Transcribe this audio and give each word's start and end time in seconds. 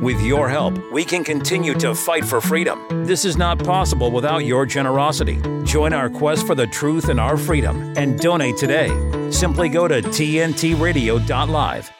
With 0.00 0.22
your 0.22 0.48
help, 0.48 0.78
we 0.92 1.04
can 1.04 1.22
continue 1.22 1.74
to 1.74 1.94
fight 1.94 2.24
for 2.24 2.40
freedom. 2.40 3.04
This 3.04 3.26
is 3.26 3.36
not 3.36 3.58
possible 3.58 4.10
without 4.10 4.46
your 4.46 4.64
generosity. 4.64 5.38
Join 5.64 5.92
our 5.92 6.08
quest 6.08 6.46
for 6.46 6.54
the 6.54 6.66
truth 6.68 7.10
and 7.10 7.20
our 7.20 7.36
freedom 7.36 7.92
and 7.98 8.18
donate 8.18 8.56
today. 8.56 8.88
Simply 9.30 9.68
go 9.68 9.86
to 9.86 10.00
tntradio.live. 10.00 11.90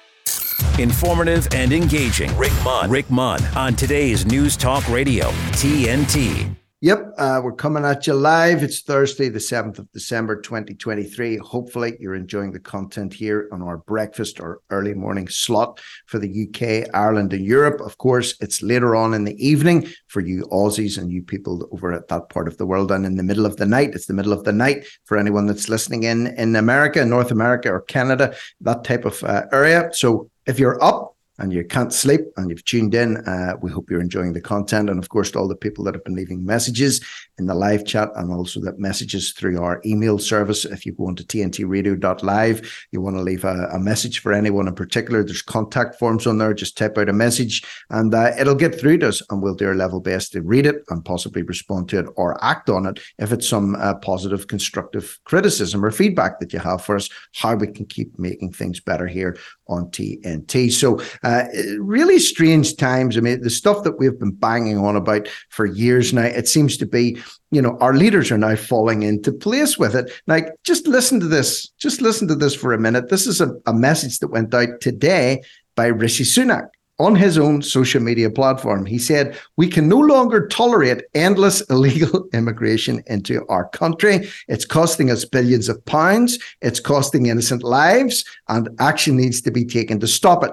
Informative 0.78 1.48
and 1.52 1.72
engaging. 1.74 2.34
Rick 2.38 2.52
Munn. 2.64 2.88
Rick 2.88 3.10
Munn 3.10 3.44
on 3.54 3.74
today's 3.74 4.24
News 4.24 4.56
Talk 4.56 4.88
Radio, 4.88 5.26
TNT. 5.52 6.59
Yep, 6.82 7.12
uh, 7.18 7.42
we're 7.44 7.52
coming 7.52 7.84
at 7.84 8.06
you 8.06 8.14
live. 8.14 8.62
It's 8.62 8.80
Thursday, 8.80 9.28
the 9.28 9.38
7th 9.38 9.78
of 9.78 9.92
December, 9.92 10.40
2023. 10.40 11.36
Hopefully, 11.36 11.98
you're 12.00 12.14
enjoying 12.14 12.52
the 12.52 12.58
content 12.58 13.12
here 13.12 13.50
on 13.52 13.60
our 13.60 13.76
breakfast 13.76 14.40
or 14.40 14.62
early 14.70 14.94
morning 14.94 15.28
slot 15.28 15.78
for 16.06 16.18
the 16.18 16.48
UK, 16.48 16.88
Ireland, 16.94 17.34
and 17.34 17.44
Europe. 17.44 17.82
Of 17.82 17.98
course, 17.98 18.34
it's 18.40 18.62
later 18.62 18.96
on 18.96 19.12
in 19.12 19.24
the 19.24 19.36
evening 19.46 19.88
for 20.06 20.22
you 20.22 20.44
Aussies 20.50 20.96
and 20.96 21.12
you 21.12 21.20
people 21.20 21.68
over 21.70 21.92
at 21.92 22.08
that 22.08 22.30
part 22.30 22.48
of 22.48 22.56
the 22.56 22.64
world. 22.64 22.90
And 22.90 23.04
in 23.04 23.16
the 23.16 23.22
middle 23.24 23.44
of 23.44 23.58
the 23.58 23.66
night, 23.66 23.90
it's 23.92 24.06
the 24.06 24.14
middle 24.14 24.32
of 24.32 24.44
the 24.44 24.52
night 24.52 24.86
for 25.04 25.18
anyone 25.18 25.44
that's 25.44 25.68
listening 25.68 26.04
in 26.04 26.28
in 26.38 26.56
America, 26.56 27.04
North 27.04 27.30
America, 27.30 27.70
or 27.70 27.82
Canada, 27.82 28.34
that 28.62 28.84
type 28.84 29.04
of 29.04 29.22
uh, 29.24 29.42
area. 29.52 29.90
So 29.92 30.30
if 30.46 30.58
you're 30.58 30.82
up, 30.82 31.14
and 31.40 31.52
you 31.52 31.64
can't 31.64 31.92
sleep 31.92 32.20
and 32.36 32.50
you've 32.50 32.64
tuned 32.64 32.94
in, 32.94 33.16
uh, 33.26 33.54
we 33.60 33.70
hope 33.70 33.90
you're 33.90 34.00
enjoying 34.00 34.34
the 34.34 34.40
content. 34.40 34.90
And 34.90 34.98
of 34.98 35.08
course, 35.08 35.30
to 35.32 35.38
all 35.38 35.48
the 35.48 35.56
people 35.56 35.84
that 35.84 35.94
have 35.94 36.04
been 36.04 36.14
leaving 36.14 36.44
messages 36.44 37.02
in 37.38 37.46
the 37.46 37.54
live 37.54 37.86
chat 37.86 38.10
and 38.16 38.30
also 38.30 38.60
the 38.60 38.74
messages 38.76 39.32
through 39.32 39.60
our 39.60 39.80
email 39.86 40.18
service. 40.18 40.64
If 40.64 40.84
you 40.84 40.92
go 40.92 41.08
into 41.08 41.24
tntradio.live, 41.24 42.86
you 42.92 43.00
want 43.00 43.16
to 43.16 43.22
leave 43.22 43.44
a, 43.44 43.68
a, 43.72 43.80
message 43.80 44.18
for 44.18 44.32
anyone 44.32 44.68
in 44.68 44.74
particular, 44.74 45.24
there's 45.24 45.40
contact 45.40 45.98
forms 45.98 46.26
on 46.26 46.36
there. 46.36 46.52
Just 46.52 46.76
type 46.76 46.98
out 46.98 47.08
a 47.08 47.14
message 47.14 47.64
and 47.88 48.14
uh, 48.14 48.32
it'll 48.38 48.54
get 48.54 48.78
through 48.78 48.98
to 48.98 49.08
us 49.08 49.22
and 49.30 49.42
we'll 49.42 49.54
do 49.54 49.66
our 49.68 49.74
level 49.74 50.00
best 50.00 50.32
to 50.32 50.42
read 50.42 50.66
it 50.66 50.84
and 50.90 51.04
possibly 51.04 51.42
respond 51.42 51.88
to 51.88 52.00
it 52.00 52.06
or 52.16 52.42
act 52.44 52.68
on 52.68 52.84
it 52.84 53.00
if 53.18 53.32
it's 53.32 53.48
some 53.48 53.74
uh, 53.76 53.94
positive, 53.94 54.46
constructive 54.48 55.18
criticism 55.24 55.82
or 55.82 55.90
feedback 55.90 56.38
that 56.40 56.52
you 56.52 56.58
have 56.58 56.84
for 56.84 56.96
us, 56.96 57.08
how 57.34 57.54
we 57.54 57.66
can 57.66 57.86
keep 57.86 58.18
making 58.18 58.52
things 58.52 58.80
better 58.80 59.06
here 59.06 59.38
on 59.68 59.86
TNT. 59.90 60.70
So, 60.70 61.00
uh, 61.22 61.29
Uh, 61.30 61.46
really 61.78 62.18
strange 62.18 62.74
times. 62.74 63.16
I 63.16 63.20
mean, 63.20 63.40
the 63.40 63.50
stuff 63.50 63.84
that 63.84 64.00
we've 64.00 64.18
been 64.18 64.32
banging 64.32 64.78
on 64.78 64.96
about 64.96 65.28
for 65.50 65.64
years 65.64 66.12
now, 66.12 66.24
it 66.24 66.48
seems 66.48 66.76
to 66.78 66.86
be, 66.86 67.18
you 67.52 67.62
know, 67.62 67.78
our 67.78 67.94
leaders 67.94 68.32
are 68.32 68.38
now 68.38 68.56
falling 68.56 69.04
into 69.04 69.30
place 69.30 69.78
with 69.78 69.94
it. 69.94 70.10
Like, 70.26 70.48
just 70.64 70.88
listen 70.88 71.20
to 71.20 71.28
this. 71.28 71.68
Just 71.78 72.00
listen 72.00 72.26
to 72.26 72.34
this 72.34 72.56
for 72.56 72.72
a 72.72 72.80
minute. 72.80 73.10
This 73.10 73.28
is 73.28 73.40
a, 73.40 73.54
a 73.66 73.72
message 73.72 74.18
that 74.18 74.32
went 74.32 74.52
out 74.52 74.80
today 74.80 75.40
by 75.76 75.86
Rishi 75.86 76.24
Sunak 76.24 76.66
on 76.98 77.14
his 77.14 77.38
own 77.38 77.62
social 77.62 78.02
media 78.02 78.28
platform. 78.28 78.84
He 78.84 78.98
said, 78.98 79.38
We 79.56 79.68
can 79.68 79.88
no 79.88 79.98
longer 79.98 80.48
tolerate 80.48 81.04
endless 81.14 81.60
illegal 81.70 82.28
immigration 82.32 83.04
into 83.06 83.46
our 83.46 83.68
country. 83.68 84.28
It's 84.48 84.64
costing 84.64 85.12
us 85.12 85.24
billions 85.24 85.68
of 85.68 85.84
pounds, 85.84 86.40
it's 86.60 86.80
costing 86.80 87.26
innocent 87.26 87.62
lives, 87.62 88.24
and 88.48 88.68
action 88.80 89.16
needs 89.16 89.40
to 89.42 89.52
be 89.52 89.64
taken 89.64 90.00
to 90.00 90.08
stop 90.08 90.42
it. 90.42 90.50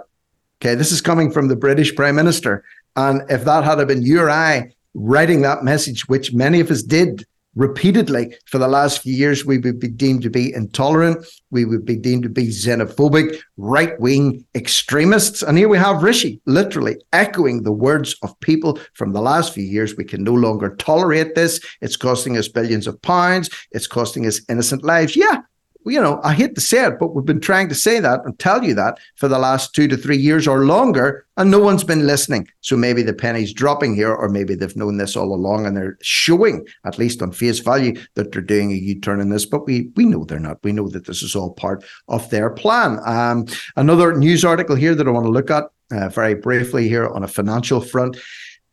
Okay, 0.62 0.76
this 0.76 0.92
is 0.92 1.02
coming 1.02 1.32
from 1.32 1.48
the 1.48 1.56
British 1.56 1.96
Prime 1.96 2.16
Minister. 2.16 2.64
And 2.96 3.22
if 3.30 3.46
that 3.46 3.64
had 3.64 3.88
been 3.88 4.02
you 4.02 4.22
or 4.22 4.30
I 4.30 4.74
writing 4.96 5.42
that 5.42 5.64
message, 5.64 6.08
which 6.10 6.34
many 6.34 6.60
of 6.60 6.72
us 6.72 6.82
did 6.82 7.26
repeatedly 7.56 8.36
for 8.46 8.58
the 8.58 8.68
last 8.68 9.02
few 9.02 9.14
years, 9.14 9.46
we 9.46 9.58
would 9.58 9.80
be 9.80 9.88
deemed 9.88 10.22
to 10.22 10.30
be 10.30 10.54
intolerant. 10.54 11.26
We 11.52 11.66
would 11.66 11.86
be 11.86 11.96
deemed 11.96 12.24
to 12.24 12.30
be 12.30 12.48
xenophobic, 12.48 13.40
right 13.58 14.00
wing 14.00 14.46
extremists. 14.56 15.42
And 15.42 15.58
here 15.58 15.68
we 15.68 15.78
have 15.78 16.04
Rishi 16.04 16.40
literally 16.46 16.98
echoing 17.14 17.64
the 17.64 17.72
words 17.72 18.16
of 18.22 18.40
people 18.40 18.80
from 18.94 19.14
the 19.14 19.22
last 19.22 19.54
few 19.54 19.64
years. 19.64 19.96
We 19.96 20.06
can 20.06 20.24
no 20.24 20.34
longer 20.34 20.76
tolerate 20.76 21.36
this. 21.36 21.60
It's 21.82 21.98
costing 21.98 22.38
us 22.38 22.48
billions 22.48 22.88
of 22.88 23.02
pounds. 23.02 23.50
It's 23.72 23.88
costing 23.88 24.26
us 24.28 24.42
innocent 24.50 24.84
lives. 24.84 25.16
Yeah, 25.16 25.42
you 25.90 26.02
know, 26.02 26.20
I 26.24 26.34
hate 26.34 26.56
to 26.56 26.62
say 26.62 26.86
it, 26.86 27.00
but 27.00 27.14
we've 27.14 27.26
been 27.26 27.40
trying 27.40 27.70
to 27.70 27.76
say 27.76 28.00
that 28.00 28.22
and 28.26 28.38
tell 28.38 28.64
you 28.64 28.74
that 28.76 29.00
for 29.16 29.28
the 29.28 29.40
last 29.40 29.74
two 29.74 29.88
to 29.88 29.98
three 29.98 30.18
years 30.18 30.48
or 30.48 30.66
longer, 30.66 31.26
and 31.38 31.52
no 31.52 31.60
one's 31.60 31.84
been 31.84 32.08
listening. 32.08 32.48
So 32.62 32.76
maybe 32.76 33.04
the 33.04 33.14
penny's 33.14 33.54
dropping 33.54 33.96
here, 33.96 34.14
or 34.14 34.30
maybe 34.30 34.56
they've 34.56 34.76
known 34.76 34.98
this 34.98 35.16
all 35.16 35.34
along 35.34 35.66
and 35.66 35.76
they're 35.76 35.98
showing, 36.02 36.66
at 36.86 36.98
least 36.98 37.22
on 37.22 37.32
face 37.32 37.60
value, 37.60 38.00
that 38.16 38.32
they're 38.32 38.42
doing 38.42 38.72
a 38.72 38.76
U-turn 38.76 39.22
in 39.22 39.30
this. 39.30 39.46
But 39.46 39.66
we 39.66 39.92
we 39.96 40.06
know 40.06 40.26
they're 40.26 40.40
not. 40.40 40.64
We 40.64 40.72
know 40.72 40.90
that 40.90 41.06
this 41.06 41.22
is 41.22 41.36
all 41.36 41.54
part 41.54 41.84
of 42.08 42.30
their 42.30 42.50
plan. 42.50 43.00
Um, 43.06 43.46
another 43.76 44.18
news 44.18 44.44
article 44.44 44.76
here 44.76 44.96
that 44.96 45.08
I 45.08 45.12
want 45.12 45.26
to 45.26 45.32
look 45.32 45.52
at 45.52 45.66
uh, 45.92 46.10
very 46.10 46.36
briefly 46.36 46.88
here 46.88 47.08
on 47.08 47.24
a 47.24 47.28
financial 47.28 47.82
front. 47.82 48.18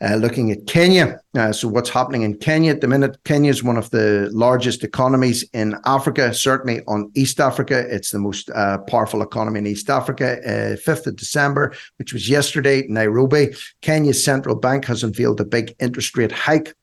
Uh, 0.04 0.16
looking 0.16 0.50
at 0.50 0.66
Kenya. 0.66 1.18
Uh, 1.34 1.50
so, 1.50 1.66
what's 1.66 1.88
happening 1.88 2.22
in 2.22 2.36
Kenya 2.36 2.72
at 2.72 2.82
the 2.82 2.88
minute? 2.88 3.16
Kenya 3.24 3.48
is 3.48 3.64
one 3.64 3.78
of 3.78 3.88
the 3.88 4.28
largest 4.32 4.84
economies 4.84 5.48
in 5.54 5.76
Africa, 5.86 6.34
certainly 6.34 6.82
on 6.86 7.10
East 7.14 7.40
Africa. 7.40 7.86
It's 7.88 8.10
the 8.10 8.18
most 8.18 8.50
uh, 8.50 8.78
powerful 8.78 9.22
economy 9.22 9.60
in 9.60 9.66
East 9.66 9.88
Africa. 9.88 10.40
5th 10.44 11.06
uh, 11.06 11.10
of 11.10 11.16
December, 11.16 11.74
which 11.96 12.12
was 12.12 12.28
yesterday, 12.28 12.84
Nairobi, 12.86 13.54
Kenya's 13.80 14.22
central 14.22 14.56
bank 14.56 14.84
has 14.84 15.02
unveiled 15.02 15.40
a 15.40 15.44
big 15.44 15.74
interest 15.80 16.14
rate 16.18 16.32
hike 16.32 16.74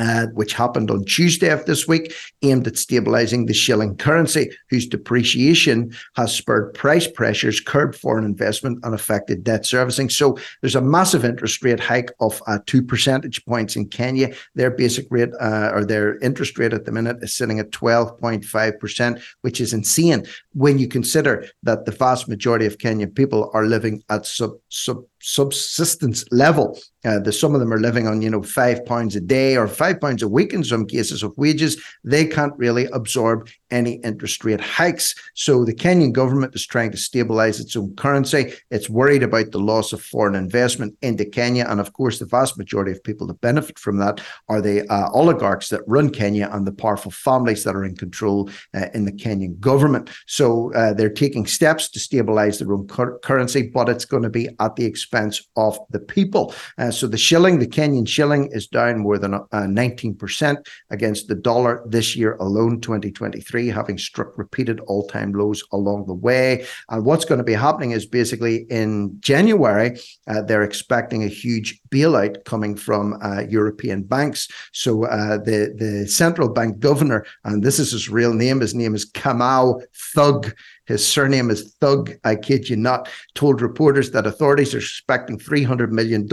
uh, 0.00 0.26
which 0.34 0.52
happened 0.52 0.90
on 0.90 1.04
Tuesday 1.04 1.50
of 1.50 1.64
this 1.66 1.86
week, 1.86 2.14
aimed 2.42 2.66
at 2.66 2.78
stabilizing 2.78 3.46
the 3.46 3.54
shilling 3.54 3.96
currency, 3.96 4.50
whose 4.70 4.86
depreciation 4.86 5.94
has 6.16 6.34
spurred 6.34 6.74
price 6.74 7.06
pressures, 7.06 7.60
curbed 7.60 7.96
foreign 7.96 8.24
investment, 8.24 8.78
and 8.82 8.94
affected 8.94 9.44
debt 9.44 9.64
servicing. 9.64 10.08
So 10.08 10.38
there's 10.60 10.74
a 10.74 10.80
massive 10.80 11.24
interest 11.24 11.62
rate 11.64 11.80
hike 11.80 12.12
of 12.20 12.42
uh, 12.46 12.58
two 12.66 12.82
percentage 12.82 13.44
points 13.44 13.76
in 13.76 13.88
Kenya. 13.88 14.34
Their 14.54 14.70
basic 14.70 15.06
rate 15.10 15.30
uh, 15.40 15.70
or 15.72 15.84
their 15.84 16.18
interest 16.18 16.58
rate 16.58 16.72
at 16.72 16.84
the 16.84 16.92
minute 16.92 17.18
is 17.22 17.34
sitting 17.34 17.58
at 17.58 17.70
12.5%, 17.70 19.22
which 19.42 19.60
is 19.60 19.72
insane 19.72 20.26
when 20.52 20.78
you 20.78 20.88
consider 20.88 21.46
that 21.62 21.84
the 21.84 21.92
vast 21.92 22.28
majority 22.28 22.66
of 22.66 22.78
Kenyan 22.78 23.14
people 23.14 23.50
are 23.54 23.66
living 23.66 24.02
at 24.08 24.26
sub, 24.26 24.52
sub 24.68 25.04
subsistence 25.24 26.24
level. 26.30 26.78
Uh, 27.04 27.18
the, 27.18 27.32
some 27.32 27.54
of 27.54 27.60
them 27.60 27.72
are 27.72 27.80
living 27.80 28.06
on, 28.06 28.22
you 28.22 28.30
know, 28.30 28.42
five 28.42 28.84
pounds 28.84 29.14
a 29.14 29.20
day 29.20 29.56
or 29.56 29.68
five 29.68 30.00
pounds 30.00 30.22
a 30.22 30.28
week 30.28 30.52
in 30.52 30.64
some 30.64 30.86
cases 30.86 31.22
of 31.22 31.36
wages. 31.36 31.82
They 32.02 32.26
can't 32.26 32.56
really 32.56 32.86
absorb 32.86 33.48
any 33.70 33.94
interest 33.96 34.44
rate 34.44 34.60
hikes. 34.60 35.14
So 35.34 35.64
the 35.64 35.74
Kenyan 35.74 36.12
government 36.12 36.54
is 36.54 36.66
trying 36.66 36.92
to 36.92 36.96
stabilize 36.96 37.60
its 37.60 37.76
own 37.76 37.94
currency. 37.96 38.54
It's 38.70 38.88
worried 38.88 39.22
about 39.22 39.50
the 39.50 39.58
loss 39.58 39.92
of 39.92 40.02
foreign 40.02 40.34
investment 40.34 40.96
into 41.02 41.24
Kenya. 41.24 41.66
And 41.68 41.80
of 41.80 41.92
course, 41.92 42.18
the 42.18 42.26
vast 42.26 42.56
majority 42.56 42.92
of 42.92 43.04
people 43.04 43.26
that 43.26 43.40
benefit 43.40 43.78
from 43.78 43.98
that 43.98 44.22
are 44.48 44.62
the 44.62 44.90
uh, 44.90 45.10
oligarchs 45.12 45.68
that 45.70 45.82
run 45.86 46.08
Kenya 46.10 46.48
and 46.52 46.66
the 46.66 46.72
powerful 46.72 47.10
families 47.10 47.64
that 47.64 47.76
are 47.76 47.84
in 47.84 47.96
control 47.96 48.48
uh, 48.74 48.86
in 48.94 49.04
the 49.04 49.12
Kenyan 49.12 49.58
government. 49.60 50.10
So 50.26 50.72
uh, 50.74 50.94
they're 50.94 51.10
taking 51.10 51.46
steps 51.46 51.90
to 51.90 52.00
stabilize 52.00 52.58
their 52.58 52.72
own 52.72 52.86
cur- 52.86 53.18
currency, 53.18 53.62
but 53.62 53.88
it's 53.88 54.06
going 54.06 54.22
to 54.22 54.30
be 54.30 54.48
at 54.60 54.76
the 54.76 54.84
expense 54.84 55.13
expense 55.14 55.48
of 55.56 55.78
the 55.90 56.00
people. 56.00 56.54
Uh, 56.78 56.90
so 56.90 57.06
the 57.06 57.18
shilling, 57.18 57.58
the 57.58 57.66
Kenyan 57.66 58.06
shilling, 58.06 58.48
is 58.52 58.66
down 58.66 58.98
more 58.98 59.18
than 59.18 59.34
uh, 59.34 59.46
19% 59.52 60.56
against 60.90 61.28
the 61.28 61.34
dollar 61.34 61.82
this 61.86 62.16
year 62.16 62.34
alone, 62.36 62.80
2023, 62.80 63.68
having 63.68 63.98
struck 63.98 64.36
repeated 64.36 64.80
all 64.80 65.06
time 65.06 65.32
lows 65.32 65.62
along 65.72 66.06
the 66.06 66.14
way. 66.14 66.66
And 66.88 67.04
what's 67.04 67.24
going 67.24 67.38
to 67.38 67.44
be 67.44 67.54
happening 67.54 67.92
is 67.92 68.06
basically 68.06 68.66
in 68.70 69.16
January, 69.20 69.98
uh, 70.26 70.42
they're 70.42 70.62
expecting 70.62 71.22
a 71.22 71.28
huge 71.28 71.80
bailout 71.90 72.44
coming 72.44 72.76
from 72.76 73.16
uh, 73.22 73.42
European 73.48 74.02
banks. 74.02 74.48
So 74.72 75.04
uh, 75.04 75.38
the, 75.38 75.74
the 75.76 76.08
central 76.08 76.48
bank 76.48 76.80
governor, 76.80 77.24
and 77.44 77.62
this 77.62 77.78
is 77.78 77.92
his 77.92 78.08
real 78.08 78.34
name, 78.34 78.60
his 78.60 78.74
name 78.74 78.94
is 78.94 79.10
Kamau 79.10 79.80
Thug. 80.14 80.54
His 80.86 81.06
surname 81.06 81.50
is 81.50 81.74
Thug, 81.80 82.12
I 82.24 82.36
kid 82.36 82.68
you 82.68 82.76
not, 82.76 83.08
told 83.34 83.62
reporters 83.62 84.10
that 84.10 84.26
authorities 84.26 84.74
are 84.74 84.78
expecting 84.78 85.38
$300 85.38 85.90
million 85.90 86.28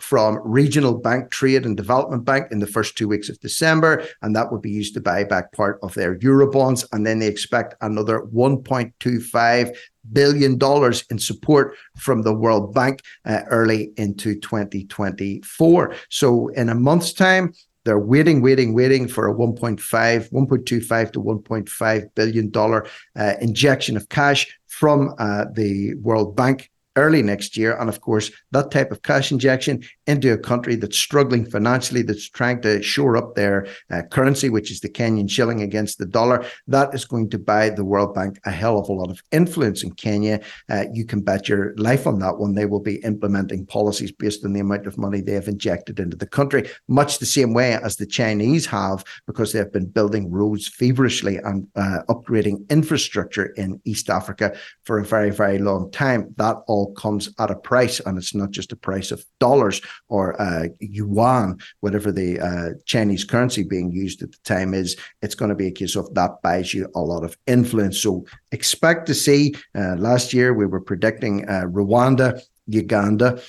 from 0.00 0.38
Regional 0.44 0.94
Bank 0.94 1.30
Trade 1.30 1.64
and 1.64 1.76
Development 1.76 2.24
Bank 2.24 2.48
in 2.50 2.58
the 2.58 2.66
first 2.66 2.96
two 2.96 3.08
weeks 3.08 3.28
of 3.28 3.40
December, 3.40 4.04
and 4.22 4.36
that 4.36 4.52
would 4.52 4.60
be 4.60 4.70
used 4.70 4.94
to 4.94 5.00
buy 5.00 5.24
back 5.24 5.52
part 5.52 5.78
of 5.82 5.94
their 5.94 6.18
Eurobonds. 6.18 6.86
And 6.92 7.06
then 7.06 7.18
they 7.18 7.26
expect 7.26 7.74
another 7.80 8.20
1.25 8.20 9.76
billion 10.12 10.58
dollars 10.58 11.04
in 11.10 11.18
support 11.18 11.76
from 11.96 12.22
the 12.22 12.34
World 12.34 12.74
Bank 12.74 13.02
uh, 13.24 13.40
early 13.48 13.92
into 13.96 14.38
2024. 14.38 15.94
So 16.10 16.48
in 16.48 16.68
a 16.68 16.74
month's 16.74 17.12
time, 17.12 17.54
they're 17.86 17.98
waiting, 17.98 18.42
waiting, 18.42 18.74
waiting 18.74 19.06
for 19.06 19.28
a 19.28 19.34
1.5, 19.34 19.78
1.25 19.80 21.12
to 21.12 21.22
1.5 21.22 22.14
billion 22.16 22.50
dollar 22.50 22.86
uh, 23.14 23.34
injection 23.40 23.96
of 23.96 24.08
cash 24.08 24.46
from 24.66 25.14
uh, 25.18 25.44
the 25.54 25.94
World 25.94 26.34
Bank 26.36 26.70
early 26.96 27.22
next 27.22 27.56
year. 27.56 27.76
And 27.76 27.88
of 27.88 28.00
course, 28.00 28.30
that 28.52 28.70
type 28.70 28.90
of 28.90 29.02
cash 29.02 29.30
injection 29.30 29.84
into 30.06 30.32
a 30.32 30.38
country 30.38 30.74
that's 30.76 30.98
struggling 30.98 31.44
financially, 31.44 32.02
that's 32.02 32.28
trying 32.28 32.62
to 32.62 32.82
shore 32.82 33.16
up 33.16 33.34
their 33.34 33.66
uh, 33.90 34.02
currency, 34.10 34.48
which 34.48 34.70
is 34.70 34.80
the 34.80 34.88
Kenyan 34.88 35.30
shilling 35.30 35.62
against 35.62 35.98
the 35.98 36.06
dollar, 36.06 36.44
that 36.66 36.94
is 36.94 37.04
going 37.04 37.30
to 37.30 37.38
buy 37.38 37.70
the 37.70 37.84
World 37.84 38.14
Bank 38.14 38.38
a 38.44 38.50
hell 38.50 38.78
of 38.78 38.88
a 38.88 38.92
lot 38.92 39.10
of 39.10 39.22
influence 39.32 39.82
in 39.82 39.92
Kenya. 39.92 40.40
Uh, 40.70 40.84
you 40.92 41.04
can 41.04 41.20
bet 41.20 41.48
your 41.48 41.74
life 41.76 42.06
on 42.06 42.18
that 42.20 42.38
one. 42.38 42.54
They 42.54 42.66
will 42.66 42.80
be 42.80 42.96
implementing 42.96 43.66
policies 43.66 44.12
based 44.12 44.44
on 44.44 44.52
the 44.52 44.60
amount 44.60 44.86
of 44.86 44.98
money 44.98 45.20
they 45.20 45.32
have 45.32 45.48
injected 45.48 46.00
into 46.00 46.16
the 46.16 46.26
country, 46.26 46.68
much 46.88 47.18
the 47.18 47.26
same 47.26 47.52
way 47.52 47.74
as 47.74 47.96
the 47.96 48.06
Chinese 48.06 48.66
have, 48.66 49.04
because 49.26 49.52
they 49.52 49.58
have 49.58 49.72
been 49.72 49.86
building 49.86 50.30
roads 50.30 50.68
feverishly 50.68 51.36
and 51.38 51.68
uh, 51.76 51.98
upgrading 52.08 52.68
infrastructure 52.70 53.46
in 53.56 53.80
East 53.84 54.10
Africa 54.10 54.56
for 54.84 54.98
a 54.98 55.04
very, 55.04 55.30
very 55.30 55.58
long 55.58 55.90
time. 55.90 56.34
That 56.36 56.56
all 56.66 56.85
comes 56.94 57.28
at 57.38 57.50
a 57.50 57.56
price, 57.56 58.00
and 58.00 58.18
it's 58.18 58.34
not 58.34 58.50
just 58.50 58.72
a 58.72 58.76
price 58.76 59.10
of 59.10 59.24
dollars 59.40 59.80
or 60.08 60.40
uh, 60.40 60.68
yuan, 60.80 61.58
whatever 61.80 62.12
the 62.12 62.40
uh, 62.40 62.70
Chinese 62.84 63.24
currency 63.24 63.62
being 63.62 63.90
used 63.90 64.22
at 64.22 64.32
the 64.32 64.38
time 64.44 64.74
is. 64.74 64.96
It's 65.22 65.34
going 65.34 65.48
to 65.48 65.54
be 65.54 65.68
a 65.68 65.72
case 65.72 65.96
of 65.96 66.12
that 66.14 66.42
buys 66.42 66.74
you 66.74 66.88
a 66.94 67.00
lot 67.00 67.24
of 67.24 67.36
influence. 67.46 67.98
So 68.00 68.26
expect 68.52 69.06
to 69.06 69.14
see. 69.14 69.54
Uh, 69.74 69.96
last 69.96 70.32
year 70.32 70.54
we 70.54 70.66
were 70.66 70.80
predicting 70.80 71.48
uh, 71.48 71.64
Rwanda, 71.66 72.40
Uganda. 72.66 73.40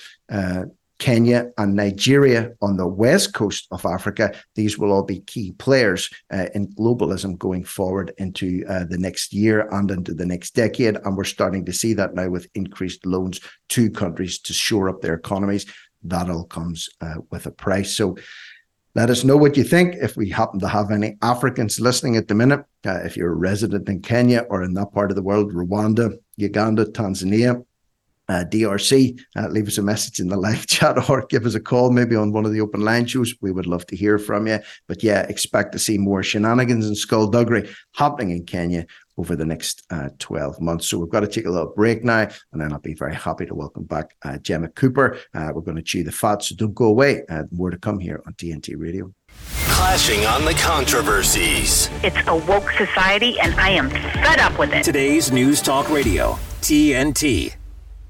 Kenya 0.98 1.50
and 1.58 1.74
Nigeria 1.74 2.52
on 2.60 2.76
the 2.76 2.86
west 2.86 3.32
coast 3.32 3.68
of 3.70 3.86
Africa, 3.86 4.34
these 4.54 4.78
will 4.78 4.92
all 4.92 5.04
be 5.04 5.20
key 5.20 5.52
players 5.52 6.10
uh, 6.32 6.46
in 6.54 6.68
globalism 6.74 7.38
going 7.38 7.64
forward 7.64 8.12
into 8.18 8.64
uh, 8.68 8.84
the 8.84 8.98
next 8.98 9.32
year 9.32 9.68
and 9.70 9.90
into 9.90 10.12
the 10.12 10.26
next 10.26 10.54
decade. 10.54 10.96
And 10.96 11.16
we're 11.16 11.24
starting 11.24 11.64
to 11.66 11.72
see 11.72 11.94
that 11.94 12.14
now 12.14 12.28
with 12.28 12.48
increased 12.54 13.06
loans 13.06 13.40
to 13.70 13.90
countries 13.90 14.38
to 14.40 14.52
shore 14.52 14.88
up 14.88 15.00
their 15.00 15.14
economies. 15.14 15.66
That 16.02 16.30
all 16.30 16.44
comes 16.44 16.88
uh, 17.00 17.16
with 17.30 17.46
a 17.46 17.50
price. 17.50 17.96
So 17.96 18.16
let 18.94 19.10
us 19.10 19.22
know 19.22 19.36
what 19.36 19.56
you 19.56 19.62
think. 19.62 19.94
If 19.96 20.16
we 20.16 20.28
happen 20.30 20.58
to 20.60 20.68
have 20.68 20.90
any 20.90 21.16
Africans 21.22 21.78
listening 21.78 22.16
at 22.16 22.26
the 22.26 22.34
minute, 22.34 22.64
uh, 22.84 23.00
if 23.04 23.16
you're 23.16 23.32
a 23.32 23.36
resident 23.36 23.88
in 23.88 24.00
Kenya 24.00 24.46
or 24.50 24.62
in 24.62 24.74
that 24.74 24.92
part 24.92 25.10
of 25.10 25.16
the 25.16 25.22
world, 25.22 25.52
Rwanda, 25.52 26.16
Uganda, 26.36 26.84
Tanzania, 26.86 27.64
uh, 28.28 28.44
DRC, 28.48 29.18
uh, 29.36 29.48
leave 29.48 29.68
us 29.68 29.78
a 29.78 29.82
message 29.82 30.20
in 30.20 30.28
the 30.28 30.36
live 30.48 30.66
chat 30.66 31.08
or 31.08 31.26
give 31.26 31.46
us 31.46 31.54
a 31.54 31.60
call 31.60 31.90
maybe 31.90 32.16
on 32.16 32.32
one 32.32 32.44
of 32.44 32.52
the 32.52 32.60
open 32.60 32.80
line 32.80 33.06
shows. 33.06 33.34
We 33.40 33.52
would 33.52 33.66
love 33.66 33.86
to 33.86 33.96
hear 33.96 34.18
from 34.18 34.46
you. 34.46 34.60
But 34.86 35.02
yeah, 35.02 35.22
expect 35.22 35.72
to 35.72 35.78
see 35.78 35.98
more 35.98 36.22
shenanigans 36.22 36.86
and 36.86 36.96
skullduggery 36.96 37.68
happening 37.94 38.30
in 38.30 38.44
Kenya 38.44 38.86
over 39.18 39.34
the 39.34 39.44
next 39.44 39.82
uh, 39.90 40.08
12 40.18 40.60
months. 40.60 40.86
So 40.86 40.98
we've 40.98 41.10
got 41.10 41.20
to 41.20 41.26
take 41.26 41.44
a 41.44 41.50
little 41.50 41.72
break 41.74 42.04
now, 42.04 42.28
and 42.52 42.60
then 42.60 42.72
I'll 42.72 42.78
be 42.78 42.94
very 42.94 43.14
happy 43.14 43.46
to 43.46 43.54
welcome 43.54 43.84
back 43.84 44.14
uh, 44.22 44.38
Gemma 44.38 44.68
Cooper. 44.68 45.18
Uh, 45.34 45.50
we're 45.52 45.62
going 45.62 45.76
to 45.76 45.82
chew 45.82 46.04
the 46.04 46.12
fat, 46.12 46.44
so 46.44 46.54
don't 46.54 46.74
go 46.74 46.86
away. 46.86 47.24
Uh, 47.28 47.42
more 47.50 47.70
to 47.70 47.78
come 47.78 47.98
here 47.98 48.22
on 48.26 48.34
TNT 48.34 48.74
Radio. 48.78 49.12
Clashing 49.66 50.24
on 50.26 50.44
the 50.44 50.54
controversies. 50.54 51.90
It's 52.02 52.16
a 52.26 52.36
woke 52.36 52.70
society, 52.72 53.38
and 53.40 53.54
I 53.54 53.70
am 53.70 53.90
fed 53.90 54.38
up 54.38 54.58
with 54.58 54.72
it. 54.72 54.84
Today's 54.84 55.32
News 55.32 55.60
Talk 55.60 55.90
Radio, 55.90 56.38
TNT. 56.60 57.54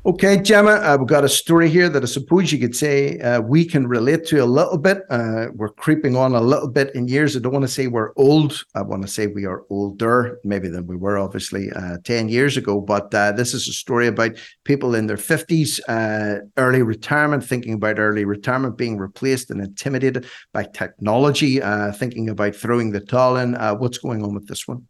Okay, 0.09 0.41
Gemma, 0.41 0.71
uh, 0.71 0.97
we've 0.99 1.07
got 1.07 1.25
a 1.25 1.29
story 1.29 1.69
here 1.69 1.91
that 1.91 2.03
I 2.03 2.07
suppose 2.07 2.51
you 2.51 2.59
could 2.59 2.75
say 2.75 3.19
uh, 3.19 3.43
we 3.43 3.63
can 3.63 3.87
relate 3.87 4.25
to 4.29 4.43
a 4.43 4.47
little 4.47 4.79
bit. 4.79 5.03
Uh, 5.11 5.49
we're 5.53 5.69
creeping 5.69 6.17
on 6.17 6.35
a 6.35 6.41
little 6.41 6.71
bit 6.71 6.95
in 6.95 7.09
years. 7.09 7.37
I 7.37 7.41
don't 7.41 7.53
want 7.53 7.67
to 7.67 7.69
say 7.69 7.89
we're 7.89 8.15
old. 8.17 8.59
I 8.75 8.81
want 8.81 9.03
to 9.03 9.09
say 9.09 9.27
we 9.27 9.45
are 9.45 9.65
older, 9.69 10.39
maybe 10.45 10.69
than 10.69 10.87
we 10.87 10.97
were, 10.97 11.19
obviously, 11.19 11.71
uh, 11.73 11.99
10 12.05 12.31
years 12.31 12.57
ago. 12.57 12.81
But 12.81 13.13
uh, 13.13 13.33
this 13.33 13.53
is 13.53 13.69
a 13.69 13.73
story 13.75 14.07
about 14.07 14.39
people 14.65 14.95
in 14.95 15.09
their 15.09 15.19
50s, 15.19 15.79
uh, 15.89 16.41
early 16.57 16.81
retirement, 16.81 17.45
thinking 17.45 17.75
about 17.75 17.99
early 17.99 18.25
retirement, 18.25 18.79
being 18.79 18.97
replaced 18.97 19.51
and 19.51 19.61
intimidated 19.61 20.27
by 20.55 20.65
technology, 20.73 21.61
thinking 21.97 22.31
about 22.31 22.57
throwing 22.57 22.93
the 22.93 23.01
towel 23.01 23.37
in. 23.37 23.53
what's 23.79 23.99
going 23.99 24.23
on 24.23 24.33
with 24.33 24.49
this 24.49 24.67
one? 24.67 24.89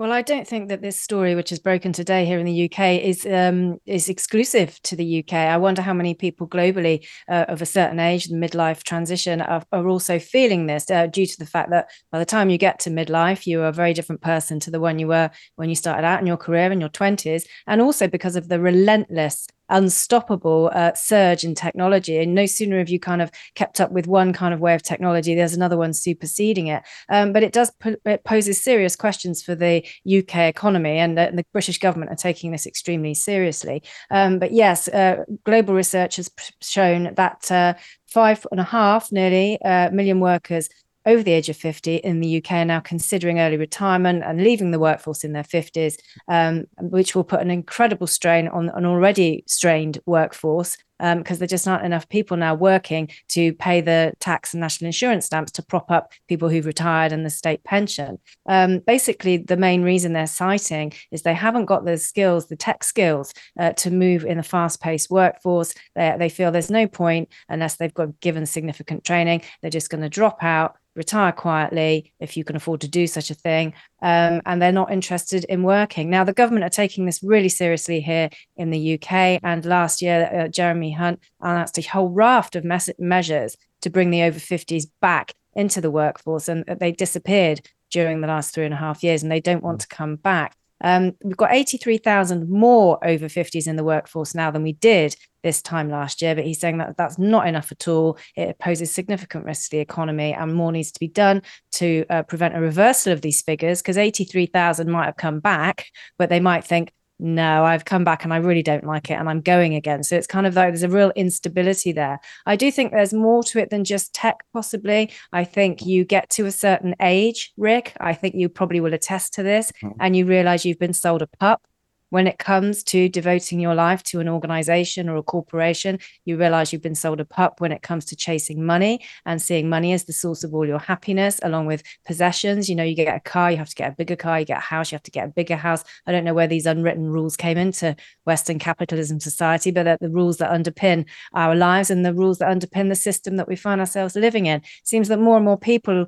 Well, 0.00 0.12
I 0.12 0.22
don't 0.22 0.48
think 0.48 0.70
that 0.70 0.80
this 0.80 0.98
story, 0.98 1.34
which 1.34 1.52
is 1.52 1.58
broken 1.58 1.92
today 1.92 2.24
here 2.24 2.38
in 2.38 2.46
the 2.46 2.64
UK, 2.64 3.02
is 3.02 3.26
um, 3.26 3.76
is 3.84 4.08
exclusive 4.08 4.80
to 4.84 4.96
the 4.96 5.18
UK. 5.18 5.34
I 5.34 5.58
wonder 5.58 5.82
how 5.82 5.92
many 5.92 6.14
people 6.14 6.48
globally 6.48 7.06
uh, 7.28 7.44
of 7.48 7.60
a 7.60 7.66
certain 7.66 8.00
age, 8.00 8.24
the 8.24 8.34
midlife 8.34 8.82
transition, 8.82 9.42
are, 9.42 9.62
are 9.72 9.86
also 9.86 10.18
feeling 10.18 10.64
this 10.64 10.90
uh, 10.90 11.06
due 11.06 11.26
to 11.26 11.38
the 11.38 11.44
fact 11.44 11.68
that 11.72 11.90
by 12.10 12.18
the 12.18 12.24
time 12.24 12.48
you 12.48 12.56
get 12.56 12.78
to 12.78 12.90
midlife, 12.90 13.46
you 13.46 13.60
are 13.60 13.68
a 13.68 13.72
very 13.72 13.92
different 13.92 14.22
person 14.22 14.58
to 14.60 14.70
the 14.70 14.80
one 14.80 14.98
you 14.98 15.06
were 15.06 15.28
when 15.56 15.68
you 15.68 15.74
started 15.74 16.06
out 16.06 16.18
in 16.18 16.26
your 16.26 16.38
career 16.38 16.72
in 16.72 16.80
your 16.80 16.88
twenties, 16.88 17.46
and 17.66 17.82
also 17.82 18.08
because 18.08 18.36
of 18.36 18.48
the 18.48 18.58
relentless 18.58 19.48
unstoppable 19.70 20.70
uh, 20.74 20.92
surge 20.94 21.44
in 21.44 21.54
technology. 21.54 22.18
And 22.18 22.34
no 22.34 22.46
sooner 22.46 22.78
have 22.78 22.88
you 22.88 23.00
kind 23.00 23.22
of 23.22 23.30
kept 23.54 23.80
up 23.80 23.92
with 23.92 24.06
one 24.06 24.32
kind 24.32 24.52
of 24.52 24.60
way 24.60 24.74
of 24.74 24.82
technology, 24.82 25.34
there's 25.34 25.54
another 25.54 25.76
one 25.76 25.92
superseding 25.92 26.66
it. 26.66 26.82
Um, 27.08 27.32
but 27.32 27.42
it 27.42 27.52
does 27.52 27.72
it 28.04 28.24
poses 28.24 28.62
serious 28.62 28.96
questions 28.96 29.42
for 29.42 29.54
the 29.54 29.84
UK 30.06 30.48
economy, 30.48 30.98
and, 30.98 31.18
uh, 31.18 31.30
the 31.32 31.44
British 31.52 31.78
government 31.78 32.10
are 32.10 32.16
taking 32.16 32.50
this 32.50 32.66
extremely 32.66 33.14
seriously. 33.14 33.82
Um, 34.10 34.38
but 34.38 34.52
yes, 34.52 34.88
uh, 34.88 35.24
global 35.44 35.74
research 35.74 36.16
has 36.16 36.30
shown 36.60 37.14
that 37.14 37.50
uh, 37.50 37.74
five 38.06 38.46
and 38.50 38.60
a 38.60 38.64
half, 38.64 39.12
nearly 39.12 39.60
uh, 39.62 39.90
million 39.90 40.20
workers 40.20 40.68
over 41.06 41.22
the 41.22 41.32
age 41.32 41.48
of 41.48 41.56
50 41.56 41.96
in 41.96 42.20
the 42.20 42.38
UK 42.38 42.52
are 42.52 42.64
now 42.64 42.80
considering 42.80 43.40
early 43.40 43.56
retirement 43.56 44.22
and 44.24 44.42
leaving 44.42 44.70
the 44.70 44.78
workforce 44.78 45.24
in 45.24 45.32
their 45.32 45.42
50s, 45.44 45.96
um, 46.28 46.64
which 46.78 47.14
will 47.14 47.24
put 47.24 47.40
an 47.40 47.50
incredible 47.50 48.06
strain 48.06 48.48
on 48.48 48.68
an 48.70 48.84
already 48.84 49.44
strained 49.46 49.98
workforce 50.06 50.76
because 51.00 51.36
um, 51.36 51.38
there 51.38 51.48
just 51.48 51.66
aren't 51.66 51.84
enough 51.84 52.08
people 52.08 52.36
now 52.36 52.54
working 52.54 53.08
to 53.28 53.52
pay 53.54 53.80
the 53.80 54.12
tax 54.20 54.52
and 54.52 54.60
national 54.60 54.86
insurance 54.86 55.26
stamps 55.26 55.52
to 55.52 55.62
prop 55.62 55.90
up 55.90 56.12
people 56.28 56.48
who've 56.48 56.66
retired 56.66 57.12
and 57.12 57.24
the 57.24 57.30
state 57.30 57.64
pension. 57.64 58.18
Um, 58.46 58.80
basically, 58.80 59.38
the 59.38 59.56
main 59.56 59.82
reason 59.82 60.12
they're 60.12 60.26
citing 60.26 60.92
is 61.10 61.22
they 61.22 61.34
haven't 61.34 61.64
got 61.64 61.84
the 61.84 61.96
skills, 61.96 62.48
the 62.48 62.56
tech 62.56 62.84
skills, 62.84 63.32
uh, 63.58 63.72
to 63.72 63.90
move 63.90 64.24
in 64.24 64.38
a 64.38 64.42
fast-paced 64.42 65.10
workforce. 65.10 65.74
They, 65.94 66.14
they 66.18 66.28
feel 66.28 66.50
there's 66.50 66.70
no 66.70 66.86
point 66.86 67.30
unless 67.48 67.76
they've 67.76 67.94
got 67.94 68.20
given 68.20 68.44
significant 68.46 69.04
training. 69.04 69.42
They're 69.62 69.70
just 69.70 69.90
going 69.90 70.02
to 70.02 70.08
drop 70.08 70.42
out 70.42 70.76
retire 70.96 71.32
quietly 71.32 72.12
if 72.20 72.36
you 72.36 72.44
can 72.44 72.56
afford 72.56 72.80
to 72.80 72.88
do 72.88 73.06
such 73.06 73.30
a 73.30 73.34
thing. 73.34 73.74
Um, 74.02 74.40
and 74.46 74.60
they're 74.60 74.72
not 74.72 74.92
interested 74.92 75.44
in 75.44 75.62
working. 75.62 76.08
Now, 76.08 76.24
the 76.24 76.32
government 76.32 76.64
are 76.64 76.70
taking 76.70 77.06
this 77.06 77.22
really 77.22 77.48
seriously 77.48 78.00
here 78.00 78.30
in 78.56 78.70
the 78.70 78.94
UK. 78.94 79.40
And 79.42 79.64
last 79.64 80.00
year, 80.00 80.30
uh, 80.32 80.48
Jeremy 80.48 80.92
Hunt 80.92 81.20
announced 81.40 81.78
a 81.78 81.82
whole 81.82 82.08
raft 82.08 82.56
of 82.56 82.64
mes- 82.64 82.90
measures 82.98 83.56
to 83.82 83.90
bring 83.90 84.10
the 84.10 84.22
over 84.22 84.38
50s 84.38 84.86
back 85.00 85.34
into 85.54 85.80
the 85.80 85.90
workforce. 85.90 86.48
And 86.48 86.64
they 86.64 86.92
disappeared 86.92 87.60
during 87.90 88.20
the 88.20 88.28
last 88.28 88.54
three 88.54 88.64
and 88.64 88.74
a 88.74 88.78
half 88.78 89.02
years, 89.02 89.22
and 89.22 89.30
they 89.30 89.40
don't 89.40 89.62
want 89.62 89.80
to 89.80 89.88
come 89.88 90.16
back. 90.16 90.56
Um, 90.80 91.16
we've 91.22 91.36
got 91.36 91.52
83,000 91.52 92.48
more 92.48 92.98
over 93.06 93.26
50s 93.26 93.66
in 93.66 93.76
the 93.76 93.84
workforce 93.84 94.34
now 94.34 94.50
than 94.50 94.62
we 94.62 94.72
did 94.72 95.16
this 95.42 95.62
time 95.62 95.88
last 95.88 96.20
year, 96.20 96.34
but 96.34 96.44
he's 96.44 96.60
saying 96.60 96.78
that 96.78 96.96
that's 96.96 97.18
not 97.18 97.46
enough 97.46 97.72
at 97.72 97.88
all. 97.88 98.18
It 98.36 98.58
poses 98.58 98.92
significant 98.92 99.44
risks 99.44 99.68
to 99.68 99.76
the 99.76 99.80
economy, 99.80 100.34
and 100.34 100.54
more 100.54 100.72
needs 100.72 100.92
to 100.92 101.00
be 101.00 101.08
done 101.08 101.42
to 101.72 102.04
uh, 102.10 102.22
prevent 102.24 102.56
a 102.56 102.60
reversal 102.60 103.12
of 103.12 103.22
these 103.22 103.42
figures 103.42 103.80
because 103.80 103.98
83,000 103.98 104.90
might 104.90 105.06
have 105.06 105.16
come 105.16 105.40
back, 105.40 105.86
but 106.18 106.28
they 106.28 106.40
might 106.40 106.64
think, 106.64 106.92
no, 107.20 107.64
I've 107.64 107.84
come 107.84 108.02
back 108.02 108.24
and 108.24 108.32
I 108.32 108.38
really 108.38 108.62
don't 108.62 108.84
like 108.84 109.10
it 109.10 109.14
and 109.14 109.28
I'm 109.28 109.40
going 109.40 109.74
again. 109.74 110.02
So 110.02 110.16
it's 110.16 110.26
kind 110.26 110.46
of 110.46 110.54
like 110.54 110.70
there's 110.70 110.82
a 110.82 110.88
real 110.88 111.12
instability 111.14 111.92
there. 111.92 112.18
I 112.46 112.56
do 112.56 112.70
think 112.72 112.92
there's 112.92 113.12
more 113.12 113.42
to 113.44 113.58
it 113.58 113.70
than 113.70 113.84
just 113.84 114.14
tech, 114.14 114.44
possibly. 114.52 115.10
I 115.32 115.44
think 115.44 115.84
you 115.84 116.04
get 116.04 116.30
to 116.30 116.46
a 116.46 116.52
certain 116.52 116.94
age, 117.00 117.52
Rick. 117.56 117.94
I 118.00 118.14
think 118.14 118.34
you 118.34 118.48
probably 118.48 118.80
will 118.80 118.94
attest 118.94 119.34
to 119.34 119.42
this 119.42 119.72
mm-hmm. 119.82 119.96
and 120.00 120.16
you 120.16 120.26
realize 120.26 120.64
you've 120.64 120.78
been 120.78 120.94
sold 120.94 121.22
a 121.22 121.26
pup 121.26 121.62
when 122.10 122.26
it 122.26 122.38
comes 122.38 122.82
to 122.84 123.08
devoting 123.08 123.60
your 123.60 123.74
life 123.74 124.02
to 124.04 124.20
an 124.20 124.28
organization 124.28 125.08
or 125.08 125.16
a 125.16 125.22
corporation, 125.22 125.98
you 126.24 126.36
realize 126.36 126.72
you've 126.72 126.82
been 126.82 126.94
sold 126.94 127.20
a 127.20 127.24
pup 127.24 127.60
when 127.60 127.72
it 127.72 127.82
comes 127.82 128.04
to 128.06 128.16
chasing 128.16 128.64
money 128.64 129.00
and 129.24 129.40
seeing 129.40 129.68
money 129.68 129.92
as 129.92 130.04
the 130.04 130.12
source 130.12 130.44
of 130.44 130.54
all 130.54 130.66
your 130.66 130.78
happiness, 130.78 131.40
along 131.42 131.66
with 131.66 131.82
possessions. 132.06 132.68
You 132.68 132.76
know, 132.76 132.84
you 132.84 132.94
get 132.94 133.14
a 133.14 133.20
car, 133.20 133.50
you 133.50 133.56
have 133.56 133.68
to 133.68 133.74
get 133.74 133.92
a 133.92 133.96
bigger 133.96 134.16
car, 134.16 134.40
you 134.40 134.46
get 134.46 134.58
a 134.58 134.60
house, 134.60 134.92
you 134.92 134.96
have 134.96 135.02
to 135.04 135.10
get 135.10 135.26
a 135.26 135.32
bigger 135.32 135.56
house. 135.56 135.84
I 136.06 136.12
don't 136.12 136.24
know 136.24 136.34
where 136.34 136.46
these 136.46 136.66
unwritten 136.66 137.10
rules 137.10 137.36
came 137.36 137.56
into 137.56 137.96
Western 138.24 138.58
capitalism 138.58 139.20
society, 139.20 139.70
but 139.70 140.00
the 140.00 140.10
rules 140.10 140.38
that 140.38 140.50
underpin 140.50 141.06
our 141.32 141.54
lives 141.54 141.90
and 141.90 142.04
the 142.04 142.14
rules 142.14 142.38
that 142.38 142.48
underpin 142.48 142.88
the 142.88 142.94
system 142.94 143.36
that 143.36 143.48
we 143.48 143.56
find 143.56 143.80
ourselves 143.80 144.16
living 144.16 144.46
in. 144.46 144.56
It 144.56 144.66
seems 144.84 145.08
that 145.08 145.20
more 145.20 145.36
and 145.36 145.44
more 145.44 145.58
people 145.58 146.06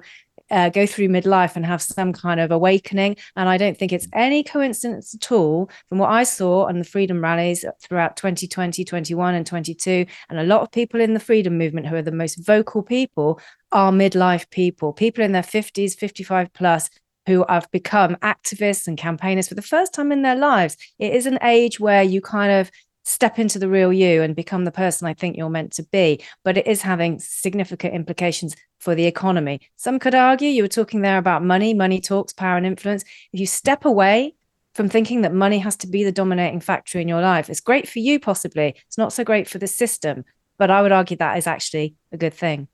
uh, 0.53 0.69
go 0.69 0.87
through 0.87 1.09
midlife 1.09 1.57
and 1.57 1.67
have 1.67 1.83
some 1.83 2.13
kind 2.13 2.39
of 2.39 2.53
awakening. 2.53 3.17
And 3.35 3.49
I 3.49 3.57
don't 3.57 3.77
think 3.77 3.93
it's 3.93 4.07
any 4.13 4.45
coincidence 4.45 5.15
at 5.15 5.33
all 5.33 5.71
from 5.89 5.99
what 5.99 6.11
I 6.11 6.25
saw 6.25 6.67
on 6.67 6.79
the 6.79 6.85
freedom 6.85 7.23
rallies 7.23 7.65
throughout 7.81 8.17
2020, 8.17 8.85
21, 8.85 9.35
and 9.35 9.47
22. 9.47 10.07
And 10.29 10.39
a 10.39 10.45
lot 10.45 10.61
of 10.61 10.71
people 10.71 11.01
in 11.01 11.15
the 11.15 11.21
freedom 11.21 11.59
movement 11.59 11.87
who 11.87 11.97
are 11.97 12.03
the 12.03 12.13
most 12.13 12.37
vocal 12.37 12.83
people 12.83 13.41
are 13.73 13.91
midlife 13.91 14.49
people, 14.51 14.93
people 14.93 15.25
in 15.25 15.33
their 15.33 15.43
50s, 15.43 15.97
55 15.97 16.53
plus 16.53 16.91
who 17.27 17.45
have 17.49 17.71
become 17.71 18.17
activists 18.17 18.87
and 18.87 18.99
campaigners 18.99 19.49
for 19.49 19.55
the 19.55 19.63
first 19.63 19.95
time 19.95 20.13
in 20.13 20.23
their 20.23 20.37
lives. 20.37 20.77
It 20.99 21.15
is 21.15 21.27
an 21.27 21.39
age 21.43 21.81
where 21.81 22.03
you 22.03 22.21
kind 22.21 22.53
of 22.53 22.71
step 23.05 23.39
into 23.39 23.59
the 23.59 23.69
real 23.69 23.93
you 23.93 24.23
and 24.23 24.37
become 24.37 24.65
the 24.65 24.73
person 24.73 25.07
I 25.07 25.15
think 25.15 25.37
you're 25.37 25.51
meant 25.51 25.73
to 25.75 25.83
be. 25.83 26.23
But 26.45 26.57
it 26.57 26.67
is 26.67 26.83
having 26.83 27.19
significant 27.19 27.95
implications 27.95 28.55
for 28.79 28.95
the 28.95 29.07
economy. 29.07 29.61
Some 29.77 29.99
could 29.99 30.15
argue 30.15 30.49
you 30.49 30.63
were 30.63 30.69
talking 30.69 31.03
there 31.03 31.19
about 31.19 31.45
money, 31.45 31.75
money 31.75 32.01
talks, 32.01 32.33
power 32.33 32.57
and 32.57 32.67
influence. 32.67 33.05
If 33.33 33.41
you 33.41 33.47
step 33.47 33.85
away 33.85 34.35
from 34.75 34.89
thinking 34.89 35.21
that 35.23 35.35
money 35.35 35.59
has 35.59 35.77
to 35.77 35.87
be 35.87 36.03
the 36.03 36.13
dominating 36.13 36.61
factor 36.61 36.99
in 36.99 37.09
your 37.09 37.21
life, 37.21 37.51
it's 37.51 37.61
great 37.61 37.89
for 37.89 37.99
you, 37.99 38.19
possibly. 38.19 38.75
It's 38.87 38.99
not 38.99 39.13
so 39.13 39.25
great 39.25 39.49
for 39.49 39.59
the 39.59 39.67
system. 39.67 40.25
But 40.59 40.71
I 40.71 40.83
would 40.83 40.93
argue 40.93 41.17
that 41.17 41.39
is 41.39 41.47
actually 41.47 41.97
a 42.13 42.17
good 42.17 42.35
thing. 42.35 42.69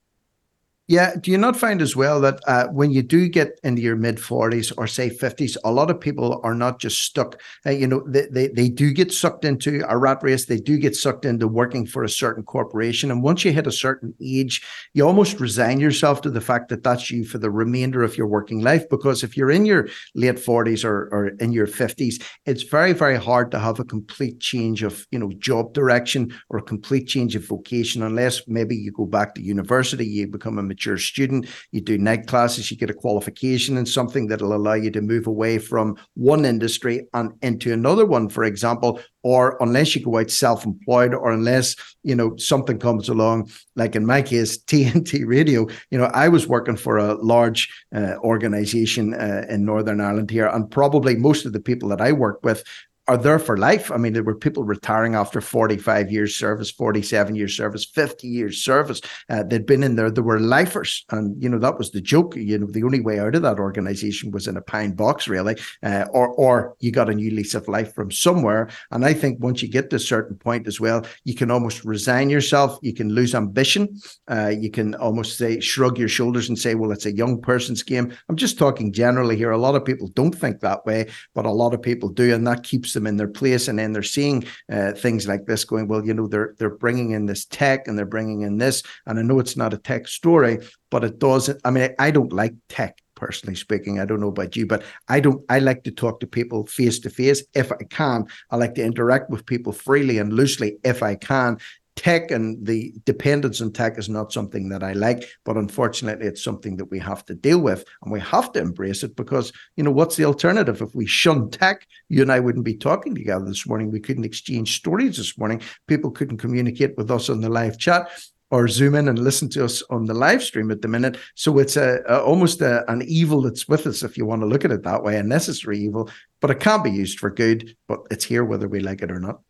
Yeah. 0.89 1.17
Do 1.21 1.31
you 1.31 1.37
not 1.37 1.55
find 1.55 1.83
as 1.83 1.95
well 1.95 2.19
that 2.23 2.41
uh, 2.47 2.69
when 2.69 2.91
you 2.91 3.03
do 3.03 3.29
get 3.29 3.61
into 3.63 3.83
your 3.83 3.95
mid 3.95 4.17
40s 4.17 4.73
or 4.79 4.87
say 4.87 5.11
50s, 5.11 5.59
a 5.63 5.71
lot 5.71 5.91
of 5.91 6.01
people 6.01 6.41
are 6.45 6.55
not 6.55 6.81
just 6.81 7.03
stuck, 7.03 7.39
uh, 7.67 7.71
you 7.71 7.87
know, 7.87 8.03
they, 8.07 8.27
they, 8.31 8.49
they 8.49 8.69
do 8.71 8.91
get 8.95 9.13
sucked 9.13 9.45
into 9.45 9.85
a 9.87 9.99
rat 9.99 10.23
race. 10.23 10.47
They 10.47 10.57
do 10.57 10.79
get 10.79 10.97
sucked 10.97 11.27
into 11.27 11.47
working 11.47 11.85
for 11.85 12.05
a 12.05 12.09
certain 12.09 12.43
corporation. 12.43 13.11
And 13.11 13.23
once 13.23 13.45
you 13.45 13.53
hit 13.53 13.67
a 13.67 13.73
certain 13.73 14.15
age, 14.23 14.63
you 14.95 15.07
almost 15.07 15.41
resign 15.41 15.79
yourself 15.79 16.23
to 16.23 16.31
the 16.31 16.41
fact 16.41 16.71
that 16.71 16.83
that's 16.85 17.11
you 17.11 17.23
for 17.27 17.37
the 17.37 17.51
remainder 17.51 18.03
of 18.03 18.17
your 18.17 18.27
working 18.27 18.61
life. 18.61 18.89
Because 18.89 19.23
if 19.23 19.37
you're 19.37 19.51
in 19.51 19.67
your 19.67 19.89
late 20.15 20.37
40s 20.37 20.87
or, 20.87 21.11
or 21.13 21.27
in 21.39 21.53
your 21.53 21.67
50s, 21.67 22.15
it's 22.47 22.63
very, 22.63 22.95
very 22.95 23.19
hard 23.19 23.51
to 23.51 23.59
have 23.59 23.79
a 23.79 23.85
complete 23.85 24.41
change 24.41 24.83
of, 24.83 25.07
you 25.11 25.19
know, 25.19 25.33
job 25.39 25.75
direction 25.75 26.35
or 26.49 26.61
a 26.61 26.63
complete 26.63 27.09
change 27.09 27.37
of 27.37 27.47
vocation, 27.47 28.03
unless 28.03 28.41
maybe 28.49 28.75
you 28.75 28.91
go 28.91 29.05
back 29.05 29.35
to 29.35 29.43
university, 29.43 30.07
you 30.07 30.27
become 30.27 30.57
a 30.59 30.78
you're 30.85 30.97
a 30.97 31.01
student, 31.01 31.47
you 31.73 31.81
do 31.81 31.99
night 31.99 32.27
classes, 32.27 32.71
you 32.71 32.77
get 32.77 32.91
a 32.91 32.95
qualification 32.95 33.77
in 33.77 33.87
something 33.87 34.27
that'll 34.27 34.55
allow 34.55 34.75
you 34.75 34.91
to 34.91 35.01
move 35.01 35.27
away 35.27 35.59
from 35.59 35.97
one 36.15 36.45
industry 36.45 37.07
and 37.15 37.33
into 37.43 37.73
another 37.73 38.07
one, 38.07 38.29
for 38.29 38.45
example, 38.45 39.01
or 39.23 39.57
unless 39.61 39.95
you 39.95 40.05
go 40.05 40.19
out 40.19 40.31
self-employed 40.31 41.13
or 41.13 41.33
unless 41.33 41.77
you 42.03 42.15
know 42.15 42.37
something 42.37 42.79
comes 42.79 43.09
along 43.09 43.51
like 43.77 43.97
in 43.97 44.07
my 44.07 44.23
case 44.23 44.59
tnt 44.65 45.27
radio. 45.27 45.67
You 45.91 45.99
know 45.99 46.11
i 46.15 46.29
was 46.29 46.47
working 46.47 46.77
for 46.77 46.99
a 46.99 47.15
large 47.15 47.69
uh, 47.95 48.15
organization 48.19 49.15
uh, 49.15 49.45
in 49.49 49.65
northern 49.65 50.01
ireland 50.01 50.31
here 50.31 50.47
and 50.47 50.71
probably 50.71 51.17
most 51.17 51.45
of 51.47 51.53
the 51.53 51.61
people 51.61 51.89
that 51.91 52.01
i 52.01 52.13
work 52.13 52.39
with 52.43 52.63
are 53.09 53.17
there 53.17 53.39
for 53.39 53.57
life. 53.57 53.91
I 53.91 53.97
mean, 53.97 54.13
there 54.13 54.23
were 54.23 54.35
people 54.35 54.65
retiring 54.65 55.15
after 55.15 55.41
45 55.41 56.13
years 56.13 56.37
service, 56.37 56.71
47 56.71 57.35
years 57.35 57.57
service, 57.57 57.87
50 57.87 58.29
years 58.29 58.63
service. 58.63 59.01
Uh, 59.31 59.43
they'd 59.43 59.65
been 59.65 59.83
in 59.83 59.97
there. 59.97 60.11
There 60.11 60.23
were 60.23 60.39
lifers. 60.39 61.07
And, 61.11 61.43
you 61.43 61.49
know, 61.49 61.59
that 61.59 61.79
was 61.79 61.91
the 61.91 62.03
joke. 62.03 62.37
You 62.37 62.59
know, 62.59 62.67
the 62.67 62.83
only 62.83 63.01
way 63.01 63.19
out 63.19 63.35
of 63.35 63.43
that 63.43 63.59
organization 63.59 64.31
was 64.31 64.47
in 64.47 64.59
a 64.59 64.63
pine 64.63 64.93
box, 64.93 65.27
really, 65.27 65.57
uh, 65.83 66.05
or, 66.13 66.29
or 66.35 66.77
you 66.81 66.93
got 66.93 67.09
a 67.09 67.15
new 67.15 67.31
lease 67.31 67.55
of 67.55 67.67
life 67.67 67.95
from 67.95 68.11
somewhere. 68.11 68.69
And 68.91 69.07
I 69.07 69.15
think 69.15 69.43
once 69.43 69.63
you 69.63 69.69
get 69.69 69.89
to 69.91 69.97
a 69.97 70.01
certain 70.01 70.37
point 70.37 70.67
as 70.67 70.79
well, 70.79 71.07
you 71.25 71.35
can 71.35 71.51
almost 71.51 71.85
resign 71.87 72.29
yourself. 72.29 72.79
You 72.83 72.93
can 72.93 73.09
lose 73.09 73.35
ambition. 73.35 73.99
Uh, 74.31 74.49
you 74.49 74.71
can 74.71 74.95
almost 74.97 75.39
say, 75.39 75.61
shrug 75.61 75.99
your 75.99 76.09
shoulders 76.09 76.51
and 76.51 76.59
say, 76.59 76.75
well, 76.75 76.93
it's 76.93 77.07
a 77.07 77.17
young 77.17 77.41
person's 77.41 77.83
game. 77.83 78.13
I'm 78.29 78.37
just 78.37 78.59
talking 78.59 78.93
generally 78.93 79.37
here. 79.37 79.53
A 79.53 79.57
lot 79.57 79.77
of 79.77 79.85
people 79.85 80.09
don't 80.09 80.35
think 80.35 80.61
that 80.61 80.85
way, 80.85 81.09
but 81.35 81.47
a 81.47 81.51
lot 81.51 81.73
of 81.73 81.81
people 81.81 82.11
do. 82.11 82.35
And 82.35 82.47
that 82.47 82.65
keeps 82.65 82.98
them 82.99 83.07
in 83.07 83.17
their 83.17 83.29
place, 83.29 83.69
and 83.69 83.79
then 83.79 83.93
they're 83.93 84.03
seeing 84.03 84.45
uh, 84.71 84.93
things 84.93 85.27
like 85.27 85.47
this 85.47 85.65
going. 85.65 85.89
Well, 85.89 86.05
you 86.05 86.15
know, 86.15 86.27
they're 86.27 86.55
they're 86.59 86.71
bringing 86.71 87.13
in 87.13 87.27
this 87.27 87.45
tech, 87.45 87.89
and 87.89 87.97
they're 87.97 88.07
bringing 88.07 88.43
in 88.43 88.59
this, 88.59 88.83
and 89.07 89.19
I 89.19 89.23
know 89.23 89.39
it's 89.39 89.57
not 89.57 89.75
a 89.75 89.79
tech 89.79 90.09
story, 90.09 90.59
but 90.91 91.05
it 91.05 91.19
doesn't. 91.19 91.61
I 91.65 91.71
mean, 91.71 91.91
I 91.99 92.11
don't 92.11 92.33
like 92.33 92.55
tech 92.69 92.99
personally 93.15 93.57
speaking. 93.57 93.99
I 93.99 94.05
don't 94.05 94.21
know 94.21 94.29
about 94.29 94.57
you, 94.57 94.67
but 94.67 94.83
I 95.09 95.21
don't. 95.21 95.45
I 95.49 95.59
like 95.59 95.85
to 95.85 95.91
talk 95.91 96.21
to 96.21 96.27
people 96.27 96.67
face 96.67 96.99
to 97.01 97.11
face 97.11 97.43
if 97.55 97.73
I 97.73 97.85
can. 97.91 98.27
I 98.51 98.57
like 98.57 98.75
to 98.77 98.85
interact 98.85 99.31
with 99.31 99.47
people 99.47 99.73
freely 99.73 100.19
and 100.19 100.33
loosely 100.33 100.79
if 100.85 101.03
I 101.03 101.17
can 101.17 101.59
tech 101.99 102.31
and 102.31 102.65
the 102.65 102.95
dependence 103.05 103.61
on 103.61 103.73
tech 103.73 103.99
is 103.99 104.09
not 104.09 104.33
something 104.33 104.69
that 104.69 104.85
I 104.85 104.93
like, 104.93 105.29
but 105.45 105.57
unfortunately, 105.57 106.27
it's 106.27 106.45
something 106.45 106.77
that 106.77 106.85
we 106.93 107.01
have 107.01 107.25
to 107.25 107.35
deal 107.35 107.59
with 107.59 107.85
and 108.03 108.13
we 108.13 108.21
have 108.21 108.53
to 108.53 108.61
embrace 108.61 109.03
it 109.03 109.17
because, 109.17 109.53
you 109.77 109.83
know, 109.83 109.91
what's 109.91 110.15
the 110.15 110.25
alternative? 110.25 110.81
If 110.81 110.95
we 110.95 111.07
shun 111.07 111.51
tech, 111.51 111.87
you 112.09 112.23
and 112.23 112.31
I 112.31 112.39
wouldn't 112.39 112.65
be 112.65 112.77
talking 112.77 113.17
together 113.17 113.45
this 113.45 113.67
morning. 113.67 113.91
We 113.91 113.99
couldn't 113.99 114.25
exchange 114.25 114.77
stories 114.77 115.17
this 115.17 115.37
morning. 115.37 115.61
People 115.89 116.13
couldn't 116.13 116.39
communicate 116.39 116.97
with 116.97 117.11
us 117.11 117.29
on 117.29 117.41
the 117.41 117.49
live 117.49 117.79
chat 117.79 118.09
or 118.53 118.69
zoom 118.69 118.95
in 118.95 119.09
and 119.09 119.19
listen 119.19 119.49
to 119.51 119.65
us 119.65 119.83
on 119.91 120.05
the 120.05 120.15
live 120.15 120.43
stream 120.43 120.71
at 120.71 120.81
the 120.81 120.89
minute. 120.89 121.19
So 121.35 121.59
it's 121.59 121.77
a, 121.77 121.99
a 122.09 122.23
almost 122.23 122.61
a, 122.63 122.89
an 122.91 123.03
evil 123.09 123.43
that's 123.43 123.67
with 123.67 123.89
us, 123.89 124.05
if 124.05 124.17
you 124.17 124.25
want 124.25 124.43
to 124.43 124.47
look 124.47 124.65
at 124.65 124.71
it 124.71 124.85
that 124.85 125.03
way, 125.03 125.17
a 125.17 125.23
necessary 125.25 125.81
evil, 125.81 126.09
but 126.41 126.53
it 126.53 126.61
can't 126.61 126.85
be 126.85 126.93
used 126.93 127.19
for 127.19 127.29
good, 127.29 127.77
but 127.89 128.01
it's 128.13 128.25
here 128.25 128.45
whether 128.45 128.69
we 128.69 128.79
like 128.79 129.03
it 129.03 129.11
or 129.11 129.19
not. 129.19 129.41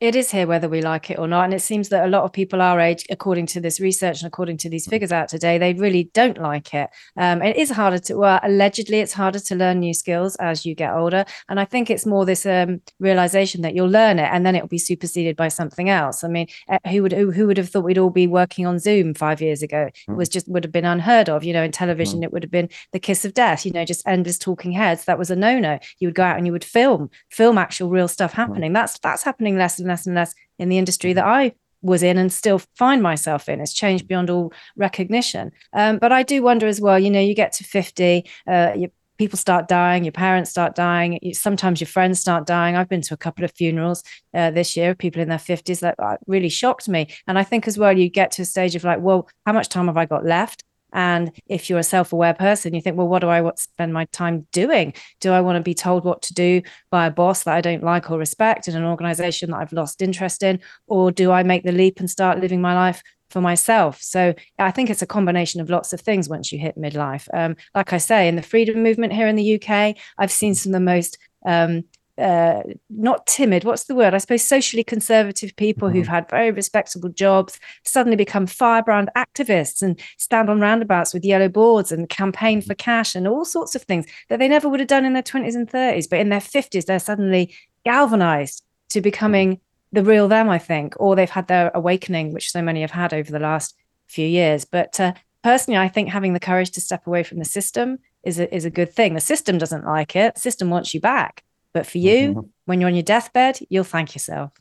It 0.00 0.16
is 0.16 0.30
here 0.30 0.46
whether 0.46 0.66
we 0.66 0.80
like 0.80 1.10
it 1.10 1.18
or 1.18 1.28
not. 1.28 1.44
And 1.44 1.52
it 1.52 1.60
seems 1.60 1.90
that 1.90 2.06
a 2.06 2.08
lot 2.08 2.24
of 2.24 2.32
people 2.32 2.62
our 2.62 2.80
age, 2.80 3.04
according 3.10 3.44
to 3.48 3.60
this 3.60 3.80
research 3.80 4.22
and 4.22 4.26
according 4.26 4.56
to 4.58 4.70
these 4.70 4.86
figures 4.86 5.12
out 5.12 5.28
today, 5.28 5.58
they 5.58 5.74
really 5.74 6.04
don't 6.14 6.38
like 6.40 6.72
it. 6.72 6.88
Um, 7.18 7.42
it 7.42 7.56
is 7.56 7.70
harder 7.70 7.98
to, 7.98 8.16
well, 8.16 8.40
allegedly, 8.42 9.00
it's 9.00 9.12
harder 9.12 9.40
to 9.40 9.54
learn 9.54 9.80
new 9.80 9.92
skills 9.92 10.36
as 10.36 10.64
you 10.64 10.74
get 10.74 10.94
older. 10.94 11.26
And 11.50 11.60
I 11.60 11.66
think 11.66 11.90
it's 11.90 12.06
more 12.06 12.24
this 12.24 12.46
um, 12.46 12.80
realization 12.98 13.60
that 13.60 13.74
you'll 13.74 13.90
learn 13.90 14.18
it 14.18 14.30
and 14.32 14.46
then 14.46 14.56
it'll 14.56 14.68
be 14.68 14.78
superseded 14.78 15.36
by 15.36 15.48
something 15.48 15.90
else. 15.90 16.24
I 16.24 16.28
mean, 16.28 16.46
eh, 16.70 16.78
who 16.90 17.02
would 17.02 17.12
who, 17.12 17.30
who 17.30 17.46
would 17.46 17.58
have 17.58 17.68
thought 17.68 17.84
we'd 17.84 17.98
all 17.98 18.08
be 18.08 18.26
working 18.26 18.66
on 18.66 18.78
Zoom 18.78 19.12
five 19.12 19.42
years 19.42 19.62
ago? 19.62 19.88
It 19.88 19.98
hmm. 20.06 20.16
was 20.16 20.30
just 20.30 20.48
would 20.48 20.64
have 20.64 20.72
been 20.72 20.86
unheard 20.86 21.28
of. 21.28 21.44
You 21.44 21.52
know, 21.52 21.62
in 21.62 21.72
television, 21.72 22.20
mm. 22.20 22.24
it 22.24 22.32
would 22.32 22.42
have 22.42 22.50
been 22.50 22.70
the 22.92 23.00
kiss 23.00 23.26
of 23.26 23.34
death, 23.34 23.66
you 23.66 23.72
know, 23.72 23.84
just 23.84 24.06
endless 24.08 24.38
talking 24.38 24.72
heads. 24.72 25.04
That 25.04 25.18
was 25.18 25.30
a 25.30 25.36
no 25.36 25.58
no. 25.58 25.78
You 25.98 26.08
would 26.08 26.14
go 26.14 26.22
out 26.22 26.38
and 26.38 26.46
you 26.46 26.52
would 26.54 26.64
film, 26.64 27.10
film 27.28 27.58
actual 27.58 27.90
real 27.90 28.08
stuff 28.08 28.32
happening. 28.32 28.70
Mm. 28.70 28.74
That's 28.74 28.98
that's 29.00 29.24
happening 29.24 29.58
less 29.58 29.78
and 29.78 29.89
less 29.90 30.06
and 30.06 30.14
less 30.14 30.34
in 30.58 30.68
the 30.68 30.78
industry 30.78 31.12
that 31.12 31.26
I 31.26 31.52
was 31.82 32.02
in 32.02 32.18
and 32.18 32.32
still 32.32 32.60
find 32.76 33.02
myself 33.02 33.48
in. 33.48 33.60
It's 33.60 33.72
changed 33.72 34.06
beyond 34.06 34.30
all 34.30 34.52
recognition. 34.76 35.52
Um, 35.72 35.98
but 35.98 36.12
I 36.12 36.22
do 36.22 36.42
wonder 36.42 36.66
as 36.66 36.80
well, 36.80 36.98
you 36.98 37.10
know, 37.10 37.20
you 37.20 37.34
get 37.34 37.52
to 37.54 37.64
50, 37.64 38.24
uh, 38.46 38.72
you, 38.76 38.90
people 39.18 39.38
start 39.38 39.68
dying, 39.68 40.04
your 40.04 40.12
parents 40.12 40.50
start 40.50 40.74
dying, 40.74 41.18
you, 41.22 41.34
sometimes 41.34 41.80
your 41.80 41.88
friends 41.88 42.20
start 42.20 42.46
dying. 42.46 42.76
I've 42.76 42.88
been 42.88 43.02
to 43.02 43.14
a 43.14 43.18
couple 43.18 43.44
of 43.44 43.52
funerals 43.52 44.02
uh, 44.34 44.50
this 44.50 44.76
year, 44.76 44.94
people 44.94 45.22
in 45.22 45.28
their 45.28 45.38
50s 45.38 45.80
that 45.80 45.94
uh, 45.98 46.16
really 46.26 46.48
shocked 46.48 46.88
me. 46.88 47.08
And 47.26 47.38
I 47.38 47.44
think 47.44 47.66
as 47.66 47.78
well, 47.78 47.96
you 47.96 48.08
get 48.08 48.30
to 48.32 48.42
a 48.42 48.46
stage 48.46 48.76
of 48.76 48.84
like, 48.84 49.00
well, 49.00 49.28
how 49.46 49.52
much 49.52 49.68
time 49.68 49.86
have 49.86 49.96
I 49.96 50.06
got 50.06 50.24
left? 50.24 50.64
And 50.92 51.32
if 51.46 51.68
you're 51.68 51.78
a 51.78 51.84
self 51.84 52.12
aware 52.12 52.34
person, 52.34 52.74
you 52.74 52.80
think, 52.80 52.96
well, 52.96 53.08
what 53.08 53.20
do 53.20 53.28
I 53.28 53.40
want 53.40 53.56
to 53.56 53.62
spend 53.62 53.92
my 53.92 54.06
time 54.06 54.46
doing? 54.52 54.94
Do 55.20 55.32
I 55.32 55.40
want 55.40 55.56
to 55.56 55.62
be 55.62 55.74
told 55.74 56.04
what 56.04 56.22
to 56.22 56.34
do 56.34 56.62
by 56.90 57.06
a 57.06 57.10
boss 57.10 57.44
that 57.44 57.54
I 57.54 57.60
don't 57.60 57.82
like 57.82 58.10
or 58.10 58.18
respect 58.18 58.68
in 58.68 58.76
an 58.76 58.84
organization 58.84 59.50
that 59.50 59.58
I've 59.58 59.72
lost 59.72 60.02
interest 60.02 60.42
in? 60.42 60.60
Or 60.86 61.10
do 61.10 61.30
I 61.30 61.42
make 61.42 61.64
the 61.64 61.72
leap 61.72 62.00
and 62.00 62.10
start 62.10 62.40
living 62.40 62.60
my 62.60 62.74
life 62.74 63.02
for 63.30 63.40
myself. 63.40 64.02
So 64.02 64.34
I 64.58 64.70
think 64.70 64.90
it's 64.90 65.02
a 65.02 65.06
combination 65.06 65.60
of 65.60 65.70
lots 65.70 65.92
of 65.92 66.00
things 66.00 66.28
once 66.28 66.52
you 66.52 66.58
hit 66.58 66.76
midlife. 66.76 67.28
Um, 67.32 67.56
like 67.74 67.92
I 67.92 67.98
say, 67.98 68.28
in 68.28 68.36
the 68.36 68.42
freedom 68.42 68.82
movement 68.82 69.12
here 69.12 69.28
in 69.28 69.36
the 69.36 69.54
UK, 69.54 69.96
I've 70.18 70.32
seen 70.32 70.54
some 70.54 70.70
of 70.70 70.80
the 70.80 70.84
most 70.84 71.16
um, 71.46 71.84
uh, 72.18 72.62
not 72.90 73.26
timid, 73.26 73.64
what's 73.64 73.84
the 73.84 73.94
word? 73.94 74.14
I 74.14 74.18
suppose 74.18 74.42
socially 74.42 74.84
conservative 74.84 75.54
people 75.56 75.88
mm-hmm. 75.88 75.98
who've 75.98 76.08
had 76.08 76.28
very 76.28 76.50
respectable 76.50 77.08
jobs 77.08 77.58
suddenly 77.84 78.16
become 78.16 78.46
firebrand 78.46 79.10
activists 79.16 79.82
and 79.82 79.98
stand 80.18 80.50
on 80.50 80.60
roundabouts 80.60 81.14
with 81.14 81.24
yellow 81.24 81.48
boards 81.48 81.92
and 81.92 82.08
campaign 82.08 82.60
for 82.60 82.74
cash 82.74 83.14
and 83.14 83.26
all 83.26 83.44
sorts 83.44 83.74
of 83.74 83.82
things 83.82 84.06
that 84.28 84.38
they 84.38 84.48
never 84.48 84.68
would 84.68 84.80
have 84.80 84.88
done 84.88 85.04
in 85.04 85.14
their 85.14 85.22
20s 85.22 85.54
and 85.54 85.68
30s. 85.68 86.08
But 86.10 86.20
in 86.20 86.28
their 86.28 86.40
50s, 86.40 86.84
they're 86.84 86.98
suddenly 86.98 87.54
galvanized 87.84 88.62
to 88.90 89.00
becoming 89.00 89.60
the 89.92 90.04
real 90.04 90.28
them, 90.28 90.48
I 90.48 90.58
think, 90.58 90.94
or 90.98 91.16
they've 91.16 91.28
had 91.28 91.48
their 91.48 91.70
awakening, 91.74 92.32
which 92.32 92.50
so 92.50 92.62
many 92.62 92.82
have 92.82 92.90
had 92.90 93.12
over 93.12 93.30
the 93.30 93.38
last 93.38 93.74
few 94.06 94.26
years. 94.26 94.64
But 94.64 95.00
uh, 95.00 95.14
personally, 95.42 95.78
I 95.78 95.88
think 95.88 96.08
having 96.08 96.32
the 96.32 96.40
courage 96.40 96.70
to 96.72 96.80
step 96.80 97.06
away 97.06 97.22
from 97.22 97.38
the 97.38 97.44
system 97.44 97.98
is 98.22 98.38
a, 98.38 98.54
is 98.54 98.64
a 98.64 98.70
good 98.70 98.92
thing. 98.92 99.14
The 99.14 99.20
system 99.20 99.58
doesn't 99.58 99.86
like 99.86 100.14
it, 100.14 100.34
the 100.34 100.40
system 100.40 100.70
wants 100.70 100.94
you 100.94 101.00
back. 101.00 101.44
But 101.72 101.86
for 101.86 101.98
you, 101.98 102.30
mm-hmm. 102.30 102.40
when 102.66 102.80
you're 102.80 102.90
on 102.90 102.96
your 102.96 103.02
deathbed, 103.02 103.58
you'll 103.68 103.84
thank 103.84 104.14
yourself. 104.14 104.52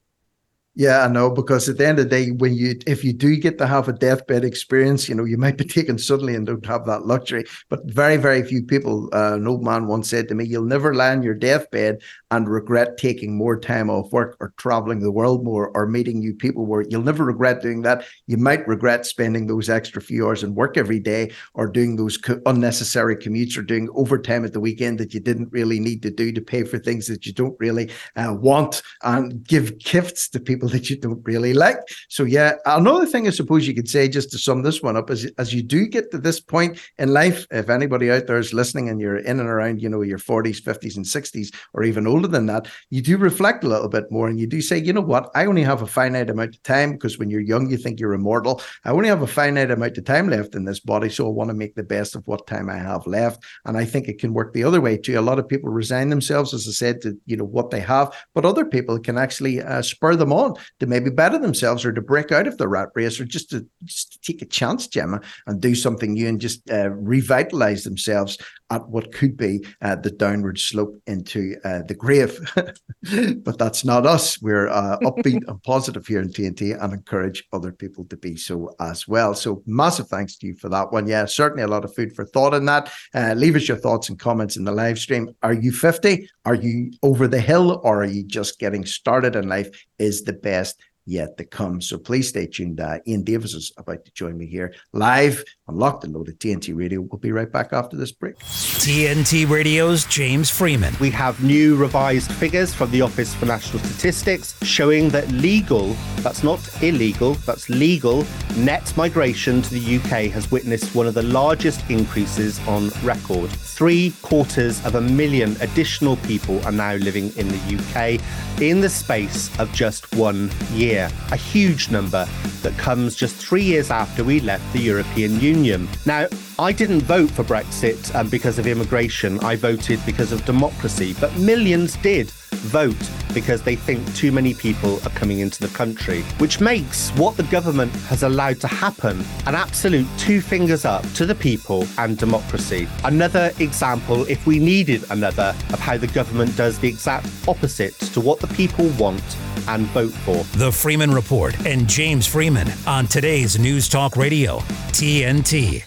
Yeah, 0.76 1.04
I 1.04 1.08
know 1.10 1.30
because 1.30 1.68
at 1.68 1.78
the 1.78 1.86
end 1.86 2.00
of 2.00 2.06
the 2.06 2.10
day, 2.10 2.32
when 2.32 2.54
you 2.54 2.80
if 2.88 3.04
you 3.04 3.12
do 3.12 3.36
get 3.36 3.58
to 3.58 3.68
have 3.68 3.90
a 3.90 3.94
deathbed 3.94 4.46
experience, 4.46 5.10
you 5.10 5.16
know 5.16 5.26
you 5.26 5.38
might 5.38 5.58
be 5.58 5.66
taken 5.78 5.98
suddenly 5.98 6.36
and 6.36 6.46
don't 6.46 6.66
have 6.66 6.86
that 6.86 7.06
luxury. 7.06 7.44
But 7.70 7.82
very, 7.86 8.18
very 8.18 8.44
few 8.44 8.64
people. 8.64 9.10
Uh, 9.12 9.34
an 9.34 9.48
old 9.48 9.64
man 9.64 9.88
once 9.88 10.10
said 10.10 10.28
to 10.30 10.36
me, 10.36 10.46
"You'll 10.46 10.64
never 10.64 10.94
lie 10.94 11.12
on 11.12 11.24
your 11.24 11.34
deathbed 11.34 12.02
and 12.32 12.48
regret 12.48 12.98
taking 12.98 13.36
more 13.36 13.60
time 13.60 13.90
off 13.90 14.12
work 14.12 14.38
or 14.40 14.54
traveling 14.58 15.00
the 15.00 15.12
world 15.12 15.44
more 15.44 15.72
or 15.76 15.86
meeting 15.86 16.20
new 16.20 16.34
people. 16.34 16.66
Where 16.66 16.86
you'll 16.90 17.02
never 17.02 17.26
regret 17.26 17.62
doing 17.62 17.82
that. 17.82 18.06
You 18.28 18.38
might 18.38 18.68
regret 18.68 19.06
spending 19.06 19.48
those 19.48 19.70
extra 19.70 20.02
few 20.02 20.26
hours 20.26 20.44
in 20.44 20.56
work 20.56 20.78
every 20.78 21.00
day 21.00 21.32
or 21.54 21.68
doing 21.68 21.96
those 21.96 22.18
co- 22.18 22.42
unnecessary 22.46 23.16
commutes 23.16 23.58
or 23.58 23.64
doing 23.64 23.90
overtime 23.96 24.46
at 24.46 24.54
the 24.54 24.60
weekend 24.60 25.00
that 25.00 25.14
you 25.14 25.20
didn't 25.20 25.52
really 25.52 25.80
need 25.80 26.02
to 26.04 26.12
do 26.12 26.32
to 26.32 26.42
pay 26.42 26.64
for 26.64 26.80
things 26.80 27.08
that 27.08 27.26
you 27.26 27.34
don't 27.34 27.60
really 27.60 27.90
uh, 28.16 28.34
want 28.40 28.82
and 29.04 29.44
give 29.44 29.78
gifts 29.80 30.30
to 30.30 30.40
people." 30.40 30.70
that 30.80 30.90
you 30.90 30.98
don't 30.98 31.22
really 31.26 31.54
like. 31.54 31.80
So 32.08 32.24
yeah, 32.24 32.54
another 32.66 33.06
thing 33.06 33.28
I 33.28 33.32
suppose 33.32 33.68
you 33.68 33.74
could 33.74 33.90
say 33.90 34.08
just 34.08 34.32
to 34.32 34.38
sum 34.38 34.64
this 34.64 34.82
one 34.82 34.98
up 34.98 35.10
is 35.10 35.26
as 35.38 35.54
you 35.54 35.64
do 35.64 35.88
get 35.88 36.12
to 36.12 36.18
this 36.18 36.40
point 36.40 36.80
in 36.98 37.14
life, 37.14 37.48
if 37.52 37.70
anybody 37.70 38.12
out 38.12 38.28
there 38.28 38.38
is 38.38 38.54
listening 38.54 38.90
and 38.90 39.00
you're 39.00 39.18
in 39.18 39.40
and 39.40 39.50
around, 39.50 39.82
you 39.82 39.90
know, 39.90 40.02
your 40.02 40.20
40s, 40.20 40.62
50s, 40.62 40.96
and 40.96 41.06
60s, 41.06 41.54
or 41.74 41.84
even 41.84 42.08
older 42.08 42.19
older 42.20 42.28
than 42.28 42.48
that, 42.48 42.68
you 42.90 43.02
do 43.02 43.18
reflect 43.18 43.64
a 43.64 43.68
little 43.68 43.88
bit 43.88 44.12
more 44.12 44.28
and 44.28 44.40
you 44.40 44.46
do 44.46 44.62
say, 44.62 44.78
you 44.78 44.92
know 44.92 45.02
what, 45.02 45.32
I 45.36 45.46
only 45.46 45.64
have 45.64 45.82
a 45.82 45.88
finite 45.88 46.30
amount 46.30 46.56
of 46.56 46.64
time 46.64 46.92
because 46.92 47.18
when 47.18 47.30
you're 47.30 47.40
young, 47.40 47.70
you 47.70 47.78
think 47.78 47.98
you're 47.98 48.14
immortal. 48.14 48.62
I 48.84 48.92
only 48.92 49.08
have 49.08 49.22
a 49.22 49.28
finite 49.28 49.72
amount 49.72 49.98
of 49.98 50.04
time 50.04 50.30
left 50.30 50.54
in 50.54 50.66
this 50.66 50.82
body. 50.82 51.10
So 51.10 51.26
I 51.26 51.30
want 51.30 51.50
to 51.50 51.54
make 51.54 51.76
the 51.76 51.84
best 51.84 52.16
of 52.16 52.28
what 52.28 52.46
time 52.46 52.70
I 52.70 52.78
have 52.78 53.08
left. 53.08 53.46
And 53.64 53.78
I 53.78 53.86
think 53.86 54.10
it 54.10 54.20
can 54.20 54.34
work 54.34 54.52
the 54.52 54.66
other 54.66 54.82
way 54.82 54.98
too. 54.98 55.18
A 55.18 55.22
lot 55.22 55.40
of 55.40 55.48
people 55.48 55.70
resign 55.70 56.10
themselves, 56.10 56.54
as 56.54 56.68
I 56.68 56.72
said, 56.72 57.02
to 57.02 57.18
you 57.26 57.38
know 57.38 57.46
what 57.46 57.70
they 57.70 57.80
have, 57.80 58.14
but 58.36 58.46
other 58.46 58.66
people 58.66 59.00
can 59.00 59.18
actually 59.18 59.62
uh, 59.62 59.82
spur 59.82 60.16
them 60.18 60.34
on 60.34 60.56
to 60.82 60.88
maybe 60.88 61.10
better 61.10 61.38
themselves 61.38 61.86
or 61.86 61.94
to 61.94 62.02
break 62.02 62.34
out 62.34 62.48
of 62.48 62.58
the 62.58 62.68
rat 62.68 62.90
race 62.96 63.20
or 63.20 63.26
just 63.26 63.50
to, 63.52 63.66
just 63.86 64.12
to 64.12 64.20
take 64.20 64.42
a 64.42 64.46
chance, 64.46 64.88
Gemma, 64.88 65.22
and 65.48 65.62
do 65.62 65.74
something 65.74 66.14
new 66.14 66.28
and 66.28 66.42
just 66.42 66.70
uh, 66.70 66.90
revitalize 66.90 67.86
themselves 67.86 68.38
at 68.70 68.88
what 68.90 69.12
could 69.14 69.38
be 69.38 69.66
uh, 69.82 69.96
the 69.96 70.12
downward 70.12 70.60
slope 70.60 71.02
into 71.08 71.56
uh, 71.64 71.82
the 71.88 71.94
grave. 71.94 72.40
but 73.44 73.58
that's 73.58 73.84
not 73.84 74.06
us. 74.06 74.42
We're 74.42 74.68
uh, 74.68 74.98
upbeat 75.00 75.48
and 75.48 75.62
positive 75.64 76.06
here 76.06 76.22
in 76.22 76.30
TNT 76.30 76.82
and 76.82 76.94
encourage 76.94 77.44
other 77.54 77.72
people 77.72 78.06
to 78.06 78.18
be 78.18 78.36
so 78.36 78.72
as 78.80 79.08
well. 79.08 79.34
So 79.34 79.64
massive 79.66 80.08
thanks 80.08 80.38
to 80.38 80.48
you 80.48 80.56
for 80.56 80.70
that 80.70 80.92
one. 80.92 81.08
Yeah, 81.08 81.26
certainly 81.26 81.64
a 81.64 81.68
lot 81.68 81.86
of 81.86 81.94
food 81.96 82.16
for 82.16 82.26
thought 82.26 82.54
in 82.54 82.66
that. 82.66 82.92
Uh, 83.14 83.34
leave 83.34 83.56
us 83.56 83.68
your 83.68 83.78
thoughts 83.78 84.10
and 84.10 84.20
comments 84.20 84.58
in 84.58 84.64
the 84.64 84.72
live 84.72 85.00
stream. 85.00 85.36
Are 85.44 85.54
you 85.54 85.72
50? 85.72 86.30
Are 86.46 86.56
you 86.56 86.92
over 87.04 87.28
the 87.28 87.42
hill 87.42 87.82
or 87.84 88.02
are 88.04 88.06
you 88.06 88.24
just 88.24 88.60
getting 88.60 88.86
started 88.86 89.36
in 89.36 89.48
life? 89.48 89.70
Is 89.98 90.24
the 90.24 90.34
best 90.34 90.82
yet 91.10 91.38
to 91.38 91.44
come. 91.44 91.82
So 91.82 91.98
please 91.98 92.30
stay 92.30 92.46
tuned. 92.46 92.80
Uh, 92.80 93.00
Iain 93.08 93.24
Davis 93.24 93.54
is 93.54 93.72
about 93.78 94.06
to 94.06 94.12
join 94.12 94.38
me 94.38 94.46
here 94.46 94.74
live 94.94 95.44
on 95.68 95.78
Locked 95.78 96.04
and 96.04 96.14
Loaded 96.14 96.40
TNT 96.40 96.76
Radio. 96.78 97.02
We'll 97.02 97.20
be 97.20 97.32
right 97.32 97.52
back 97.52 97.74
after 97.74 97.98
this 97.98 98.12
break. 98.12 98.38
TNT 98.40 99.50
Radio's 99.50 100.06
James 100.06 100.50
Freeman. 100.50 100.94
We 101.00 101.10
have 101.12 101.44
new 101.44 101.76
revised 101.76 102.32
figures 102.32 102.74
from 102.74 102.92
the 102.92 103.02
Office 103.02 103.34
for 103.34 103.46
National 103.46 103.84
Statistics 103.84 104.56
showing 104.64 105.10
that 105.10 105.28
legal, 105.30 105.96
that's 106.18 106.44
not 106.44 106.60
illegal, 106.84 107.34
that's 107.46 107.70
legal, 107.70 108.26
net 108.58 108.96
migration 108.96 109.62
to 109.62 109.70
the 109.74 109.98
UK 109.98 110.32
has 110.32 110.52
witnessed 110.52 110.94
one 110.96 111.08
of 111.08 111.14
the 111.14 111.24
largest 111.24 111.90
increases 111.90 112.60
on 112.68 112.90
record. 113.04 113.50
Three 113.50 114.14
quarters 114.22 114.86
of 114.86 114.96
a 114.96 115.02
million 115.02 115.56
additional 115.62 116.18
people 116.18 116.64
are 116.66 116.72
now 116.72 116.96
living 116.96 117.32
in 117.38 117.48
the 117.48 117.78
UK 117.78 118.22
in 118.62 118.82
the 118.82 118.90
space 118.90 119.58
of 119.60 119.72
just 119.74 120.14
one 120.16 120.50
year. 120.74 120.99
A 121.32 121.36
huge 121.36 121.90
number 121.90 122.28
that 122.62 122.78
comes 122.78 123.16
just 123.16 123.36
three 123.36 123.64
years 123.64 123.92
after 123.92 124.24
we 124.24 124.40
left 124.40 124.72
the 124.74 124.80
European 124.80 125.40
Union. 125.40 125.88
Now, 126.06 126.28
I 126.58 126.72
didn't 126.72 127.02
vote 127.02 127.32
for 127.32 127.44
Brexit 127.44 128.14
um, 128.16 128.28
because 128.30 128.60
of 128.60 128.68
immigration, 128.68 129.40
I 129.40 129.56
voted 129.56 130.00
because 130.06 130.32
of 130.32 130.44
democracy, 130.46 131.16
but 131.20 131.36
millions 131.38 131.96
did 131.98 132.32
vote 132.60 133.10
because 133.34 133.62
they 133.62 133.76
think 133.76 134.14
too 134.16 134.32
many 134.32 134.54
people 134.54 134.96
are 135.06 135.12
coming 135.12 135.40
into 135.40 135.60
the 135.60 135.74
country, 135.76 136.22
which 136.40 136.60
makes 136.60 137.10
what 137.12 137.38
the 137.38 137.44
government 137.44 137.92
has 138.08 138.24
allowed 138.24 138.60
to 138.60 138.68
happen 138.68 139.24
an 139.46 139.56
absolute 139.56 140.08
two 140.18 140.42
fingers 140.42 140.86
up 140.86 141.04
to 141.14 141.26
the 141.26 141.36
people 141.36 141.86
and 141.98 142.18
democracy. 142.18 142.88
Another 143.04 143.52
example, 143.60 144.26
if 144.30 144.46
we 144.46 144.60
needed 144.60 145.04
another, 145.12 145.56
of 145.72 145.80
how 145.80 145.98
the 145.98 146.08
government 146.08 146.56
does 146.56 146.80
the 146.80 146.88
exact 146.88 147.28
opposite 147.48 147.98
to 148.00 148.22
what 148.22 148.40
the 148.40 148.48
people 148.48 148.88
want 149.00 149.24
and 149.68 149.86
vote 149.88 150.12
for. 150.12 150.44
The 150.58 150.72
Freeman 150.72 151.12
Report 151.12 151.56
and 151.66 151.88
James 151.88 152.26
Freeman 152.26 152.68
on 152.88 153.08
today's 153.08 153.60
News 153.60 153.88
Talk 153.88 154.16
Radio, 154.16 154.60
TNT. 154.92 155.84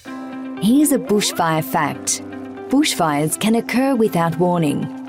Here's 0.62 0.92
a 0.92 0.98
bushfire 0.98 1.64
fact 1.64 2.22
bushfires 2.70 3.38
can 3.38 3.56
occur 3.56 3.94
without 3.94 4.38
warning. 4.38 5.01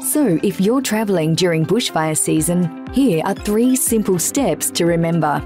So, 0.00 0.38
if 0.42 0.60
you're 0.60 0.82
travelling 0.82 1.34
during 1.34 1.64
bushfire 1.64 2.16
season, 2.16 2.86
here 2.92 3.22
are 3.24 3.34
three 3.34 3.76
simple 3.76 4.18
steps 4.18 4.70
to 4.72 4.86
remember. 4.86 5.38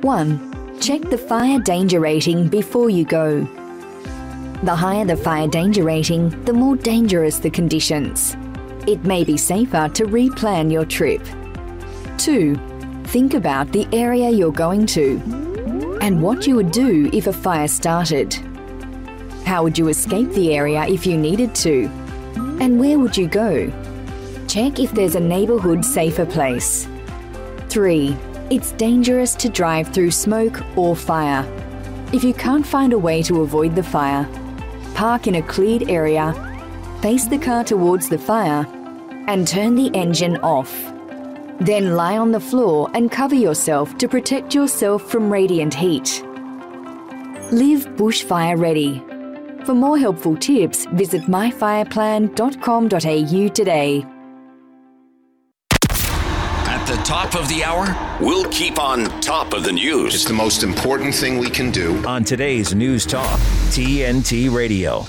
1. 0.00 0.80
Check 0.80 1.02
the 1.02 1.18
fire 1.18 1.58
danger 1.60 2.00
rating 2.00 2.48
before 2.48 2.90
you 2.90 3.04
go. 3.04 3.40
The 4.62 4.74
higher 4.74 5.04
the 5.04 5.16
fire 5.16 5.46
danger 5.46 5.84
rating, 5.84 6.30
the 6.44 6.52
more 6.52 6.76
dangerous 6.76 7.38
the 7.38 7.50
conditions. 7.50 8.36
It 8.86 9.04
may 9.04 9.24
be 9.24 9.36
safer 9.36 9.88
to 9.88 10.04
replan 10.04 10.72
your 10.72 10.84
trip. 10.84 11.22
2. 12.18 12.54
Think 13.04 13.34
about 13.34 13.72
the 13.72 13.86
area 13.92 14.30
you're 14.30 14.52
going 14.52 14.86
to 14.86 15.20
and 16.00 16.22
what 16.22 16.46
you 16.46 16.56
would 16.56 16.72
do 16.72 17.10
if 17.12 17.26
a 17.26 17.32
fire 17.32 17.68
started. 17.68 18.34
How 19.44 19.62
would 19.62 19.76
you 19.76 19.88
escape 19.88 20.30
the 20.30 20.54
area 20.54 20.86
if 20.86 21.06
you 21.06 21.16
needed 21.18 21.54
to? 21.56 21.90
And 22.60 22.78
where 22.78 22.98
would 22.98 23.16
you 23.16 23.26
go? 23.26 23.72
Check 24.46 24.78
if 24.78 24.92
there's 24.92 25.14
a 25.14 25.20
neighbourhood 25.20 25.82
safer 25.82 26.26
place. 26.26 26.86
3. 27.70 28.14
It's 28.50 28.72
dangerous 28.72 29.34
to 29.36 29.48
drive 29.48 29.88
through 29.88 30.10
smoke 30.10 30.60
or 30.76 30.94
fire. 30.94 31.46
If 32.12 32.22
you 32.22 32.34
can't 32.34 32.66
find 32.66 32.92
a 32.92 32.98
way 32.98 33.22
to 33.22 33.40
avoid 33.40 33.74
the 33.74 33.82
fire, 33.82 34.28
park 34.94 35.26
in 35.26 35.36
a 35.36 35.42
cleared 35.42 35.88
area, 35.88 36.34
face 37.00 37.26
the 37.26 37.38
car 37.38 37.64
towards 37.64 38.08
the 38.08 38.18
fire, 38.18 38.66
and 39.26 39.48
turn 39.48 39.74
the 39.74 39.90
engine 39.94 40.36
off. 40.38 40.70
Then 41.60 41.94
lie 41.94 42.18
on 42.18 42.32
the 42.32 42.40
floor 42.40 42.90
and 42.92 43.10
cover 43.10 43.36
yourself 43.36 43.96
to 43.98 44.08
protect 44.08 44.54
yourself 44.54 45.10
from 45.10 45.32
radiant 45.32 45.72
heat. 45.72 46.22
Live 47.52 47.86
bushfire 47.96 48.58
ready. 48.58 49.02
For 49.70 49.76
more 49.76 49.96
helpful 49.96 50.36
tips, 50.36 50.84
visit 50.94 51.22
myfireplan.com.au 51.26 53.48
today. 53.50 54.04
At 56.66 56.84
the 56.86 56.96
top 57.04 57.36
of 57.36 57.48
the 57.48 57.62
hour, 57.62 57.96
we'll 58.20 58.46
keep 58.46 58.80
on 58.80 59.04
top 59.20 59.52
of 59.52 59.62
the 59.62 59.70
news. 59.70 60.12
It's 60.12 60.24
the 60.24 60.32
most 60.32 60.64
important 60.64 61.14
thing 61.14 61.38
we 61.38 61.50
can 61.50 61.70
do. 61.70 62.04
On 62.04 62.24
today's 62.24 62.74
News 62.74 63.06
Talk, 63.06 63.38
TNT 63.70 64.52
Radio. 64.52 65.06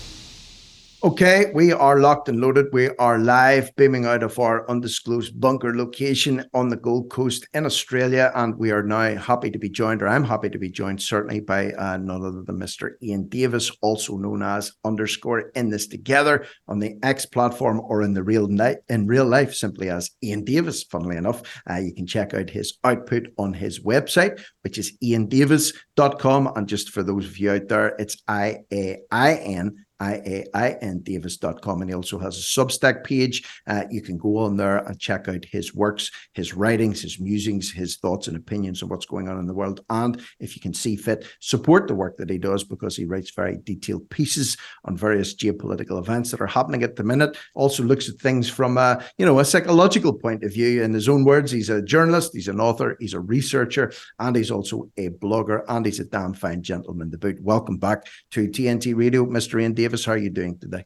Okay, 1.03 1.51
we 1.55 1.73
are 1.73 1.99
locked 1.99 2.29
and 2.29 2.39
loaded. 2.39 2.67
We 2.73 2.89
are 2.97 3.17
live, 3.17 3.75
beaming 3.75 4.05
out 4.05 4.21
of 4.21 4.37
our 4.37 4.69
undisclosed 4.69 5.39
bunker 5.39 5.75
location 5.75 6.45
on 6.53 6.69
the 6.69 6.75
Gold 6.75 7.09
Coast 7.09 7.47
in 7.55 7.65
Australia. 7.65 8.31
And 8.35 8.55
we 8.55 8.69
are 8.69 8.83
now 8.83 9.15
happy 9.15 9.49
to 9.49 9.57
be 9.57 9.67
joined, 9.67 10.03
or 10.03 10.07
I'm 10.07 10.23
happy 10.23 10.47
to 10.51 10.59
be 10.59 10.69
joined, 10.69 11.01
certainly 11.01 11.39
by 11.39 11.71
uh, 11.71 11.97
none 11.97 12.23
other 12.23 12.43
than 12.43 12.59
Mr. 12.59 12.91
Iain 13.03 13.27
Davis, 13.29 13.71
also 13.81 14.15
known 14.15 14.43
as 14.43 14.73
underscore 14.85 15.49
in 15.55 15.71
this 15.71 15.87
together 15.87 16.45
on 16.67 16.77
the 16.77 16.99
X 17.01 17.25
platform 17.25 17.81
or 17.83 18.03
in 18.03 18.13
the 18.13 18.23
real 18.23 18.47
night 18.47 18.77
in 18.87 19.07
real 19.07 19.25
life, 19.25 19.55
simply 19.55 19.89
as 19.89 20.11
Iain 20.23 20.45
Davis. 20.45 20.83
Funnily 20.83 21.17
enough, 21.17 21.41
uh, 21.67 21.77
you 21.77 21.95
can 21.95 22.05
check 22.05 22.35
out 22.35 22.51
his 22.51 22.77
output 22.83 23.29
on 23.39 23.55
his 23.55 23.79
website, 23.79 24.39
which 24.61 24.77
is 24.77 24.95
iaindavis.com. 25.03 26.51
And 26.55 26.67
just 26.67 26.91
for 26.91 27.01
those 27.01 27.25
of 27.25 27.39
you 27.39 27.53
out 27.53 27.69
there, 27.69 27.95
it's 27.97 28.21
I 28.27 28.59
A 28.71 28.99
I 29.09 29.33
N 29.37 29.83
iaindavis.com. 30.01 31.81
And 31.81 31.89
he 31.89 31.95
also 31.95 32.17
has 32.17 32.37
a 32.37 32.41
Substack 32.41 33.03
page. 33.03 33.47
Uh, 33.67 33.83
you 33.89 34.01
can 34.01 34.17
go 34.17 34.37
on 34.37 34.57
there 34.57 34.77
and 34.77 34.99
check 34.99 35.27
out 35.27 35.45
his 35.45 35.75
works, 35.75 36.09
his 36.33 36.53
writings, 36.53 37.01
his 37.01 37.19
musings, 37.19 37.71
his 37.71 37.97
thoughts 37.97 38.27
and 38.27 38.35
opinions 38.35 38.81
on 38.81 38.89
what's 38.89 39.05
going 39.05 39.29
on 39.29 39.39
in 39.39 39.45
the 39.45 39.53
world. 39.53 39.81
And 39.89 40.21
if 40.39 40.55
you 40.55 40.61
can 40.61 40.73
see 40.73 40.95
fit, 40.95 41.25
support 41.39 41.87
the 41.87 41.95
work 41.95 42.17
that 42.17 42.29
he 42.29 42.37
does 42.37 42.63
because 42.63 42.95
he 42.95 43.05
writes 43.05 43.31
very 43.35 43.59
detailed 43.63 44.09
pieces 44.09 44.57
on 44.85 44.97
various 44.97 45.35
geopolitical 45.35 45.99
events 45.99 46.31
that 46.31 46.41
are 46.41 46.47
happening 46.47 46.83
at 46.83 46.95
the 46.95 47.03
minute. 47.03 47.37
Also 47.53 47.83
looks 47.83 48.09
at 48.09 48.15
things 48.15 48.49
from 48.49 48.77
a, 48.77 49.03
you 49.17 49.25
know, 49.25 49.39
a 49.39 49.45
psychological 49.45 50.13
point 50.13 50.43
of 50.43 50.53
view. 50.53 50.81
In 50.81 50.93
his 50.93 51.07
own 51.07 51.23
words, 51.23 51.51
he's 51.51 51.69
a 51.69 51.81
journalist, 51.81 52.31
he's 52.33 52.47
an 52.47 52.59
author, 52.59 52.97
he's 52.99 53.13
a 53.13 53.19
researcher, 53.19 53.93
and 54.19 54.35
he's 54.35 54.51
also 54.51 54.89
a 54.97 55.09
blogger, 55.09 55.63
and 55.67 55.85
he's 55.85 55.99
a 55.99 56.05
damn 56.05 56.33
fine 56.33 56.63
gentleman 56.63 57.11
to 57.11 57.17
boot. 57.17 57.39
Welcome 57.41 57.77
back 57.77 58.07
to 58.31 58.47
TNT 58.47 58.95
Radio, 58.95 59.25
Mr. 59.25 59.61
Iain 59.61 59.73
Davis. 59.73 59.90
Davis, 59.91 60.05
how 60.05 60.13
are 60.13 60.17
you 60.17 60.29
doing 60.29 60.57
today? 60.57 60.85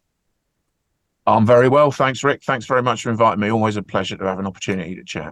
I'm 1.28 1.46
very 1.46 1.70
well. 1.70 1.92
Thanks, 1.92 2.24
Rick. 2.24 2.42
Thanks 2.44 2.66
very 2.66 2.82
much 2.82 3.04
for 3.04 3.12
inviting 3.12 3.40
me. 3.40 3.52
Always 3.52 3.78
a 3.78 3.84
pleasure 3.84 4.18
to 4.18 4.26
have 4.26 4.40
an 4.40 4.48
opportunity 4.48 4.96
to 4.96 5.04
chat. 5.04 5.32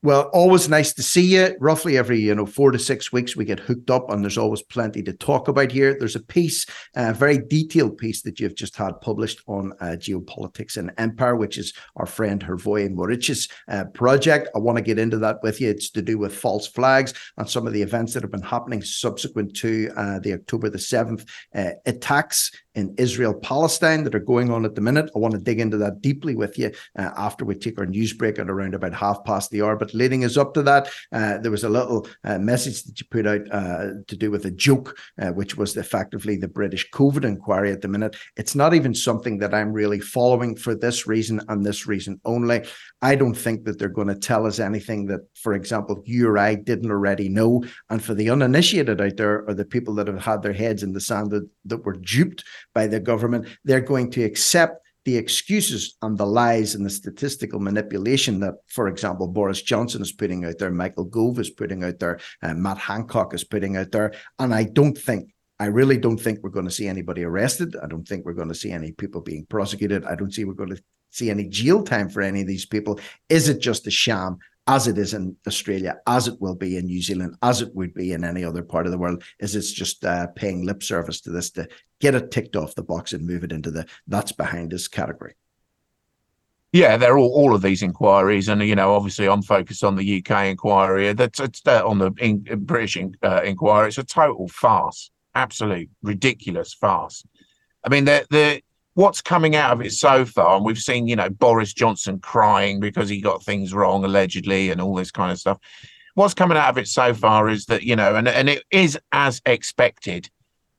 Well, 0.00 0.30
always 0.32 0.68
nice 0.68 0.92
to 0.92 1.02
see 1.02 1.34
you. 1.34 1.56
Roughly 1.58 1.98
every, 1.98 2.20
you 2.20 2.32
know, 2.32 2.46
four 2.46 2.70
to 2.70 2.78
six 2.78 3.10
weeks, 3.10 3.34
we 3.34 3.44
get 3.44 3.58
hooked 3.58 3.90
up, 3.90 4.10
and 4.10 4.22
there's 4.22 4.38
always 4.38 4.62
plenty 4.62 5.02
to 5.02 5.12
talk 5.12 5.48
about 5.48 5.72
here. 5.72 5.96
There's 5.98 6.14
a 6.14 6.22
piece, 6.22 6.66
a 6.94 7.12
very 7.12 7.38
detailed 7.38 7.98
piece 7.98 8.22
that 8.22 8.38
you've 8.38 8.54
just 8.54 8.76
had 8.76 9.00
published 9.00 9.40
on 9.48 9.72
uh, 9.80 9.96
geopolitics 9.98 10.76
and 10.76 10.92
empire, 10.98 11.34
which 11.34 11.58
is 11.58 11.72
our 11.96 12.06
friend 12.06 12.40
Hrvoje 12.44 12.94
Morić's 12.94 13.48
uh, 13.66 13.86
project. 13.86 14.48
I 14.54 14.60
want 14.60 14.78
to 14.78 14.84
get 14.84 15.00
into 15.00 15.18
that 15.18 15.42
with 15.42 15.60
you. 15.60 15.68
It's 15.68 15.90
to 15.90 16.02
do 16.02 16.16
with 16.16 16.32
false 16.32 16.68
flags 16.68 17.12
and 17.36 17.50
some 17.50 17.66
of 17.66 17.72
the 17.72 17.82
events 17.82 18.14
that 18.14 18.22
have 18.22 18.30
been 18.30 18.40
happening 18.40 18.82
subsequent 18.82 19.56
to 19.56 19.90
uh, 19.96 20.20
the 20.20 20.34
October 20.34 20.70
the 20.70 20.78
seventh 20.78 21.28
uh, 21.56 21.70
attacks 21.86 22.52
in 22.76 22.94
Israel 22.96 23.34
Palestine 23.34 24.04
that 24.04 24.14
are 24.14 24.20
going 24.20 24.52
on 24.52 24.64
at 24.64 24.76
the 24.76 24.80
minute. 24.80 25.10
I 25.16 25.18
want 25.18 25.34
to 25.34 25.40
dig 25.40 25.58
into 25.58 25.76
that 25.78 26.00
deeply 26.00 26.36
with 26.36 26.56
you 26.56 26.70
uh, 26.96 27.10
after 27.16 27.44
we 27.44 27.56
take 27.56 27.76
our 27.78 27.86
news 27.86 28.12
break 28.12 28.38
at 28.38 28.48
around 28.48 28.74
about 28.74 28.94
half 28.94 29.24
past 29.24 29.50
the 29.50 29.62
hour. 29.62 29.74
But 29.74 29.87
but 29.88 29.94
leading 29.98 30.24
us 30.24 30.36
up 30.36 30.54
to 30.54 30.62
that, 30.62 30.90
uh, 31.12 31.38
there 31.38 31.50
was 31.50 31.64
a 31.64 31.68
little 31.68 32.06
uh, 32.24 32.38
message 32.38 32.84
that 32.84 33.00
you 33.00 33.06
put 33.10 33.26
out 33.26 33.40
uh, 33.50 33.94
to 34.06 34.16
do 34.16 34.30
with 34.30 34.44
a 34.44 34.50
joke, 34.50 34.98
uh, 35.20 35.30
which 35.30 35.56
was 35.56 35.76
effectively 35.76 36.36
the 36.36 36.48
British 36.48 36.88
COVID 36.90 37.24
inquiry 37.24 37.72
at 37.72 37.80
the 37.80 37.88
minute. 37.88 38.16
It's 38.36 38.54
not 38.54 38.74
even 38.74 38.94
something 38.94 39.38
that 39.38 39.54
I'm 39.54 39.72
really 39.72 40.00
following 40.00 40.56
for 40.56 40.74
this 40.74 41.06
reason 41.06 41.40
and 41.48 41.64
this 41.64 41.86
reason 41.86 42.20
only. 42.24 42.64
I 43.00 43.14
don't 43.14 43.34
think 43.34 43.64
that 43.64 43.78
they're 43.78 43.88
going 43.88 44.08
to 44.08 44.14
tell 44.14 44.46
us 44.46 44.58
anything 44.58 45.06
that, 45.06 45.20
for 45.34 45.54
example, 45.54 46.02
you 46.04 46.28
or 46.28 46.38
I 46.38 46.54
didn't 46.54 46.90
already 46.90 47.28
know. 47.28 47.64
And 47.90 48.02
for 48.02 48.14
the 48.14 48.30
uninitiated 48.30 49.00
out 49.00 49.16
there, 49.16 49.44
or 49.48 49.54
the 49.54 49.64
people 49.64 49.94
that 49.94 50.08
have 50.08 50.22
had 50.22 50.42
their 50.42 50.52
heads 50.52 50.82
in 50.82 50.92
the 50.92 51.00
sand 51.00 51.30
that, 51.30 51.48
that 51.66 51.84
were 51.84 51.94
duped 51.96 52.44
by 52.74 52.86
the 52.86 53.00
government, 53.00 53.46
they're 53.64 53.80
going 53.80 54.10
to 54.12 54.24
accept 54.24 54.84
the 55.08 55.16
excuses 55.16 55.96
and 56.02 56.18
the 56.18 56.26
lies 56.26 56.74
and 56.74 56.84
the 56.84 56.90
statistical 56.90 57.60
manipulation 57.60 58.40
that, 58.40 58.56
for 58.66 58.88
example, 58.88 59.26
Boris 59.26 59.62
Johnson 59.62 60.02
is 60.02 60.12
putting 60.12 60.44
out 60.44 60.58
there, 60.58 60.70
Michael 60.70 61.06
Gove 61.06 61.38
is 61.38 61.48
putting 61.48 61.82
out 61.82 61.98
there, 61.98 62.20
uh, 62.42 62.52
Matt 62.52 62.76
Hancock 62.76 63.32
is 63.32 63.42
putting 63.42 63.78
out 63.78 63.90
there. 63.90 64.12
And 64.38 64.54
I 64.54 64.64
don't 64.64 64.98
think 64.98 65.32
I 65.58 65.64
really 65.66 65.96
don't 65.96 66.18
think 66.18 66.40
we're 66.42 66.50
going 66.50 66.66
to 66.66 66.70
see 66.70 66.86
anybody 66.86 67.24
arrested. 67.24 67.74
I 67.82 67.86
don't 67.86 68.06
think 68.06 68.26
we're 68.26 68.34
going 68.34 68.50
to 68.50 68.54
see 68.54 68.70
any 68.70 68.92
people 68.92 69.22
being 69.22 69.46
prosecuted. 69.46 70.04
I 70.04 70.14
don't 70.14 70.32
see 70.32 70.44
we're 70.44 70.52
going 70.52 70.76
to 70.76 70.82
see 71.10 71.30
any 71.30 71.48
jail 71.48 71.82
time 71.82 72.10
for 72.10 72.20
any 72.20 72.42
of 72.42 72.46
these 72.46 72.66
people. 72.66 73.00
Is 73.30 73.48
it 73.48 73.60
just 73.60 73.86
a 73.86 73.90
sham? 73.90 74.36
As 74.68 74.86
it 74.86 74.98
is 74.98 75.14
in 75.14 75.34
Australia, 75.46 75.96
as 76.06 76.28
it 76.28 76.38
will 76.40 76.54
be 76.54 76.76
in 76.76 76.84
New 76.84 77.00
Zealand, 77.00 77.34
as 77.42 77.62
it 77.62 77.74
would 77.74 77.94
be 77.94 78.12
in 78.12 78.22
any 78.22 78.44
other 78.44 78.62
part 78.62 78.84
of 78.84 78.92
the 78.92 78.98
world, 78.98 79.24
is 79.40 79.56
it's 79.56 79.72
just 79.72 80.04
uh, 80.04 80.26
paying 80.28 80.64
lip 80.64 80.82
service 80.82 81.22
to 81.22 81.30
this 81.30 81.50
to 81.52 81.66
get 82.00 82.14
it 82.14 82.30
ticked 82.30 82.54
off 82.54 82.74
the 82.74 82.82
box 82.82 83.14
and 83.14 83.26
move 83.26 83.42
it 83.42 83.50
into 83.50 83.70
the 83.70 83.86
that's 84.06 84.30
behind 84.30 84.74
us 84.74 84.86
category. 84.86 85.34
Yeah, 86.70 86.98
they're 86.98 87.16
all 87.16 87.30
all 87.30 87.54
of 87.54 87.62
these 87.62 87.82
inquiries, 87.82 88.48
and 88.48 88.62
you 88.62 88.76
know, 88.76 88.94
obviously, 88.94 89.26
I'm 89.26 89.40
focused 89.40 89.82
on 89.82 89.96
the 89.96 90.18
UK 90.18 90.48
inquiry. 90.48 91.14
That's 91.14 91.40
it's 91.40 91.62
uh, 91.66 91.82
on 91.88 91.96
the 91.96 92.12
in, 92.18 92.40
British 92.66 92.98
uh, 93.22 93.40
inquiry. 93.42 93.88
It's 93.88 93.96
a 93.96 94.04
total 94.04 94.48
farce, 94.48 95.10
absolute 95.34 95.88
ridiculous 96.02 96.74
farce. 96.74 97.24
I 97.84 97.88
mean, 97.88 98.04
the 98.04 98.26
the 98.28 98.60
what's 98.98 99.20
coming 99.20 99.54
out 99.54 99.70
of 99.70 99.80
it 99.80 99.92
so 99.92 100.24
far, 100.24 100.56
and 100.56 100.64
we've 100.64 100.76
seen, 100.76 101.06
you 101.06 101.14
know, 101.14 101.30
Boris 101.30 101.72
Johnson 101.72 102.18
crying 102.18 102.80
because 102.80 103.08
he 103.08 103.20
got 103.20 103.44
things 103.44 103.72
wrong 103.72 104.04
allegedly 104.04 104.70
and 104.70 104.80
all 104.80 104.96
this 104.96 105.12
kind 105.12 105.30
of 105.30 105.38
stuff. 105.38 105.58
What's 106.14 106.34
coming 106.34 106.58
out 106.58 106.70
of 106.70 106.78
it 106.78 106.88
so 106.88 107.14
far 107.14 107.48
is 107.48 107.66
that, 107.66 107.84
you 107.84 107.94
know, 107.94 108.16
and, 108.16 108.26
and 108.26 108.48
it 108.48 108.64
is 108.72 108.98
as 109.12 109.40
expected. 109.46 110.28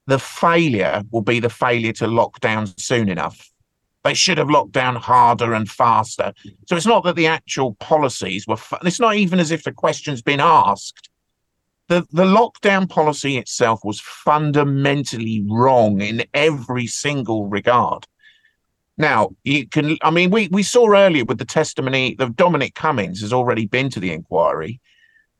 The 0.07 0.19
failure 0.19 1.01
will 1.11 1.21
be 1.21 1.39
the 1.39 1.49
failure 1.49 1.93
to 1.93 2.07
lock 2.07 2.41
down 2.41 2.67
soon 2.77 3.07
enough. 3.07 3.49
They 4.03 4.15
should 4.15 4.37
have 4.37 4.49
locked 4.49 4.73
down 4.73 4.97
harder 4.97 5.53
and 5.53 5.69
faster. 5.69 6.33
So 6.67 6.75
it's 6.75 6.85
not 6.85 7.05
that 7.05 7.15
the 7.15 7.27
actual 7.27 7.75
policies 7.75 8.45
were, 8.45 8.57
it's 8.83 8.99
not 8.99 9.15
even 9.15 9.39
as 9.39 9.51
if 9.51 9.63
the 9.63 9.71
question's 9.71 10.21
been 10.21 10.41
asked 10.41 11.08
the, 11.89 12.07
the 12.11 12.23
lockdown 12.23 12.87
policy 12.87 13.37
itself 13.37 13.81
was 13.83 13.99
fundamentally 13.99 15.43
wrong 15.49 16.01
in 16.01 16.23
every 16.33 16.87
single 16.87 17.47
regard. 17.47 18.07
Now, 18.97 19.31
you 19.43 19.67
can, 19.67 19.97
I 20.01 20.11
mean, 20.11 20.29
we, 20.29 20.49
we 20.51 20.63
saw 20.63 20.93
earlier 20.93 21.25
with 21.25 21.39
the 21.39 21.45
testimony 21.45 22.15
that 22.15 22.35
Dominic 22.35 22.75
Cummings 22.75 23.21
has 23.21 23.33
already 23.33 23.65
been 23.65 23.89
to 23.89 23.99
the 23.99 24.11
inquiry. 24.11 24.79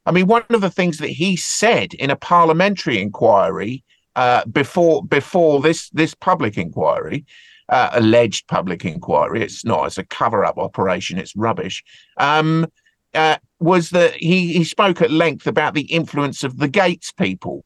I 0.06 0.12
mean, 0.12 0.28
one 0.28 0.44
of 0.50 0.62
the 0.62 0.72
things 0.72 0.98
that 0.98 1.10
he 1.10 1.36
said 1.36 1.94
in 1.94 2.10
a 2.10 2.16
parliamentary 2.16 3.00
inquiry 3.00 3.84
uh, 4.16 4.44
before 4.46 5.04
before 5.04 5.62
this 5.62 5.90
this 5.92 6.16
public 6.16 6.58
inquiry, 6.58 7.26
uh, 7.68 7.90
alleged 7.94 8.48
public 8.48 8.86
inquiry, 8.86 9.44
it's 9.44 9.64
not, 9.64 9.86
it's 9.86 9.98
a 9.98 10.06
cover 10.06 10.44
up 10.44 10.58
operation, 10.58 11.20
it's 11.20 11.36
rubbish. 11.36 11.84
Um, 12.18 12.66
uh, 13.14 13.38
was 13.60 13.90
that 13.92 14.14
he, 14.16 14.54
he 14.54 14.64
spoke 14.64 15.02
at 15.02 15.12
length 15.12 15.48
about 15.48 15.74
the 15.74 15.82
influence 15.84 16.44
of 16.44 16.58
the 16.58 16.68
Gates 16.68 17.12
people 17.12 17.64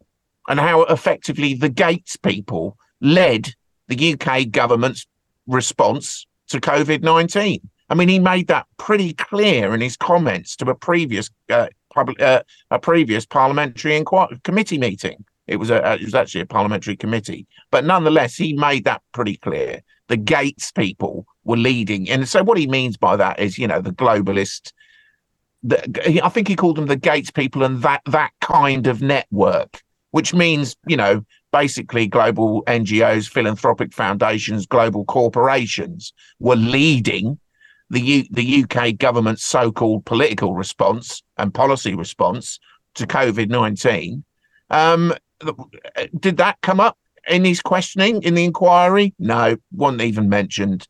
and 0.47 0.59
how 0.59 0.83
effectively 0.83 1.53
the 1.53 1.69
Gates 1.69 2.15
people 2.15 2.77
led 3.01 3.53
the 3.87 4.13
UK 4.13 4.49
government's 4.49 5.05
response 5.47 6.25
to 6.47 6.59
COVID 6.59 7.01
19. 7.01 7.61
I 7.89 7.95
mean, 7.95 8.09
he 8.09 8.19
made 8.19 8.47
that 8.47 8.65
pretty 8.77 9.13
clear 9.13 9.73
in 9.73 9.81
his 9.81 9.97
comments 9.97 10.55
to 10.57 10.69
a 10.69 10.75
previous 10.75 11.29
uh, 11.49 11.67
public, 11.93 12.21
uh, 12.21 12.41
a 12.71 12.79
previous 12.79 13.25
parliamentary 13.25 13.95
inquiry 13.95 14.39
committee 14.43 14.77
meeting. 14.77 15.23
It 15.47 15.57
was 15.57 15.69
a, 15.69 15.85
uh, 15.85 15.95
it 15.95 16.05
was 16.05 16.15
actually 16.15 16.41
a 16.41 16.45
parliamentary 16.45 16.95
committee, 16.95 17.45
but 17.69 17.83
nonetheless, 17.83 18.35
he 18.35 18.53
made 18.53 18.85
that 18.85 19.01
pretty 19.11 19.35
clear. 19.37 19.81
The 20.07 20.17
Gates 20.17 20.71
people 20.71 21.25
were 21.43 21.57
leading, 21.57 22.09
and 22.09 22.27
so 22.27 22.43
what 22.43 22.57
he 22.57 22.67
means 22.67 22.95
by 22.97 23.17
that 23.17 23.39
is, 23.39 23.57
you 23.57 23.67
know, 23.67 23.81
the 23.81 23.91
globalist 23.91 24.71
the, 25.63 26.21
I 26.23 26.29
think 26.29 26.47
he 26.47 26.55
called 26.55 26.75
them 26.75 26.87
the 26.87 26.95
Gates 26.95 27.31
people 27.31 27.63
and 27.63 27.81
that 27.81 28.01
that 28.05 28.31
kind 28.41 28.85
of 28.87 29.01
network, 29.01 29.81
which 30.11 30.33
means 30.33 30.75
you 30.87 30.97
know 30.97 31.25
basically 31.51 32.07
global 32.07 32.63
NGOs, 32.65 33.29
philanthropic 33.29 33.93
foundations, 33.93 34.65
global 34.65 35.05
corporations 35.05 36.13
were 36.39 36.55
leading 36.55 37.39
the 37.89 38.01
U, 38.01 38.23
the 38.31 38.63
UK 38.63 38.97
government's 38.97 39.43
so-called 39.43 40.05
political 40.05 40.55
response 40.55 41.21
and 41.37 41.53
policy 41.53 41.95
response 41.95 42.59
to 42.95 43.07
COVID 43.07 43.49
nineteen. 43.49 44.23
Um, 44.69 45.13
did 46.19 46.37
that 46.37 46.59
come 46.61 46.79
up 46.79 46.97
in 47.27 47.45
his 47.45 47.61
questioning 47.61 48.21
in 48.23 48.33
the 48.35 48.43
inquiry? 48.43 49.13
No, 49.19 49.57
wasn't 49.71 50.01
even 50.01 50.27
mentioned. 50.27 50.87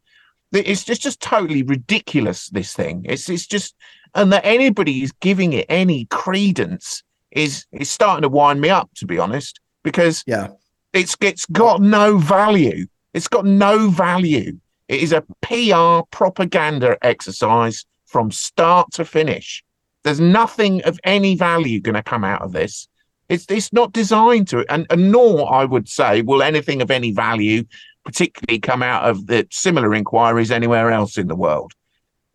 It's 0.52 0.84
just 0.84 1.02
just 1.02 1.20
totally 1.20 1.64
ridiculous. 1.64 2.50
This 2.50 2.74
thing. 2.74 3.06
It's 3.06 3.30
it's 3.30 3.48
just 3.48 3.76
and 4.16 4.32
that 4.32 4.46
anybody 4.46 5.04
is 5.04 5.12
giving 5.20 5.54
it 5.54 5.66
any 5.70 6.06
credence 6.06 7.04
is 7.32 7.66
is 7.72 7.90
starting 7.90 8.22
to 8.22 8.30
wind 8.30 8.62
me 8.62 8.70
up, 8.70 8.90
to 8.96 9.06
be 9.06 9.18
honest, 9.18 9.60
because 9.84 10.24
yeah, 10.28 10.50
it's 10.94 11.16
it's 11.22 11.46
got 11.48 11.82
no 11.82 12.18
value. 12.18 12.86
It's 13.14 13.28
got 13.28 13.46
no 13.46 13.90
value. 13.90 14.60
It 14.88 15.02
is 15.02 15.12
a 15.12 15.24
PR 15.42 16.06
propaganda 16.16 16.98
exercise 17.02 17.86
from 18.06 18.32
start 18.32 18.92
to 18.94 19.06
finish. 19.06 19.64
There's 20.04 20.20
nothing 20.20 20.84
of 20.84 21.00
any 21.04 21.36
value 21.36 21.80
going 21.80 21.96
to 21.96 22.04
come 22.04 22.24
out 22.24 22.42
of 22.42 22.52
this. 22.52 22.88
It's 23.30 23.46
it's 23.50 23.74
not 23.74 23.94
designed 23.94 24.48
to, 24.50 24.66
and, 24.72 24.86
and 24.90 25.12
nor 25.12 25.52
I 25.52 25.66
would 25.66 25.90
say 25.90 26.22
will 26.22 26.44
anything 26.44 26.82
of 26.82 26.92
any 26.92 27.12
value 27.12 27.64
particularly 28.04 28.60
come 28.60 28.84
out 28.84 29.04
of 29.04 29.28
the 29.28 29.48
similar 29.50 29.96
inquiries 29.96 30.52
anywhere 30.52 30.92
else 30.92 31.18
in 31.18 31.28
the 31.28 31.36
world. 31.36 31.74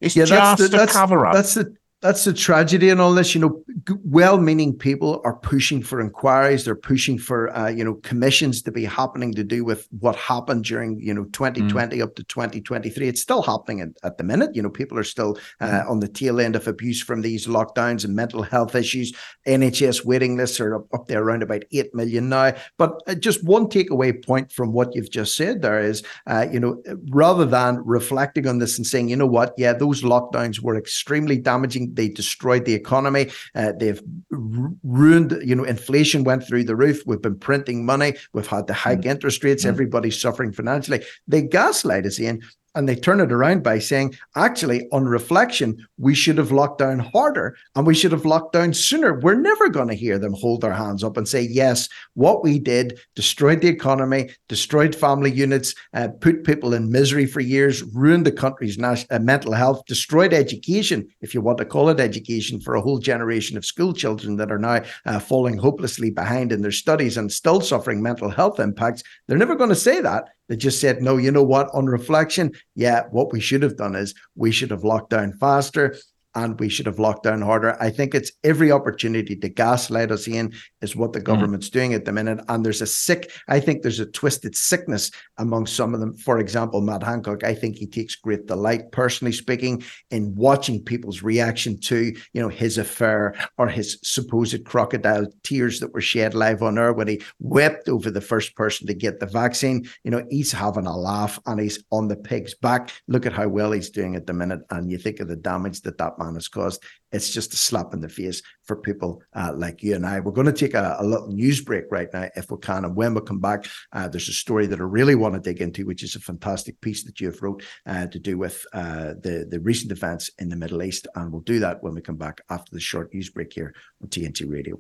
It's 0.01 0.15
yeah, 0.15 0.25
just 0.25 0.59
that's 0.59 0.71
the, 0.71 0.77
a 0.77 0.79
that's, 0.81 0.93
cover 0.93 1.27
up. 1.27 1.35
That's 1.35 1.55
the 1.55 1.77
that's 2.01 2.25
the 2.25 2.33
tragedy 2.33 2.91
in 2.91 3.01
all 3.01 3.13
this. 3.13 3.35
You 3.35 3.41
know, 3.41 3.65
well-meaning 4.05 4.77
people 4.77 5.21
are 5.25 5.37
pushing 5.37 5.83
for 5.83 6.01
inquiries. 6.01 6.65
They're 6.65 6.77
pushing 6.77 7.19
for 7.19 7.55
uh, 7.57 7.69
you 7.69 7.85
know 7.85 7.95
commissions 7.95 8.63
to 8.63 8.73
be 8.73 8.85
happening 8.85 9.35
to 9.35 9.43
do 9.43 9.65
with 9.65 9.89
what 9.99 10.15
happened 10.15 10.65
during 10.65 11.01
you 11.01 11.13
know 11.13 11.25
2020 11.25 11.97
mm. 11.97 12.03
up 12.03 12.15
to 12.15 12.25
2023. 12.25 13.09
It's 13.09 13.21
still 13.21 13.43
happening 13.43 13.81
at, 13.81 13.89
at, 14.05 14.17
the 14.17 14.25
minute. 14.25 14.55
You 14.55 14.63
know, 14.63 14.71
people 14.71 14.97
are 14.97 15.05
still 15.05 15.39
uh, 15.61 15.67
mm. 15.67 15.91
on 15.91 15.99
the 15.99 16.09
tail 16.09 16.41
end 16.41 16.55
of 16.55 16.69
abuse 16.69 17.03
from 17.03 17.23
these 17.23 17.47
lockdowns 17.49 18.05
and 18.05 18.15
mental 18.15 18.43
health 18.43 18.77
issues. 18.77 19.13
NHS 19.47 20.05
waiting 20.05 20.37
lists 20.37 20.61
are 20.61 20.77
up, 20.77 20.87
up 20.95 21.07
there 21.09 21.23
around 21.23 21.43
about 21.43 21.65
eight 21.73 21.93
million 21.95 22.29
now. 22.29 22.53
But 22.77 23.01
uh, 23.09 23.17
just 23.17 23.43
one 23.43 23.67
takeaway 23.67 24.25
point 24.25 24.53
from 24.53 24.73
what 24.73 24.95
you've 24.95 25.11
just 25.11 25.37
said 25.37 25.63
there 25.63 25.81
is, 25.81 26.05
uh, 26.29 26.47
you 26.51 26.61
know, 26.61 26.81
rather 27.09 27.45
than 27.45 27.83
reflecting 27.85 28.47
on 28.47 28.59
this 28.59 28.79
and 28.79 28.87
saying, 28.87 29.09
you 29.09 29.17
know 29.17 29.27
what, 29.27 29.53
yeah, 29.59 29.73
those 29.73 30.03
lockdowns 30.03 30.61
were 30.61 30.77
extremely 30.77 31.39
damaging 31.39 31.88
they 31.95 32.09
destroyed 32.09 32.65
the 32.65 32.75
economy. 32.75 33.31
Uh, 33.55 33.73
they've 33.79 34.03
ruined, 34.31 35.39
you 35.45 35.55
know, 35.55 35.65
inflation 35.65 36.25
went 36.25 36.47
through 36.47 36.65
the 36.65 36.77
roof. 36.77 37.03
We've 37.07 37.23
been 37.23 37.39
printing 37.39 37.85
money. 37.85 38.15
We've 38.33 38.47
had 38.47 38.67
the 38.67 38.75
hike 38.75 39.01
mm. 39.01 39.07
interest 39.07 39.45
rates. 39.45 39.65
Mm. 39.65 39.69
Everybody's 39.69 40.21
suffering 40.21 40.53
financially. 40.53 41.03
They 41.27 41.43
gaslight 41.43 42.07
us 42.07 42.19
in 42.19 42.43
and 42.75 42.89
they 42.89 42.95
turn 42.95 43.21
it 43.21 43.33
around 43.33 43.63
by 43.63 43.79
saying, 43.79 44.15
actually, 44.37 44.89
on 44.93 45.07
reflection, 45.07 45.87
we 45.97 46.15
should 46.15 46.39
have 46.39 46.53
locked 46.53 46.79
down 46.79 46.99
harder 46.99 47.57
and 47.75 47.87
we 47.87 47.95
should 47.95 48.13
have 48.13 48.27
locked 48.27 48.53
down 48.53 48.73
sooner. 48.73 49.19
We're 49.19 49.41
never 49.41 49.69
going 49.69 49.89
to 49.89 49.95
hear 49.95 50.19
them 50.19 50.35
hold 50.35 50.61
their 50.61 50.73
hands 50.73 51.03
up 51.03 51.17
and 51.17 51.27
say, 51.27 51.43
yes, 51.43 51.89
what 52.15 52.43
we 52.43 52.59
did 52.59 53.01
destroyed 53.15 53.61
the 53.61 53.69
economy, 53.69 54.31
destroyed 54.49 54.95
family 54.95 55.31
units, 55.31 55.75
uh, 55.95 56.09
put 56.21 56.45
people 56.45 56.75
in 56.75 56.93
misery 56.93 57.27
for 57.27 57.41
years, 57.41 57.83
ruined 57.95 58.27
the 58.27 58.33
country's 58.33 58.79
uh, 58.81 59.19
mental 59.21 59.53
health, 59.53 59.83
destroyed 59.87 60.33
education, 60.33 61.09
if 61.21 61.35
you 61.35 61.41
want 61.41 61.59
to 61.59 61.65
call 61.65 61.89
it 61.89 62.01
education, 62.01 62.61
for 62.61 62.75
a 62.75 62.81
whole 62.81 62.99
generation 62.99 63.57
of 63.57 63.65
school 63.65 63.93
children 63.93 64.37
that 64.37 64.53
are 64.53 64.59
now 64.59 64.83
uh, 65.07 65.19
falling 65.19 65.57
hopelessly 65.57 66.11
behind 66.11 66.53
in 66.53 66.63
their 66.63 66.71
studies 66.71 67.17
and 67.17 67.33
still 67.33 67.61
suffering 67.61 68.03
mental 68.03 68.31
health 68.31 68.61
impacts. 68.61 69.03
They're 69.27 69.39
never 69.39 69.57
going 69.57 69.71
to 69.71 69.77
say 69.77 70.01
that 70.01 70.29
that 70.49 70.57
just 70.57 70.81
said, 70.81 71.03
no, 71.03 71.17
you 71.17 71.31
know 71.31 71.43
what? 71.43 71.71
On 71.75 71.87
reflection, 71.87 72.53
yeah, 72.75 73.05
what 73.11 73.33
we 73.33 73.41
should 73.41 73.63
have 73.63 73.77
done 73.77 73.95
is 73.95 74.15
we 74.35 74.51
should 74.51 74.71
have 74.71 74.85
locked 74.85 75.11
down 75.11 75.33
faster. 75.35 75.97
And 76.39 76.59
we 76.61 76.69
should 76.69 76.87
have 76.87 77.01
locked 77.01 77.25
down 77.25 77.43
harder. 77.43 77.77
I 77.83 77.91
think 77.91 78.15
it's 78.15 78.31
every 78.45 78.71
opportunity 78.71 79.35
to 79.35 79.49
gaslight 79.49 80.13
us 80.13 80.29
in 80.29 80.55
is 80.81 80.95
what 80.95 81.13
the 81.13 81.21
mm. 81.21 81.25
government's 81.25 81.69
mm. 81.69 81.73
doing 81.73 81.95
at 81.95 82.05
the 82.05 82.13
minute. 82.13 82.39
And 82.49 82.65
there's 82.65 82.81
a 82.81 82.87
sick, 82.87 83.33
I 83.49 83.59
think 83.59 83.83
there's 83.83 83.99
a 83.99 84.07
twisted 84.07 84.57
sickness 84.57 85.11
among 85.39 85.67
some 85.67 85.95
of 85.95 86.01
them. 86.01 86.17
For 86.17 86.39
example, 86.39 86.81
Matt 86.81 87.03
Hancock, 87.03 87.43
I 87.43 87.55
think 87.55 87.77
he 87.77 87.87
takes 87.87 88.15
great 88.15 88.47
delight, 88.47 88.93
personally 88.93 89.33
speaking, 89.33 89.83
in 90.13 90.35
watching 90.37 90.83
people's 90.83 91.23
reaction 91.23 91.81
to, 91.81 92.15
you 92.33 92.41
know, 92.41 92.49
his 92.49 92.79
affair 92.79 93.35
or 93.57 93.69
his 93.69 93.99
supposed 94.05 94.65
crocodile 94.65 95.27
tears 95.43 95.81
that 95.81 95.93
were 95.93 96.01
shed 96.01 96.35
live 96.35 96.63
on 96.63 96.79
air 96.79 96.93
when 96.93 97.09
he 97.09 97.21
wept 97.41 97.89
over 97.89 98.13
the 98.13 98.21
first 98.21 98.55
person 98.55 98.87
to 98.87 98.95
get 98.95 99.19
the 99.19 99.27
vaccine. 99.27 99.89
You 100.05 100.13
know, 100.13 100.25
he's 100.31 100.53
having 100.53 100.87
a 100.87 100.97
laugh 100.97 101.41
and 101.47 101.59
he's 101.59 101.83
on 101.91 102.07
the 102.07 102.17
pig's 102.17 102.55
back. 102.55 102.93
Look 103.09 103.27
at 103.27 103.33
how 103.33 103.49
well 103.49 103.73
he's 103.73 103.91
doing 103.91 104.15
at 104.15 104.27
the 104.27 104.33
minute. 104.33 104.61
And 104.71 104.89
you 104.89 104.99
think 104.99 105.19
of 105.19 105.27
the 105.27 105.37
damage 105.37 105.81
that 105.81 105.99
that 105.99 106.17
man 106.19 106.28
has 106.35 106.49
caused. 106.49 106.83
It's 107.13 107.31
just 107.31 107.55
a 107.55 107.57
slap 107.57 107.95
in 107.95 108.01
the 108.01 108.09
face 108.09 108.43
for 108.65 108.77
people 108.77 109.23
uh, 109.35 109.53
like 109.55 109.83
you 109.83 109.95
and 109.95 110.07
I. 110.07 110.21
We're 110.21 110.33
going 110.33 110.47
to 110.47 110.53
take 110.53 110.75
a, 110.75 110.97
a, 110.99 111.05
little 111.05 111.29
news 111.29 111.61
break 111.61 111.85
right 111.91 112.09
now, 112.13 112.29
if 112.37 112.51
we 112.51 112.59
can. 112.59 112.85
And 112.85 112.95
when 112.95 113.15
we 113.15 113.21
come 113.23 113.41
back, 113.41 113.67
uh, 113.93 114.09
there's 114.09 114.29
a 114.29 114.33
story 114.33 114.67
that 114.67 114.81
I 114.81 114.85
really 114.85 115.15
want 115.15 115.35
to 115.35 115.41
dig 115.41 115.63
into, 115.63 115.87
which 115.87 116.03
is 116.03 116.15
a 116.15 116.21
fantastic 116.21 116.81
piece 116.81 117.05
that 117.05 117.21
you 117.21 117.29
have 117.29 117.41
wrote 117.43 117.63
uh, 117.87 118.07
to 118.07 118.19
do 118.19 118.37
with 118.37 118.65
uh, 118.73 119.15
the, 119.23 119.47
the 119.49 119.61
recent 119.61 119.93
events 119.93 120.31
in 120.39 120.49
the 120.49 120.57
Middle 120.57 120.83
East. 120.83 121.07
And 121.15 121.33
we'll 121.33 121.43
do 121.43 121.61
that 121.61 121.83
when 121.83 121.95
we 121.95 122.03
come 122.03 122.17
back 122.17 122.41
after 122.51 122.71
the 122.73 122.81
short 122.81 123.13
news 123.15 123.31
break 123.31 123.53
here 123.53 123.75
on 124.03 124.09
TNT 124.09 124.51
Radio. 124.51 124.79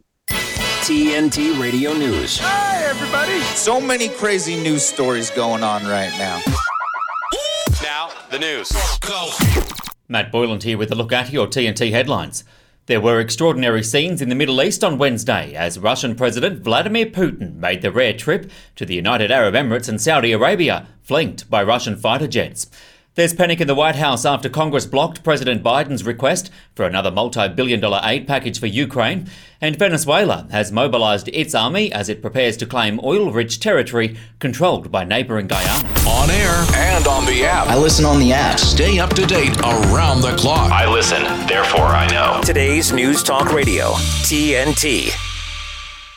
TNT 0.89 1.61
Radio 1.61 1.93
News. 1.93 2.39
Hi, 2.41 2.85
everybody. 2.85 3.41
So 3.57 3.81
many 3.81 4.09
crazy 4.09 4.57
news 4.57 4.83
stories 4.83 5.31
going 5.31 5.63
on 5.63 5.83
right 5.85 6.13
now. 6.19 6.41
Now, 7.83 8.11
the 8.31 8.39
news. 8.39 8.71
Go. 9.01 9.88
Matt 10.11 10.33
Boyland 10.33 10.63
here 10.63 10.79
with 10.79 10.91
a 10.91 10.95
look 10.95 11.13
at 11.13 11.35
your 11.35 11.47
TNT 11.47 11.91
headlines. 11.91 12.43
There 12.87 12.99
were 12.99 13.21
extraordinary 13.21 13.83
scenes 13.83 14.23
in 14.23 14.31
the 14.31 14.35
Middle 14.35 14.63
East 14.63 14.83
on 14.83 14.97
Wednesday 14.97 15.55
as 15.55 15.79
Russian 15.79 16.15
President 16.15 16.63
Vladimir 16.63 17.05
Putin 17.05 17.57
made 17.57 17.83
the 17.83 17.93
rare 17.93 18.15
trip 18.15 18.51
to 18.77 18.87
the 18.87 18.95
United 18.95 19.31
Arab 19.31 19.53
Emirates 19.53 19.87
and 19.87 20.01
Saudi 20.01 20.33
Arabia, 20.33 20.89
flanked 21.03 21.51
by 21.51 21.63
Russian 21.63 21.95
fighter 21.95 22.27
jets. 22.27 22.71
There's 23.19 23.35
panic 23.35 23.61
in 23.61 23.67
the 23.67 23.75
White 23.75 23.97
House 23.97 24.25
after 24.25 24.49
Congress 24.49 24.87
blocked 24.87 25.25
President 25.25 25.61
Biden's 25.61 26.05
request 26.05 26.53
for 26.77 26.87
another 26.87 27.11
multi 27.11 27.49
billion 27.49 27.81
dollar 27.81 28.01
aid 28.05 28.29
package 28.29 28.61
for 28.61 28.69
Ukraine, 28.69 29.29
and 29.61 29.77
Venezuela 29.77 30.47
has 30.53 30.71
mobilized 30.71 31.27
its 31.33 31.53
army 31.53 31.93
as 31.93 32.09
it 32.09 32.23
prepares 32.23 32.57
to 32.59 32.65
claim 32.65 33.01
oil 33.03 33.33
rich 33.33 33.59
territory 33.59 34.17
controlled 34.39 34.93
by 34.93 35.03
neighboring 35.03 35.49
Guyana. 35.49 35.89
On 36.07 36.31
air 36.31 36.65
and 36.77 37.09
on 37.09 37.27
the 37.27 37.45
app. 37.45 37.67
I 37.67 37.77
listen 37.77 38.05
on 38.05 38.21
the 38.21 38.33
app. 38.33 38.61
Stay 38.61 39.01
up 39.01 39.11
to 39.15 39.27
date 39.27 39.59
around 39.63 40.21
the 40.21 40.37
clock. 40.37 40.71
I 40.71 40.89
listen, 40.89 41.25
therefore 41.49 41.87
I 41.87 42.07
know. 42.13 42.41
Today's 42.45 42.93
News 42.93 43.25
Talk 43.25 43.53
Radio, 43.53 43.95
TNT. 44.29 45.28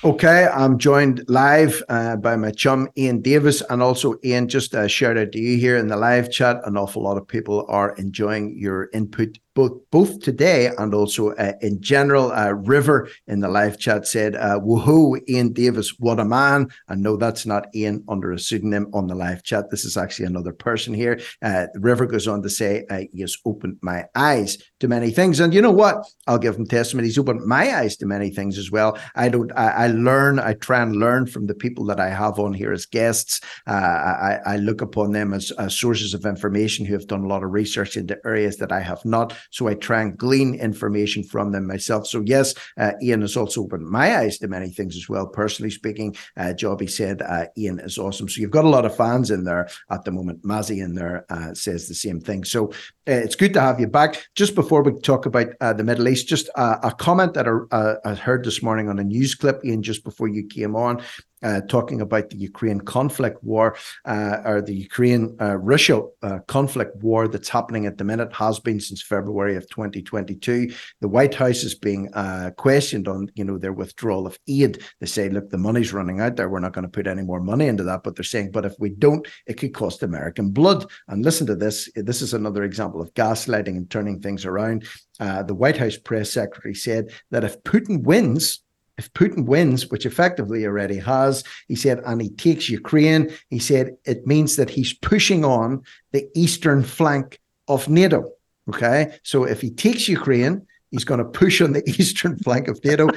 Okay, 0.03 0.47
I'm 0.47 0.79
joined 0.79 1.23
live 1.27 1.83
uh, 1.87 2.15
by 2.15 2.35
my 2.35 2.49
chum 2.49 2.89
Iain 2.97 3.21
Davis, 3.21 3.61
and 3.69 3.83
also 3.83 4.15
Iain. 4.25 4.47
Just 4.47 4.73
a 4.73 4.89
shout 4.89 5.15
out 5.15 5.31
to 5.33 5.39
you 5.39 5.59
here 5.59 5.77
in 5.77 5.89
the 5.89 5.95
live 5.95 6.31
chat. 6.31 6.59
An 6.65 6.75
awful 6.75 7.03
lot 7.03 7.17
of 7.17 7.27
people 7.27 7.67
are 7.69 7.95
enjoying 7.97 8.57
your 8.57 8.89
input 8.93 9.37
both 9.53 9.73
both 9.91 10.19
today 10.21 10.71
and 10.77 10.93
also 10.93 11.31
uh, 11.31 11.53
in 11.61 11.81
general. 11.81 12.31
Uh, 12.31 12.51
River 12.51 13.09
in 13.27 13.39
the 13.39 13.49
live 13.49 13.77
chat 13.77 14.07
said, 14.07 14.35
uh, 14.35 14.59
"Woohoo, 14.59 15.19
Iain 15.29 15.53
Davis, 15.53 15.99
what 15.99 16.19
a 16.19 16.25
man!" 16.25 16.69
And 16.87 17.01
no, 17.03 17.17
that's 17.17 17.45
not 17.45 17.67
Iain 17.75 18.03
under 18.07 18.31
a 18.31 18.39
pseudonym 18.39 18.89
on 18.93 19.07
the 19.07 19.15
live 19.15 19.43
chat. 19.43 19.69
This 19.69 19.85
is 19.85 19.97
actually 19.97 20.25
another 20.25 20.53
person 20.53 20.93
here. 20.93 21.19
Uh, 21.41 21.67
River 21.75 22.05
goes 22.05 22.27
on 22.27 22.41
to 22.43 22.49
say, 22.49 22.85
"He 23.13 23.21
has 23.21 23.37
opened 23.45 23.77
my 23.81 24.05
eyes 24.15 24.57
to 24.79 24.87
many 24.87 25.11
things." 25.11 25.39
And 25.39 25.53
you 25.53 25.61
know 25.61 25.71
what? 25.71 26.05
I'll 26.27 26.37
give 26.37 26.55
him 26.55 26.65
testimony. 26.65 27.07
He's 27.07 27.17
opened 27.17 27.45
my 27.45 27.75
eyes 27.75 27.97
to 27.97 28.05
many 28.05 28.29
things 28.29 28.57
as 28.57 28.71
well. 28.71 28.97
I 29.15 29.29
don't. 29.29 29.51
I, 29.55 29.69
I 29.69 29.87
learn. 29.87 30.39
I 30.39 30.53
try 30.53 30.81
and 30.81 30.95
learn 30.95 31.25
from 31.25 31.47
the 31.47 31.55
people 31.55 31.85
that 31.85 31.99
I 31.99 32.09
have 32.09 32.39
on 32.39 32.53
here 32.53 32.71
as 32.71 32.85
guests. 32.85 33.41
Uh, 33.67 33.71
I, 33.71 34.39
I 34.45 34.55
look 34.57 34.81
upon 34.81 35.11
them 35.11 35.33
as, 35.33 35.51
as 35.51 35.77
sources 35.77 36.13
of 36.13 36.25
information 36.25 36.85
who 36.85 36.93
have 36.93 37.07
done 37.07 37.23
a 37.23 37.27
lot 37.27 37.43
of 37.43 37.51
research 37.51 37.97
into 37.97 38.17
areas 38.25 38.57
that 38.57 38.71
I 38.71 38.79
have 38.79 39.03
not. 39.05 39.35
So 39.49 39.67
I 39.67 39.75
try 39.75 40.01
and 40.01 40.17
glean 40.17 40.55
information 40.55 41.23
from 41.23 41.51
them 41.51 41.67
myself. 41.67 42.07
So 42.07 42.21
yes, 42.25 42.53
uh, 42.77 42.93
Iain 43.03 43.21
has 43.21 43.37
also 43.37 43.63
opened 43.63 43.87
my 43.87 44.17
eyes 44.17 44.37
to 44.39 44.47
many 44.47 44.69
things 44.69 44.95
as 44.95 45.09
well. 45.09 45.27
Personally 45.27 45.71
speaking, 45.71 46.15
uh, 46.37 46.53
Jobby 46.55 46.89
said 46.89 47.21
uh, 47.21 47.45
Iain 47.57 47.79
is 47.79 47.97
awesome. 47.97 48.29
So 48.29 48.41
you've 48.41 48.51
got 48.51 48.65
a 48.65 48.69
lot 48.69 48.85
of 48.85 48.95
fans 48.95 49.31
in 49.31 49.43
there 49.43 49.69
at 49.89 50.03
the 50.05 50.11
moment. 50.11 50.43
Mazzy 50.43 50.83
in 50.83 50.95
there 50.95 51.25
uh, 51.29 51.53
says 51.53 51.87
the 51.87 51.95
same 51.95 52.19
thing. 52.19 52.43
So 52.43 52.69
uh, 53.07 53.21
it's 53.25 53.35
good 53.35 53.53
to 53.53 53.61
have 53.61 53.79
you 53.79 53.87
back. 53.87 54.23
Just 54.35 54.55
before 54.55 54.83
we 54.83 54.99
talk 54.99 55.25
about 55.25 55.47
uh, 55.59 55.73
the 55.73 55.83
Middle 55.83 56.07
East, 56.07 56.27
just 56.27 56.49
a 56.55 56.93
comment 56.97 57.33
that 57.33 57.47
I, 57.47 58.09
I 58.09 58.13
heard 58.15 58.43
this 58.43 58.61
morning 58.61 58.89
on 58.89 58.99
a 58.99 59.03
news 59.03 59.35
clip, 59.35 59.61
Iain, 59.65 59.81
just 59.81 60.03
before 60.03 60.27
you 60.27 60.45
came 60.47 60.75
on 60.75 61.01
uh, 61.43 61.61
talking 61.61 62.01
about 62.01 62.29
the 62.29 62.37
Ukraine 62.37 62.81
conflict 62.81 63.43
war 63.43 63.75
uh, 64.05 64.37
or 64.45 64.61
the 64.61 64.75
Ukraine 64.75 65.35
uh, 65.41 65.57
Russia 65.57 66.03
uh, 66.21 66.39
conflict 66.47 66.95
war 66.97 67.27
that's 67.27 67.49
happening 67.49 67.85
at 67.85 67.97
the 67.97 68.03
minute 68.03 68.33
has 68.33 68.59
been 68.59 68.79
since 68.79 69.01
February 69.01 69.55
of 69.55 69.67
2022. 69.69 70.71
The 70.99 71.07
White 71.07 71.33
House 71.33 71.63
is 71.63 71.75
being 71.75 72.13
uh, 72.13 72.51
questioned 72.57 73.07
on 73.07 73.29
you 73.35 73.43
know 73.43 73.57
their 73.57 73.73
withdrawal 73.73 74.27
of 74.27 74.37
aid. 74.47 74.83
They 74.99 75.07
say, 75.07 75.29
look, 75.29 75.49
the 75.49 75.57
money's 75.57 75.93
running 75.93 76.19
out 76.19 76.35
there. 76.35 76.49
We're 76.49 76.59
not 76.59 76.73
going 76.73 76.83
to 76.83 76.89
put 76.89 77.07
any 77.07 77.23
more 77.23 77.41
money 77.41 77.67
into 77.67 77.83
that. 77.83 78.03
But 78.03 78.15
they're 78.15 78.23
saying, 78.23 78.51
but 78.51 78.65
if 78.65 78.75
we 78.79 78.89
don't, 78.89 79.27
it 79.47 79.55
could 79.55 79.73
cost 79.73 80.03
American 80.03 80.49
blood. 80.49 80.89
And 81.07 81.23
listen 81.23 81.47
to 81.47 81.55
this. 81.55 81.89
This 81.95 82.21
is 82.21 82.33
another 82.33 82.63
example 82.63 83.01
of 83.01 83.13
gaslighting 83.13 83.77
and 83.77 83.89
turning 83.89 84.19
things 84.19 84.45
around. 84.45 84.85
Uh, 85.19 85.43
the 85.43 85.55
White 85.55 85.77
House 85.77 85.97
press 85.97 86.31
secretary 86.31 86.73
said 86.73 87.11
that 87.29 87.43
if 87.43 87.61
Putin 87.63 88.03
wins, 88.03 88.63
if 89.01 89.11
Putin 89.13 89.45
wins, 89.45 89.89
which 89.89 90.05
effectively 90.05 90.63
already 90.63 90.97
has, 90.97 91.43
he 91.67 91.75
said, 91.75 91.97
and 92.05 92.21
he 92.21 92.29
takes 92.29 92.69
Ukraine, 92.69 93.31
he 93.49 93.57
said 93.57 93.95
it 94.05 94.27
means 94.27 94.57
that 94.57 94.69
he's 94.69 94.93
pushing 94.93 95.43
on 95.43 95.81
the 96.11 96.23
eastern 96.35 96.83
flank 96.83 97.39
of 97.67 97.89
NATO. 97.89 98.29
Okay. 98.69 99.17
So 99.23 99.43
if 99.43 99.59
he 99.59 99.71
takes 99.71 100.07
Ukraine, 100.07 100.67
he's 100.91 101.03
going 101.03 101.17
to 101.17 101.25
push 101.25 101.61
on 101.61 101.73
the 101.73 101.83
eastern 101.99 102.37
flank 102.37 102.67
of 102.67 102.79
NATO. 102.85 103.09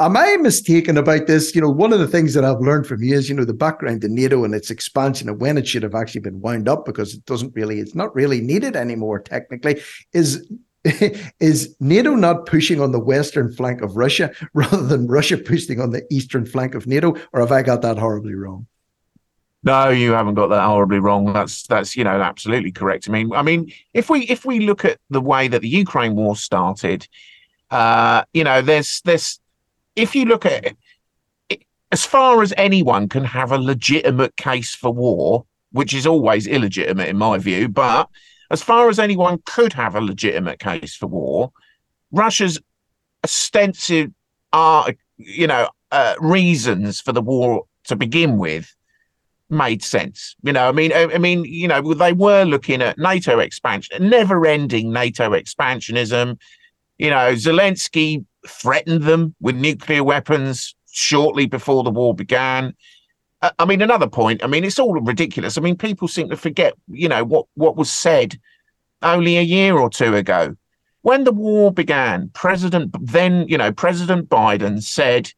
Am 0.00 0.16
I 0.16 0.36
mistaken 0.36 0.96
about 0.96 1.28
this? 1.28 1.54
You 1.54 1.60
know, 1.60 1.70
one 1.70 1.92
of 1.92 2.00
the 2.00 2.08
things 2.08 2.34
that 2.34 2.44
I've 2.44 2.66
learned 2.68 2.88
from 2.88 3.00
you 3.04 3.14
is, 3.14 3.28
you 3.28 3.36
know, 3.36 3.44
the 3.44 3.62
background 3.66 4.00
to 4.00 4.08
NATO 4.08 4.42
and 4.44 4.52
its 4.52 4.70
expansion 4.70 5.28
and 5.28 5.40
when 5.40 5.58
it 5.58 5.68
should 5.68 5.84
have 5.84 5.94
actually 5.94 6.22
been 6.22 6.40
wound 6.40 6.68
up 6.68 6.84
because 6.84 7.14
it 7.14 7.24
doesn't 7.24 7.54
really, 7.54 7.78
it's 7.78 7.94
not 7.94 8.12
really 8.16 8.40
needed 8.40 8.74
anymore 8.74 9.20
technically, 9.20 9.80
is 10.12 10.50
is 11.40 11.76
NATO 11.78 12.14
not 12.14 12.46
pushing 12.46 12.80
on 12.80 12.92
the 12.92 13.00
western 13.00 13.52
flank 13.52 13.82
of 13.82 13.96
Russia 13.96 14.32
rather 14.54 14.86
than 14.86 15.06
Russia 15.06 15.36
pushing 15.36 15.80
on 15.80 15.90
the 15.90 16.06
eastern 16.10 16.46
flank 16.46 16.74
of 16.74 16.86
NATO, 16.86 17.16
or 17.32 17.40
have 17.40 17.52
I 17.52 17.62
got 17.62 17.82
that 17.82 17.98
horribly 17.98 18.34
wrong? 18.34 18.66
No, 19.62 19.90
you 19.90 20.12
haven't 20.12 20.34
got 20.34 20.46
that 20.48 20.64
horribly 20.64 21.00
wrong. 21.00 21.32
That's 21.34 21.66
that's 21.66 21.94
you 21.94 22.04
know 22.04 22.20
absolutely 22.22 22.72
correct. 22.72 23.08
I 23.08 23.12
mean, 23.12 23.32
I 23.34 23.42
mean, 23.42 23.70
if 23.92 24.08
we 24.08 24.22
if 24.22 24.46
we 24.46 24.60
look 24.60 24.86
at 24.86 24.98
the 25.10 25.20
way 25.20 25.48
that 25.48 25.60
the 25.60 25.68
Ukraine 25.68 26.16
war 26.16 26.34
started, 26.34 27.06
uh, 27.70 28.24
you 28.32 28.42
know, 28.42 28.62
there's 28.62 29.02
there's 29.04 29.38
if 29.96 30.16
you 30.16 30.24
look 30.24 30.46
at 30.46 30.74
it, 31.50 31.62
as 31.92 32.06
far 32.06 32.40
as 32.40 32.54
anyone 32.56 33.06
can 33.06 33.24
have 33.24 33.52
a 33.52 33.58
legitimate 33.58 34.34
case 34.36 34.74
for 34.74 34.94
war, 34.94 35.44
which 35.72 35.92
is 35.92 36.06
always 36.06 36.46
illegitimate 36.46 37.08
in 37.08 37.18
my 37.18 37.36
view, 37.36 37.68
but 37.68 38.08
as 38.50 38.62
far 38.62 38.88
as 38.88 38.98
anyone 38.98 39.40
could 39.46 39.72
have 39.72 39.94
a 39.94 40.00
legitimate 40.00 40.58
case 40.58 40.94
for 40.94 41.06
war, 41.06 41.52
Russia's 42.10 42.60
ostensive, 43.24 44.10
uh, 44.52 44.92
you 45.16 45.46
know, 45.46 45.68
uh, 45.92 46.14
reasons 46.20 47.00
for 47.00 47.12
the 47.12 47.22
war 47.22 47.64
to 47.84 47.96
begin 47.96 48.38
with 48.38 48.74
made 49.48 49.82
sense. 49.82 50.36
You 50.42 50.52
know, 50.52 50.68
I 50.68 50.72
mean, 50.72 50.92
I, 50.92 51.04
I, 51.14 51.18
mean, 51.18 51.44
you 51.44 51.68
know, 51.68 51.94
they 51.94 52.12
were 52.12 52.44
looking 52.44 52.82
at 52.82 52.98
NATO 52.98 53.38
expansion, 53.38 54.08
never-ending 54.08 54.92
NATO 54.92 55.30
expansionism. 55.30 56.38
You 56.98 57.10
know, 57.10 57.34
Zelensky 57.34 58.24
threatened 58.46 59.02
them 59.02 59.34
with 59.40 59.56
nuclear 59.56 60.04
weapons 60.04 60.74
shortly 60.92 61.46
before 61.46 61.82
the 61.82 61.90
war 61.90 62.14
began. 62.14 62.74
I 63.42 63.64
mean, 63.64 63.80
another 63.80 64.08
point. 64.08 64.44
I 64.44 64.46
mean, 64.46 64.64
it's 64.64 64.78
all 64.78 64.92
ridiculous. 64.92 65.56
I 65.56 65.62
mean, 65.62 65.76
people 65.76 66.08
seem 66.08 66.28
to 66.28 66.36
forget, 66.36 66.74
you 66.88 67.08
know, 67.08 67.24
what 67.24 67.46
what 67.54 67.76
was 67.76 67.90
said 67.90 68.38
only 69.02 69.38
a 69.38 69.42
year 69.42 69.78
or 69.78 69.88
two 69.88 70.14
ago 70.14 70.56
when 71.02 71.24
the 71.24 71.32
war 71.32 71.72
began. 71.72 72.30
President 72.34 72.94
then, 73.00 73.46
you 73.48 73.56
know, 73.56 73.72
President 73.72 74.28
Biden 74.28 74.82
said 74.82 75.32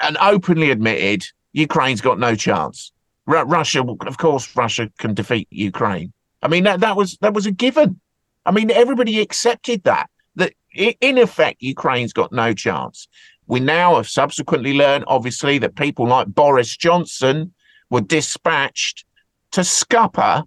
and 0.00 0.16
openly 0.20 0.70
admitted 0.70 1.26
Ukraine's 1.52 2.00
got 2.00 2.18
no 2.18 2.34
chance. 2.34 2.92
R- 3.26 3.46
Russia, 3.46 3.84
of 4.06 4.18
course, 4.18 4.56
Russia 4.56 4.90
can 4.98 5.14
defeat 5.14 5.48
Ukraine. 5.50 6.12
I 6.42 6.48
mean, 6.48 6.64
that 6.64 6.80
that 6.80 6.96
was 6.96 7.16
that 7.20 7.34
was 7.34 7.46
a 7.46 7.52
given. 7.52 8.00
I 8.46 8.50
mean, 8.50 8.70
everybody 8.70 9.20
accepted 9.20 9.84
that 9.84 10.08
that 10.36 10.54
in 10.74 11.18
effect 11.18 11.62
Ukraine's 11.62 12.12
got 12.12 12.32
no 12.32 12.52
chance. 12.52 13.08
We 13.48 13.60
now 13.60 13.96
have 13.96 14.08
subsequently 14.08 14.74
learned, 14.74 15.04
obviously, 15.08 15.58
that 15.58 15.74
people 15.74 16.06
like 16.06 16.28
Boris 16.28 16.76
Johnson 16.76 17.52
were 17.90 18.00
dispatched 18.02 19.04
to 19.50 19.64
scupper 19.64 20.44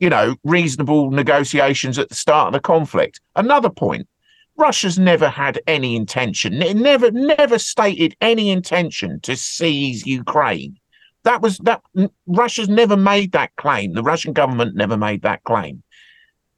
you 0.00 0.08
know, 0.08 0.34
reasonable 0.44 1.10
negotiations 1.10 1.98
at 1.98 2.08
the 2.08 2.14
start 2.14 2.48
of 2.48 2.52
the 2.54 2.60
conflict. 2.60 3.20
Another 3.36 3.70
point 3.70 4.08
Russia's 4.56 4.98
never 4.98 5.28
had 5.28 5.60
any 5.66 5.94
intention, 5.94 6.60
it 6.60 6.76
never, 6.76 7.10
never 7.10 7.58
stated 7.58 8.16
any 8.20 8.50
intention 8.50 9.20
to 9.20 9.36
seize 9.36 10.06
Ukraine. 10.06 10.76
That 11.22 11.42
was 11.42 11.58
that 11.58 11.82
Russia's 12.26 12.68
never 12.68 12.96
made 12.96 13.32
that 13.32 13.54
claim. 13.56 13.92
The 13.92 14.02
Russian 14.02 14.32
government 14.32 14.74
never 14.74 14.96
made 14.96 15.22
that 15.22 15.44
claim. 15.44 15.82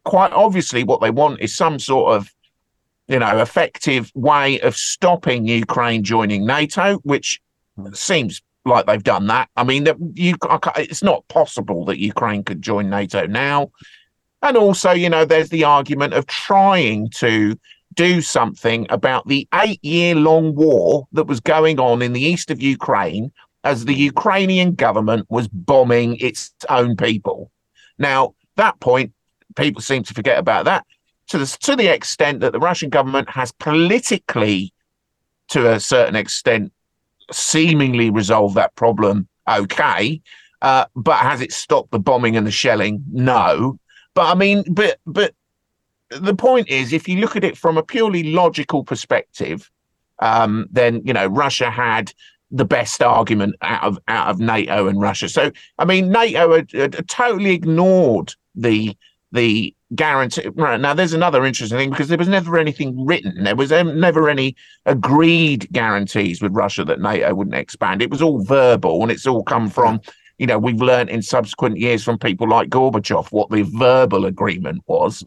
Quite 0.05 0.33
obviously, 0.33 0.85
what 0.85 1.01
they 1.01 1.11
want 1.11 1.41
is 1.41 1.55
some 1.55 1.79
sort 1.79 2.15
of, 2.17 2.33
you 3.09 3.19
know, 3.19 3.39
effective 3.39 4.11
way 4.15 4.61
of 4.61 4.77
stopping 4.77 5.47
Ukraine 5.47 6.03
joining 6.03 6.47
NATO, 6.47 6.99
which 6.99 7.41
hmm. 7.77 7.93
seems 7.93 8.43
like 8.65 8.87
they've 8.87 9.03
done 9.03 9.27
that. 9.27 9.49
I 9.57 9.65
mean, 9.65 9.85
that 9.85 9.97
you, 10.15 10.37
it's 10.77 11.03
not 11.03 11.27
possible 11.29 11.85
that 11.87 11.99
Ukraine 11.99 12.45
could 12.45 12.63
join 12.63 12.89
NATO 12.89 13.27
now. 13.27 13.73
And 14.41 14.57
also, 14.57 14.93
you 14.93 15.09
know, 15.09 15.25
there's 15.25 15.51
the 15.51 15.65
argument 15.65 16.15
of 16.15 16.27
trying 16.27 17.11
to 17.11 17.59
do 17.95 18.21
something 18.21 18.87
about 18.89 19.27
the 19.29 19.47
eight 19.55 19.85
year 19.85 20.15
long 20.15 20.55
war 20.55 21.07
that 21.13 21.27
was 21.27 21.41
going 21.41 21.79
on 21.79 22.03
in 22.03 22.13
the 22.13 22.23
east 22.23 22.51
of 22.51 22.63
Ukraine 22.63 23.31
as 23.65 23.85
the 23.85 23.95
Ukrainian 23.95 24.75
government 24.75 25.27
was 25.29 25.47
bombing 25.49 26.17
its 26.17 26.53
own 26.69 26.97
people. 26.97 27.51
Now, 27.99 28.35
that 28.57 28.81
point, 28.81 29.13
people 29.55 29.83
seem 29.83 30.03
to 30.05 30.15
forget 30.15 30.39
about 30.39 30.65
that 30.65 30.87
to 31.29 31.39
the, 31.39 31.47
to 31.63 31.77
the 31.77 31.89
extent 31.89 32.41
that 32.41 32.53
the 32.53 32.59
Russian 32.59 32.91
government 32.91 33.31
has 33.31 33.53
politically, 33.53 34.73
to 35.49 35.73
a 35.73 35.81
certain 35.81 36.17
extent, 36.17 36.73
seemingly 37.31 38.11
resolved 38.11 38.55
that 38.57 38.75
problem 38.75 39.29
okay. 39.49 40.21
Uh, 40.61 40.87
but 40.95 41.17
has 41.17 41.41
it 41.41 41.53
stopped 41.53 41.91
the 41.91 41.99
bombing 41.99 42.37
and 42.37 42.47
the 42.47 42.51
shelling? 42.51 43.03
No. 43.11 43.79
But 44.15 44.27
I 44.31 44.35
mean, 44.35 44.65
but 44.73 44.99
but 45.07 45.35
the 46.11 46.35
point 46.35 46.69
is, 46.69 46.93
if 46.93 47.09
you 47.09 47.19
look 47.19 47.37
at 47.37 47.45
it 47.45 47.57
from 47.57 47.77
a 47.77 47.83
purely 47.83 48.33
logical 48.33 48.85
perspective, 48.85 49.71
um, 50.21 50.67
then 50.71 51.03
you 51.05 51.13
know 51.13 51.27
Russia 51.27 51.71
had 51.71 52.13
the 52.51 52.65
best 52.65 53.03
argument 53.03 53.57
out 53.63 53.83
of 53.83 53.99
out 54.09 54.29
of 54.29 54.39
NATO 54.39 54.87
and 54.87 55.01
Russia. 55.01 55.29
So 55.29 55.51
I 55.79 55.85
mean, 55.85 56.11
NATO 56.11 56.55
had, 56.55 56.71
had 56.73 57.09
totally 57.09 57.55
ignored 57.55 58.35
the 58.55 58.97
the 59.33 59.75
guarantee. 59.95 60.49
Right 60.55 60.81
now, 60.81 60.95
there's 60.95 61.13
another 61.13 61.45
interesting 61.45 61.79
thing 61.79 61.91
because 61.91 62.09
there 62.09 62.19
was 62.19 62.29
never 62.29 62.59
anything 62.59 63.05
written. 63.05 63.45
There 63.45 63.57
was 63.57 63.71
never 63.71 64.29
any 64.29 64.57
agreed 64.87 65.69
guarantees 65.73 66.43
with 66.43 66.53
Russia 66.55 66.85
that 66.85 67.01
NATO 67.01 67.35
wouldn't 67.35 67.57
expand. 67.57 68.03
It 68.03 68.11
was 68.11 68.23
all 68.23 68.45
verbal, 68.45 69.03
and 69.03 69.11
it's 69.11 69.27
all 69.27 69.43
come 69.43 69.69
from. 69.69 70.01
You 70.39 70.47
know, 70.47 70.59
we've 70.59 70.83
learned 70.83 71.11
in 71.11 71.23
subsequent 71.23 71.79
years 71.79 72.03
from 72.03 72.19
people 72.19 72.49
like 72.49 72.69
Gorbachev 72.69 73.31
what 73.31 73.51
the 73.51 73.63
verbal 73.63 74.25
agreement 74.25 74.83
was 74.87 75.25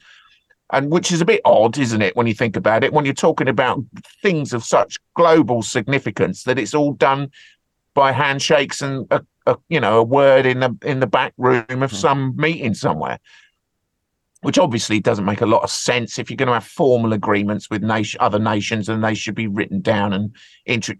and 0.71 0.91
which 0.91 1.11
is 1.11 1.21
a 1.21 1.25
bit 1.25 1.41
odd, 1.45 1.77
isn't 1.77 2.01
it, 2.01 2.15
when 2.15 2.27
you 2.27 2.33
think 2.33 2.55
about 2.55 2.83
it? 2.83 2.91
When 2.91 3.05
you're 3.05 3.13
talking 3.13 3.47
about 3.47 3.83
things 4.21 4.51
of 4.53 4.63
such 4.63 4.97
global 5.13 5.61
significance, 5.61 6.43
that 6.43 6.57
it's 6.57 6.73
all 6.73 6.93
done 6.93 7.29
by 7.93 8.11
handshakes 8.11 8.81
and 8.81 9.07
a, 9.11 9.23
a 9.45 9.57
you 9.69 9.79
know 9.79 9.99
a 9.99 10.03
word 10.03 10.45
in 10.45 10.59
the 10.59 10.75
in 10.83 10.99
the 10.99 11.07
back 11.07 11.33
room 11.37 11.83
of 11.83 11.91
hmm. 11.91 11.95
some 11.95 12.35
meeting 12.35 12.73
somewhere, 12.73 13.19
which 14.45 14.59
obviously 14.59 14.99
doesn't 14.99 15.25
make 15.25 15.41
a 15.41 15.45
lot 15.47 15.63
of 15.63 15.71
sense. 15.71 16.19
If 16.19 16.29
you're 16.29 16.37
going 16.37 16.49
to 16.49 16.53
have 16.53 16.67
formal 16.67 17.13
agreements 17.13 17.67
with 17.67 17.81
nation, 17.81 18.19
other 18.21 18.37
nations, 18.37 18.87
and 18.87 19.03
they 19.03 19.15
should 19.15 19.33
be 19.33 19.47
written 19.47 19.81
down 19.81 20.13
and 20.13 20.35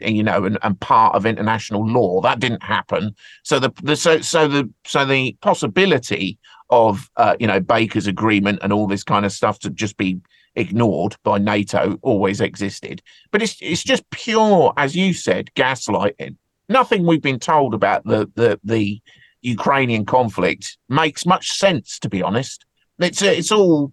you 0.01 0.23
know 0.23 0.45
and, 0.45 0.57
and 0.63 0.79
part 0.79 1.13
of 1.13 1.27
international 1.27 1.85
law, 1.87 2.21
that 2.21 2.39
didn't 2.39 2.63
happen. 2.63 3.15
So 3.43 3.59
the, 3.59 3.71
the 3.83 3.95
so 3.95 4.19
so 4.21 4.47
the 4.47 4.67
so 4.83 5.05
the 5.05 5.37
possibility 5.41 6.39
of 6.71 7.07
uh, 7.17 7.35
you 7.39 7.45
know 7.45 7.59
Baker's 7.59 8.07
agreement 8.07 8.57
and 8.63 8.73
all 8.73 8.87
this 8.87 9.03
kind 9.03 9.27
of 9.27 9.31
stuff 9.31 9.59
to 9.59 9.69
just 9.69 9.95
be 9.97 10.19
ignored 10.55 11.15
by 11.23 11.37
NATO 11.37 11.99
always 12.01 12.41
existed. 12.41 13.03
But 13.29 13.43
it's 13.43 13.57
it's 13.61 13.83
just 13.83 14.09
pure, 14.09 14.73
as 14.75 14.95
you 14.95 15.13
said, 15.13 15.51
gaslighting. 15.55 16.35
Nothing 16.67 17.05
we've 17.05 17.21
been 17.21 17.39
told 17.39 17.75
about 17.75 18.05
the 18.05 18.27
the 18.33 18.59
the 18.63 18.99
Ukrainian 19.43 20.03
conflict 20.03 20.79
makes 20.89 21.27
much 21.27 21.51
sense, 21.51 21.99
to 21.99 22.09
be 22.09 22.23
honest. 22.23 22.65
It's 22.99 23.21
it's 23.21 23.51
all 23.51 23.91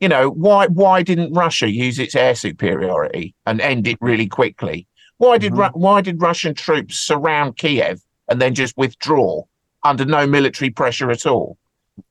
you 0.00 0.08
know. 0.08 0.30
Why 0.30 0.66
why 0.66 1.02
didn't 1.02 1.32
Russia 1.32 1.70
use 1.70 1.98
its 1.98 2.14
air 2.14 2.34
superiority 2.34 3.34
and 3.46 3.60
end 3.60 3.86
it 3.86 3.98
really 4.00 4.26
quickly? 4.26 4.86
Why 5.18 5.38
did 5.38 5.52
mm-hmm. 5.52 5.78
why 5.78 6.00
did 6.00 6.20
Russian 6.20 6.54
troops 6.54 6.96
surround 6.96 7.56
Kiev 7.56 8.00
and 8.28 8.40
then 8.40 8.54
just 8.54 8.76
withdraw 8.76 9.44
under 9.84 10.04
no 10.04 10.26
military 10.26 10.70
pressure 10.70 11.10
at 11.10 11.26
all? 11.26 11.56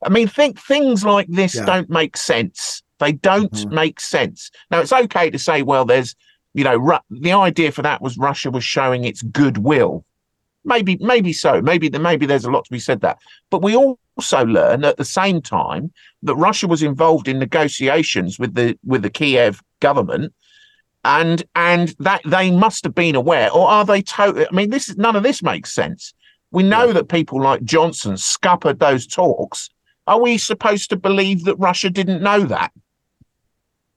I 0.03 0.09
mean, 0.09 0.27
think 0.27 0.59
things 0.59 1.03
like 1.03 1.27
this 1.27 1.55
yeah. 1.55 1.65
don't 1.65 1.89
make 1.89 2.15
sense. 2.17 2.83
They 2.99 3.13
don't 3.13 3.51
mm-hmm. 3.51 3.73
make 3.73 3.99
sense. 3.99 4.51
Now, 4.69 4.79
it's 4.79 4.93
okay 4.93 5.29
to 5.31 5.39
say, 5.39 5.63
well, 5.63 5.85
there's, 5.85 6.15
you 6.53 6.63
know, 6.63 6.77
Ru- 6.77 6.99
the 7.09 7.33
idea 7.33 7.71
for 7.71 7.81
that 7.81 8.01
was 8.01 8.17
Russia 8.17 8.51
was 8.51 8.63
showing 8.63 9.05
its 9.05 9.23
goodwill. 9.23 10.05
Maybe, 10.63 10.97
maybe 11.01 11.33
so. 11.33 11.61
Maybe, 11.61 11.89
maybe 11.89 12.27
there's 12.27 12.45
a 12.45 12.51
lot 12.51 12.65
to 12.65 12.71
be 12.71 12.79
said 12.79 13.01
that. 13.01 13.17
But 13.49 13.63
we 13.63 13.75
also 14.21 14.45
learn 14.45 14.85
at 14.85 14.97
the 14.97 15.05
same 15.05 15.41
time 15.41 15.91
that 16.21 16.35
Russia 16.35 16.67
was 16.67 16.83
involved 16.83 17.27
in 17.27 17.39
negotiations 17.39 18.37
with 18.37 18.53
the 18.53 18.77
with 18.85 19.01
the 19.01 19.09
Kiev 19.09 19.61
government, 19.79 20.31
and 21.03 21.43
and 21.55 21.95
that 21.99 22.21
they 22.23 22.51
must 22.51 22.83
have 22.83 22.93
been 22.93 23.15
aware, 23.15 23.51
or 23.51 23.67
are 23.67 23.85
they 23.85 24.03
totally? 24.03 24.45
I 24.47 24.51
mean, 24.53 24.69
this 24.69 24.89
is 24.89 24.97
none 24.97 25.15
of 25.15 25.23
this 25.23 25.41
makes 25.41 25.73
sense. 25.73 26.13
We 26.51 26.63
know 26.63 26.87
yeah. 26.87 26.93
that 26.93 27.09
people 27.09 27.41
like 27.41 27.63
Johnson 27.63 28.15
scuppered 28.17 28.79
those 28.79 29.07
talks. 29.07 29.69
Are 30.05 30.21
we 30.21 30.37
supposed 30.37 30.89
to 30.89 30.97
believe 30.97 31.45
that 31.45 31.55
Russia 31.55 31.89
didn't 31.89 32.21
know 32.21 32.43
that? 32.45 32.71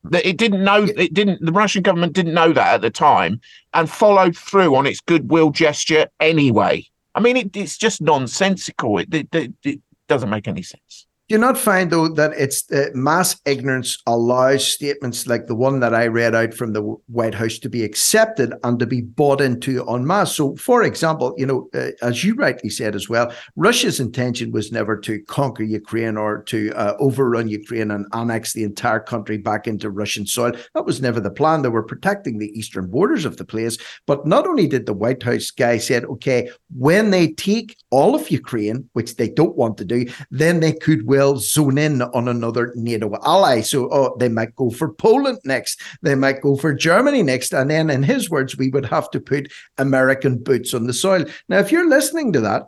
That 0.04 0.26
it 0.28 0.36
didn't 0.36 0.62
know, 0.62 0.84
it 0.84 1.12
didn't, 1.14 1.44
the 1.44 1.52
Russian 1.52 1.82
government 1.82 2.12
didn't 2.12 2.34
know 2.34 2.52
that 2.52 2.74
at 2.74 2.80
the 2.82 2.90
time 2.90 3.40
and 3.72 3.90
followed 3.90 4.36
through 4.36 4.76
on 4.76 4.86
its 4.86 5.00
goodwill 5.00 5.50
gesture 5.50 6.06
anyway. 6.20 6.86
I 7.14 7.20
mean, 7.20 7.36
it, 7.36 7.56
it's 7.56 7.78
just 7.78 8.02
nonsensical. 8.02 8.98
It, 8.98 9.34
it, 9.34 9.52
it 9.64 9.80
doesn't 10.08 10.30
make 10.30 10.48
any 10.48 10.62
sense. 10.62 11.06
Do 11.26 11.36
you 11.36 11.38
not 11.38 11.56
find 11.56 11.90
though 11.90 12.08
that 12.08 12.34
it's 12.36 12.70
uh, 12.70 12.90
mass 12.92 13.40
ignorance 13.46 13.96
allows 14.06 14.66
statements 14.66 15.26
like 15.26 15.46
the 15.46 15.54
one 15.54 15.80
that 15.80 15.94
I 15.94 16.06
read 16.06 16.34
out 16.34 16.52
from 16.52 16.74
the 16.74 16.82
White 16.82 17.32
House 17.32 17.58
to 17.60 17.70
be 17.70 17.82
accepted 17.82 18.52
and 18.62 18.78
to 18.78 18.84
be 18.84 19.00
bought 19.00 19.40
into 19.40 19.88
en 19.88 20.06
masse? 20.06 20.36
So, 20.36 20.54
for 20.56 20.82
example, 20.82 21.34
you 21.38 21.46
know, 21.46 21.70
uh, 21.72 21.92
as 22.02 22.24
you 22.24 22.34
rightly 22.34 22.68
said 22.68 22.94
as 22.94 23.08
well, 23.08 23.32
Russia's 23.56 24.00
intention 24.00 24.52
was 24.52 24.70
never 24.70 24.98
to 24.98 25.18
conquer 25.22 25.62
Ukraine 25.62 26.18
or 26.18 26.42
to 26.42 26.74
uh, 26.74 26.94
overrun 26.98 27.48
Ukraine 27.48 27.90
and 27.90 28.04
annex 28.12 28.52
the 28.52 28.64
entire 28.64 29.00
country 29.00 29.38
back 29.38 29.66
into 29.66 29.88
Russian 29.88 30.26
soil. 30.26 30.52
That 30.74 30.84
was 30.84 31.00
never 31.00 31.20
the 31.20 31.30
plan. 31.30 31.62
They 31.62 31.70
were 31.70 31.82
protecting 31.82 32.36
the 32.36 32.52
eastern 32.52 32.90
borders 32.90 33.24
of 33.24 33.38
the 33.38 33.46
place. 33.46 33.78
But 34.06 34.26
not 34.26 34.46
only 34.46 34.66
did 34.66 34.84
the 34.84 34.92
White 34.92 35.22
House 35.22 35.50
guy 35.50 35.78
said, 35.78 36.04
okay, 36.04 36.50
when 36.76 37.12
they 37.12 37.28
take 37.28 37.78
all 37.88 38.14
of 38.14 38.30
Ukraine, 38.30 38.90
which 38.92 39.16
they 39.16 39.30
don't 39.30 39.56
want 39.56 39.78
to 39.78 39.86
do, 39.86 40.04
then 40.30 40.60
they 40.60 40.74
could 40.74 41.06
will 41.14 41.36
zone 41.36 41.78
in 41.78 42.02
on 42.02 42.26
another 42.28 42.72
NATO 42.74 43.16
ally. 43.24 43.60
So 43.60 43.88
oh, 43.92 44.16
they 44.18 44.28
might 44.28 44.56
go 44.56 44.70
for 44.70 44.92
Poland 44.92 45.38
next. 45.44 45.80
They 46.02 46.16
might 46.16 46.40
go 46.40 46.56
for 46.56 46.74
Germany 46.74 47.22
next. 47.22 47.54
And 47.54 47.70
then, 47.70 47.88
in 47.88 48.02
his 48.02 48.28
words, 48.28 48.56
we 48.56 48.70
would 48.70 48.86
have 48.86 49.10
to 49.12 49.20
put 49.20 49.52
American 49.78 50.42
boots 50.42 50.74
on 50.74 50.86
the 50.86 50.92
soil. 50.92 51.24
Now, 51.48 51.58
if 51.58 51.70
you're 51.70 51.88
listening 51.88 52.32
to 52.32 52.40
that, 52.40 52.64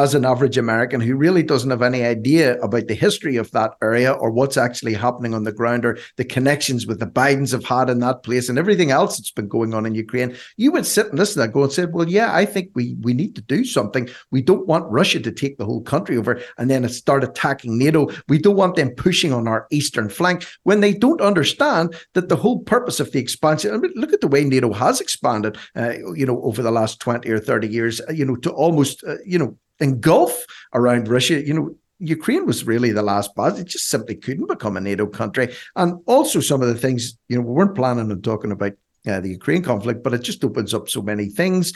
as 0.00 0.14
an 0.14 0.24
average 0.24 0.56
American 0.56 1.00
who 1.00 1.14
really 1.14 1.42
doesn't 1.42 1.70
have 1.70 1.82
any 1.82 2.02
idea 2.02 2.58
about 2.60 2.86
the 2.86 2.94
history 2.94 3.36
of 3.36 3.50
that 3.50 3.74
area 3.82 4.12
or 4.12 4.30
what's 4.30 4.56
actually 4.56 4.94
happening 4.94 5.34
on 5.34 5.44
the 5.44 5.52
ground 5.52 5.84
or 5.84 5.98
the 6.16 6.24
connections 6.24 6.86
with 6.86 6.98
the 6.98 7.06
Bidens 7.06 7.52
have 7.52 7.64
had 7.64 7.90
in 7.90 7.98
that 7.98 8.22
place 8.22 8.48
and 8.48 8.58
everything 8.58 8.90
else 8.90 9.16
that's 9.16 9.30
been 9.30 9.48
going 9.48 9.74
on 9.74 9.84
in 9.84 9.94
Ukraine, 9.94 10.34
you 10.56 10.72
would 10.72 10.86
sit 10.86 11.08
and 11.08 11.18
listen 11.18 11.34
to 11.34 11.46
that, 11.46 11.52
go 11.52 11.64
and 11.64 11.72
say, 11.72 11.84
well, 11.84 12.08
yeah, 12.08 12.34
I 12.34 12.46
think 12.46 12.70
we, 12.74 12.96
we 13.00 13.12
need 13.12 13.34
to 13.34 13.42
do 13.42 13.62
something. 13.62 14.08
We 14.30 14.40
don't 14.40 14.66
want 14.66 14.90
Russia 14.90 15.20
to 15.20 15.32
take 15.32 15.58
the 15.58 15.66
whole 15.66 15.82
country 15.82 16.16
over 16.16 16.40
and 16.56 16.70
then 16.70 16.88
start 16.88 17.22
attacking 17.22 17.78
NATO. 17.78 18.08
We 18.28 18.38
don't 18.38 18.56
want 18.56 18.76
them 18.76 18.94
pushing 18.96 19.32
on 19.34 19.46
our 19.48 19.66
eastern 19.70 20.08
flank 20.08 20.46
when 20.62 20.80
they 20.80 20.94
don't 20.94 21.20
understand 21.20 21.94
that 22.14 22.30
the 22.30 22.36
whole 22.36 22.60
purpose 22.60 23.00
of 23.00 23.12
the 23.12 23.18
expansion, 23.18 23.74
I 23.74 23.76
mean, 23.76 23.92
look 23.96 24.14
at 24.14 24.22
the 24.22 24.28
way 24.28 24.44
NATO 24.44 24.72
has 24.72 25.00
expanded, 25.00 25.58
uh, 25.76 25.92
you 26.14 26.24
know, 26.24 26.40
over 26.42 26.62
the 26.62 26.70
last 26.70 27.00
20 27.00 27.28
or 27.28 27.38
30 27.38 27.68
years, 27.68 28.00
uh, 28.08 28.12
you 28.12 28.24
know, 28.24 28.36
to 28.36 28.50
almost, 28.50 29.04
uh, 29.04 29.16
you 29.26 29.38
know, 29.38 29.58
engulf 29.80 30.44
around 30.74 31.08
Russia. 31.08 31.44
You 31.44 31.54
know, 31.54 31.74
Ukraine 31.98 32.46
was 32.46 32.64
really 32.64 32.92
the 32.92 33.02
last 33.02 33.34
buzz. 33.34 33.58
It 33.58 33.66
just 33.66 33.88
simply 33.88 34.14
couldn't 34.14 34.48
become 34.48 34.76
a 34.76 34.80
NATO 34.80 35.06
country. 35.06 35.54
And 35.76 36.00
also 36.06 36.40
some 36.40 36.62
of 36.62 36.68
the 36.68 36.74
things, 36.74 37.16
you 37.28 37.36
know, 37.36 37.42
we 37.42 37.52
weren't 37.52 37.74
planning 37.74 38.10
on 38.10 38.22
talking 38.22 38.52
about 38.52 38.72
uh, 39.06 39.20
the 39.20 39.30
Ukraine 39.30 39.62
conflict, 39.62 40.02
but 40.02 40.14
it 40.14 40.22
just 40.22 40.44
opens 40.44 40.74
up 40.74 40.88
so 40.88 41.02
many 41.02 41.26
things. 41.26 41.72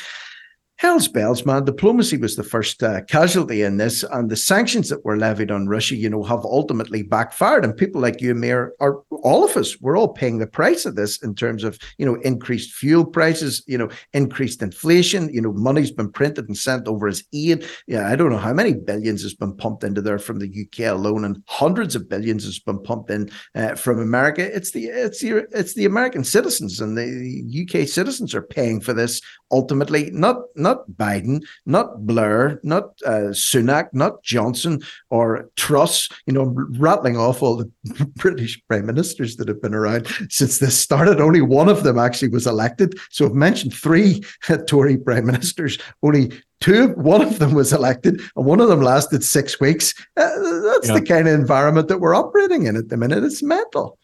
Hell's 0.76 1.08
bells, 1.08 1.46
man. 1.46 1.64
Diplomacy 1.64 2.16
was 2.16 2.36
the 2.36 2.42
first 2.42 2.82
uh, 2.82 3.02
casualty 3.02 3.62
in 3.62 3.76
this, 3.76 4.02
and 4.02 4.30
the 4.30 4.36
sanctions 4.36 4.88
that 4.88 5.04
were 5.04 5.16
levied 5.16 5.50
on 5.50 5.68
Russia, 5.68 5.94
you 5.94 6.10
know, 6.10 6.22
have 6.22 6.44
ultimately 6.44 7.02
backfired. 7.02 7.64
And 7.64 7.76
people 7.76 8.00
like 8.00 8.20
you 8.20 8.34
Mayor, 8.34 8.72
are 8.80 9.02
all 9.22 9.44
of 9.44 9.56
us, 9.56 9.80
we're 9.80 9.96
all 9.96 10.12
paying 10.12 10.38
the 10.38 10.46
price 10.46 10.84
of 10.84 10.96
this 10.96 11.22
in 11.22 11.34
terms 11.34 11.64
of, 11.64 11.78
you 11.98 12.04
know, 12.04 12.16
increased 12.22 12.72
fuel 12.74 13.04
prices, 13.04 13.62
you 13.66 13.78
know, 13.78 13.88
increased 14.12 14.62
inflation. 14.62 15.32
You 15.32 15.40
know, 15.40 15.52
money's 15.52 15.92
been 15.92 16.10
printed 16.10 16.48
and 16.48 16.56
sent 16.56 16.88
over 16.88 17.06
as 17.06 17.22
aid. 17.32 17.66
Yeah, 17.86 18.08
I 18.08 18.16
don't 18.16 18.30
know 18.30 18.38
how 18.38 18.52
many 18.52 18.74
billions 18.74 19.22
has 19.22 19.34
been 19.34 19.56
pumped 19.56 19.84
into 19.84 20.02
there 20.02 20.18
from 20.18 20.40
the 20.40 20.66
UK 20.66 20.92
alone, 20.92 21.24
and 21.24 21.42
hundreds 21.46 21.94
of 21.94 22.08
billions 22.08 22.44
has 22.44 22.58
been 22.58 22.82
pumped 22.82 23.10
in 23.10 23.30
uh, 23.54 23.74
from 23.76 24.00
America. 24.00 24.42
It's 24.54 24.72
the 24.72 24.86
it's 24.86 25.20
the 25.20 25.46
it's 25.52 25.74
the 25.74 25.84
American 25.84 26.24
citizens 26.24 26.80
and 26.80 26.96
the 26.96 27.64
UK 27.64 27.86
citizens 27.86 28.34
are 28.34 28.42
paying 28.42 28.80
for 28.80 28.92
this 28.92 29.20
ultimately, 29.50 30.10
not 30.10 30.42
not 30.56 30.90
Biden, 30.90 31.42
not 31.66 32.06
Blair, 32.06 32.60
not 32.62 32.84
uh, 33.06 33.32
Sunak, 33.32 33.88
not 33.92 34.22
Johnson 34.22 34.82
or 35.10 35.50
Truss, 35.56 36.08
you 36.26 36.32
know, 36.32 36.54
rattling 36.78 37.16
off 37.16 37.42
all 37.42 37.56
the 37.56 37.70
British 38.16 38.60
prime 38.68 38.86
ministers 38.86 39.36
that 39.36 39.48
have 39.48 39.62
been 39.62 39.74
around 39.74 40.06
since 40.28 40.58
this 40.58 40.78
started. 40.78 41.20
Only 41.20 41.40
one 41.40 41.68
of 41.68 41.82
them 41.82 41.98
actually 41.98 42.28
was 42.28 42.46
elected. 42.46 42.98
So 43.10 43.26
I've 43.26 43.34
mentioned 43.34 43.74
three 43.74 44.22
Tory 44.66 44.96
prime 44.96 45.26
ministers. 45.26 45.78
Only 46.02 46.32
two, 46.60 46.88
one 46.90 47.22
of 47.22 47.38
them 47.38 47.54
was 47.54 47.72
elected, 47.72 48.20
and 48.36 48.46
one 48.46 48.60
of 48.60 48.68
them 48.68 48.80
lasted 48.80 49.22
six 49.22 49.60
weeks. 49.60 49.94
Uh, 50.16 50.30
that's 50.62 50.88
yeah. 50.88 50.94
the 50.94 51.04
kind 51.06 51.28
of 51.28 51.34
environment 51.34 51.88
that 51.88 51.98
we're 51.98 52.14
operating 52.14 52.66
in 52.66 52.76
at 52.76 52.88
the 52.88 52.96
minute. 52.96 53.22
It's 53.24 53.42
mental. 53.42 53.98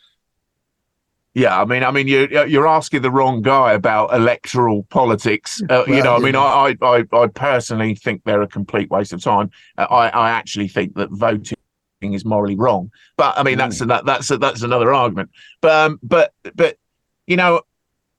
Yeah, 1.32 1.60
I 1.60 1.64
mean, 1.64 1.84
I 1.84 1.92
mean, 1.92 2.08
you 2.08 2.26
you're 2.48 2.66
asking 2.66 3.02
the 3.02 3.10
wrong 3.10 3.40
guy 3.40 3.72
about 3.72 4.12
electoral 4.12 4.82
politics. 4.84 5.62
Uh, 5.62 5.84
well, 5.86 5.96
you 5.96 6.02
know, 6.02 6.16
I 6.16 6.18
mean, 6.18 6.34
I, 6.34 6.74
I 6.82 7.04
I 7.12 7.26
personally 7.28 7.94
think 7.94 8.24
they're 8.24 8.42
a 8.42 8.48
complete 8.48 8.90
waste 8.90 9.12
of 9.12 9.22
time. 9.22 9.50
Uh, 9.78 9.86
I 9.90 10.08
I 10.08 10.30
actually 10.30 10.66
think 10.66 10.94
that 10.96 11.08
voting 11.12 11.56
is 12.02 12.24
morally 12.24 12.56
wrong. 12.56 12.90
But 13.16 13.38
I 13.38 13.44
mean, 13.44 13.58
that's 13.58 13.80
mm. 13.80 13.86
that 13.88 14.06
that's 14.06 14.26
that's 14.28 14.62
another 14.62 14.92
argument. 14.92 15.30
But 15.60 15.72
um, 15.72 16.00
but 16.02 16.32
but 16.56 16.78
you 17.28 17.36
know, 17.36 17.62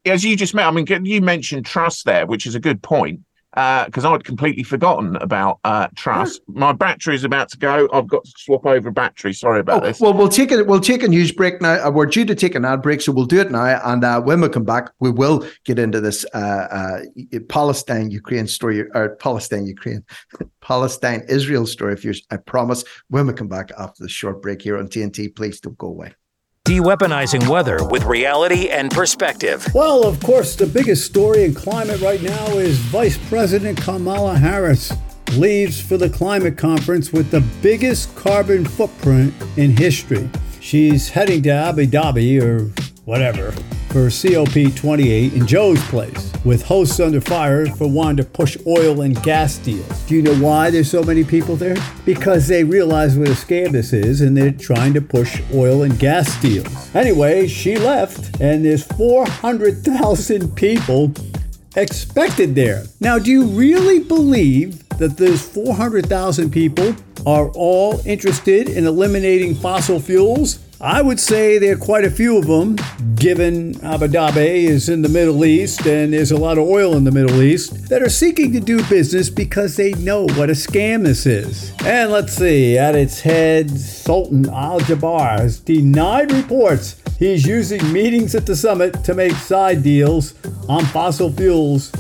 as 0.06 0.24
you 0.24 0.38
just 0.38 0.54
met, 0.54 0.66
I 0.66 0.72
mean, 0.72 0.86
you 1.06 1.22
mentioned 1.22 1.66
Truss 1.66 2.04
there, 2.04 2.26
which 2.26 2.46
is 2.46 2.56
a 2.56 2.62
good 2.62 2.82
point 2.82 3.22
because 3.54 4.06
uh, 4.06 4.14
I'd 4.14 4.24
completely 4.24 4.64
forgotten 4.64 5.18
about 5.18 5.60
uh, 5.66 5.88
Truss. 5.96 6.40
My 6.48 6.72
battery 6.72 7.16
is 7.16 7.26
about 7.26 7.50
to 7.50 7.58
go. 7.58 7.90
I've 7.92 8.08
got 8.08 8.24
to 8.24 8.32
swap 8.38 8.66
over 8.66 8.92
battery. 8.92 9.34
Sorry 9.34 9.60
about 9.60 9.84
oh, 9.84 9.88
this. 9.88 10.00
Well, 10.00 10.14
we'll 10.14 10.30
take 10.30 10.52
it. 10.52 10.68
We'll 10.68 10.80
take 10.80 11.04
a 11.04 11.08
news 11.08 11.34
break 11.34 11.62
now. 11.62 11.86
Uh, 11.86 11.92
we're 11.92 12.06
due 12.06 12.24
to 12.26 12.36
take 12.36 12.56
an 12.56 12.64
ad 12.64 12.82
break, 12.82 13.02
so 13.02 13.12
we'll 13.12 13.26
do 13.26 13.42
it 13.42 13.52
now. 13.52 13.82
And 13.84 14.04
uh, 14.04 14.22
when 14.22 14.40
we 14.40 14.48
come 14.48 14.64
back, 14.64 14.92
we 15.00 15.12
will 15.12 15.46
get 15.66 15.80
into 15.80 16.00
this 16.00 16.26
uh, 16.34 16.38
uh, 16.38 17.00
Palestine 17.50 18.10
Ukraine 18.10 18.48
story 18.48 18.86
or 18.94 19.16
Palestine 19.18 19.66
Ukraine 19.66 20.06
Palestine 20.62 21.24
Israel 21.28 21.66
story. 21.66 21.94
If 21.94 22.06
you, 22.06 22.14
I 22.30 22.38
promise, 22.38 22.86
when 23.10 23.28
we 23.28 23.34
come 23.34 23.50
back 23.50 23.72
after 23.78 24.04
the 24.04 24.10
short 24.10 24.42
break 24.42 24.62
here 24.62 24.78
on 24.78 24.88
TNT, 24.88 25.36
please 25.36 25.60
don't 25.60 25.78
go 25.78 25.88
away. 25.88 26.14
De-weaponizing 26.72 27.50
weather 27.50 27.84
with 27.84 28.06
reality 28.06 28.70
and 28.70 28.90
perspective. 28.90 29.68
Well, 29.74 30.08
of 30.08 30.22
course, 30.22 30.56
the 30.56 30.66
biggest 30.66 31.06
story 31.06 31.44
in 31.44 31.54
climate 31.54 32.00
right 32.00 32.22
now 32.22 32.48
is 32.60 32.78
Vice 32.78 33.18
President 33.28 33.78
Kamala 33.78 34.38
Harris 34.38 34.94
leaves 35.34 35.82
for 35.82 35.98
the 35.98 36.10
climate 36.10 36.58
conference 36.58 37.12
with 37.12 37.30
the 37.30 37.42
biggest 37.62 38.16
carbon 38.16 38.64
footprint 38.64 39.34
in 39.58 39.76
history. 39.76 40.30
She's 40.62 41.10
heading 41.10 41.44
to 41.44 41.50
Abu 41.50 41.88
Dhabi 41.88 42.42
or 42.42 42.72
whatever 43.06 43.52
for 43.92 44.08
COP28 44.08 45.34
in 45.34 45.46
Joe's 45.46 45.84
place, 45.90 46.32
with 46.46 46.64
hosts 46.64 47.00
under 47.02 47.20
fire 47.20 47.66
for 47.66 47.90
wanting 47.90 48.18
to 48.18 48.24
push 48.24 48.56
oil 48.66 49.02
and 49.02 49.22
gas 49.22 49.58
deals. 49.58 50.02
Do 50.04 50.16
you 50.16 50.22
know 50.22 50.36
why 50.36 50.70
there's 50.70 50.90
so 50.90 51.04
many 51.04 51.26
people 51.26 51.58
there? 51.58 51.76
Because 52.06 52.48
they 52.48 52.64
realize 52.64 53.18
what 53.18 53.28
a 53.28 53.32
scam 53.32 53.74
this 53.74 53.92
is 53.92 54.22
and 54.22 54.38
they're 54.38 54.52
trying 54.52 54.94
to 54.94 55.02
push 55.02 55.42
oil 55.54 55.84
and 55.84 56.00
gas 56.00 56.42
deals. 56.42 56.96
Anyway, 56.96 57.48
she 57.48 57.76
left, 57.78 58.40
and 58.40 58.64
there's 58.64 58.84
400,000 58.84 60.56
people 60.56 61.12
expected 61.76 62.56
there. 62.56 62.86
Now, 63.02 63.20
do 63.20 63.30
you 63.30 63.46
really 63.48 64.00
believe 64.00 64.88
that 65.00 65.18
those 65.18 65.42
400,000 65.42 66.50
people 66.50 66.96
are 67.26 67.50
all 67.50 68.02
interested 68.06 68.70
in 68.70 68.86
eliminating 68.88 69.56
fossil 69.56 70.00
fuels? 70.00 70.60
I 70.84 71.00
would 71.04 71.20
say 71.20 71.60
there 71.60 71.76
are 71.76 71.78
quite 71.78 72.06
a 72.06 72.10
few 72.10 72.40
of 72.40 72.48
them, 72.48 72.76
given 73.14 73.80
Abu 73.86 74.08
Dhabi 74.08 74.64
is 74.64 74.90
in 74.90 75.04
the 75.04 75.10
Middle 75.10 75.46
East 75.46 75.86
and 75.86 76.12
there's 76.12 76.32
a 76.32 76.38
lot 76.38 76.58
of 76.58 76.68
oil 76.68 76.98
in 76.98 77.04
the 77.04 77.12
Middle 77.12 77.40
East, 77.44 77.88
that 77.90 78.02
are 78.02 78.10
seeking 78.10 78.52
to 78.54 78.60
do 78.60 78.84
business 78.90 79.30
because 79.30 79.76
they 79.76 79.92
know 79.94 80.24
what 80.30 80.50
a 80.50 80.54
scam 80.54 81.04
this 81.04 81.28
is. 81.28 81.72
And 81.86 82.12
let's 82.12 82.34
see, 82.34 82.80
at 82.80 82.96
its 82.96 83.22
head, 83.22 83.70
Sultan 83.70 84.50
Al 84.50 84.80
Jaber 84.80 85.38
has 85.38 85.60
denied 85.60 86.32
reports 86.32 87.00
he's 87.20 87.46
using 87.46 87.94
meetings 87.94 88.34
at 88.34 88.48
the 88.48 88.56
summit 88.56 89.04
to 89.04 89.14
make 89.14 89.34
side 89.34 89.84
deals 89.84 90.34
on 90.68 90.84
fossil 90.86 91.32
fuels 91.32 91.92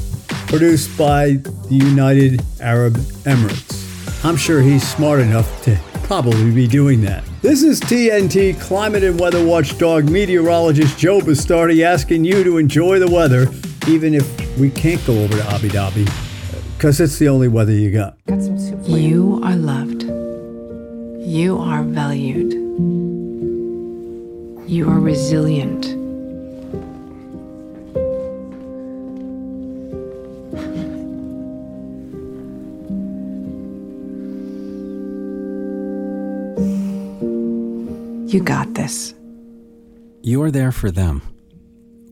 produced 0.48 0.98
by 0.98 1.34
the 1.70 1.76
United 1.76 2.42
Arab 2.60 2.96
Emirates. 3.26 4.26
I'm 4.26 4.38
sure 4.38 4.60
he's 4.64 4.88
smart 4.90 5.20
enough 5.20 5.62
to 5.66 5.80
probably 6.12 6.52
be 6.52 6.68
doing 6.68 7.00
that. 7.00 7.24
This 7.42 7.64
is 7.64 7.80
TNT 7.80 8.60
climate 8.60 9.02
and 9.02 9.18
weather 9.18 9.46
watchdog 9.46 10.10
meteorologist 10.10 10.98
Joe 10.98 11.22
Bastardi 11.22 11.86
asking 11.86 12.26
you 12.26 12.44
to 12.44 12.58
enjoy 12.58 13.00
the 13.00 13.10
weather, 13.10 13.48
even 13.88 14.14
if 14.14 14.60
we 14.60 14.72
can't 14.72 15.02
go 15.08 15.24
over 15.24 15.38
to 15.38 15.44
Abu 15.46 15.70
Dhabi, 15.70 16.06
uh, 16.06 16.62
because 16.76 17.00
it's 17.00 17.18
the 17.18 17.30
only 17.30 17.48
weather 17.48 17.72
you 17.72 17.92
got. 17.92 18.18
You 18.86 19.40
are 19.42 19.56
loved. 19.56 20.04
You 21.26 21.58
are 21.58 21.84
valued. 21.84 22.52
You 24.70 24.90
are 24.90 25.00
resilient. 25.00 26.01
You 38.32 38.42
got 38.42 38.74
this. 38.76 39.14
You're 40.22 40.52
there 40.52 40.72
for 40.72 40.90
them. 40.90 41.22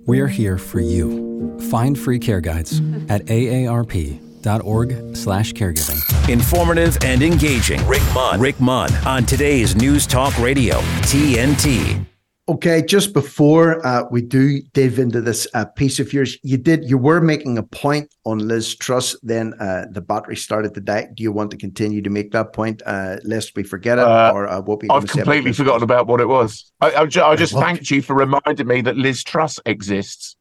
We're 0.05 0.28
here 0.28 0.57
for 0.57 0.82
you. 0.82 1.57
Find 1.70 1.97
free 1.97 2.20
care 2.20 2.41
guides 2.41 2.82
mm-hmm. 2.82 3.09
at 3.09 3.26
aarp.org 3.28 5.15
slash 5.15 5.53
caregiving. 5.53 6.30
Informative 6.30 6.97
and 7.05 7.22
engaging. 7.22 7.86
Rick 7.88 8.03
Munn. 8.13 8.41
Rick 8.41 8.59
Munn 8.59 8.93
on 9.05 9.26
today's 9.26 9.78
News 9.78 10.05
Talk 10.05 10.38
Radio, 10.39 10.80
TNT. 11.03 12.05
Okay, 12.50 12.82
just 12.82 13.14
before 13.14 13.86
uh, 13.86 14.06
we 14.10 14.24
do 14.24 14.60
dive 14.74 14.97
into 14.97 15.22
this 15.22 15.47
uh, 15.54 15.66
piece 15.66 16.00
of 16.00 16.12
yours, 16.12 16.36
you 16.41 16.58
did 16.58 16.84
you 16.89 16.97
were 16.97 17.22
making 17.22 17.60
a 17.60 17.64
point 17.64 18.12
on 18.26 18.39
Liz 18.39 18.76
Truss. 18.76 19.16
Then 19.22 19.54
uh, 19.60 19.86
the 19.91 20.02
battery 20.02 20.36
started 20.36 20.74
to 20.74 20.82
die. 20.82 21.10
Do 21.14 21.22
you 21.22 21.32
want 21.32 21.52
to 21.52 21.58
continue 21.58 22.02
to 22.02 22.10
make 22.10 22.32
that 22.32 22.52
point, 22.52 22.82
uh, 22.88 23.18
lest 23.24 23.56
we 23.56 23.62
forget 23.62 24.00
it, 24.00 24.06
uh, 24.06 24.32
or 24.34 24.47
uh, 24.47 24.62
what 24.62 24.82
we? 24.82 24.89
I've 24.89 25.06
completely 25.06 25.54
forgotten 25.54 25.84
about 25.84 26.08
what 26.08 26.22
it 26.22 26.28
was. 26.28 26.72
I, 26.82 26.89
I, 26.89 27.02
I 27.04 27.36
just 27.36 27.54
thanked 27.54 27.91
you 27.91 28.02
for 28.02 28.16
reminding 28.16 28.66
me 28.66 28.82
that 28.82 28.97
Liz 28.97 29.24
Truss 29.24 29.60
exists. 29.68 30.36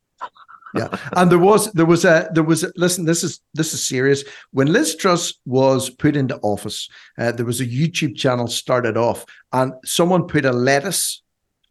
yeah, 0.75 0.89
and 1.13 1.31
there 1.31 1.39
was 1.39 1.71
there 1.73 1.85
was 1.85 2.07
a 2.07 2.31
there 2.33 2.43
was 2.43 2.65
a, 2.65 2.73
listen. 2.75 3.05
This 3.05 3.23
is 3.23 3.43
this 3.53 3.75
is 3.75 3.87
serious. 3.87 4.25
When 4.53 4.73
Liz 4.73 4.97
Truss 4.97 5.35
was 5.45 5.91
put 5.91 6.17
into 6.17 6.39
office, 6.39 6.89
there 7.19 7.45
was 7.45 7.61
a 7.61 7.67
YouTube 7.67 8.17
channel 8.17 8.47
started 8.47 8.97
off, 8.97 9.27
and 9.53 9.75
someone 9.85 10.27
put 10.27 10.47
a 10.47 10.53
lettuce 10.53 11.23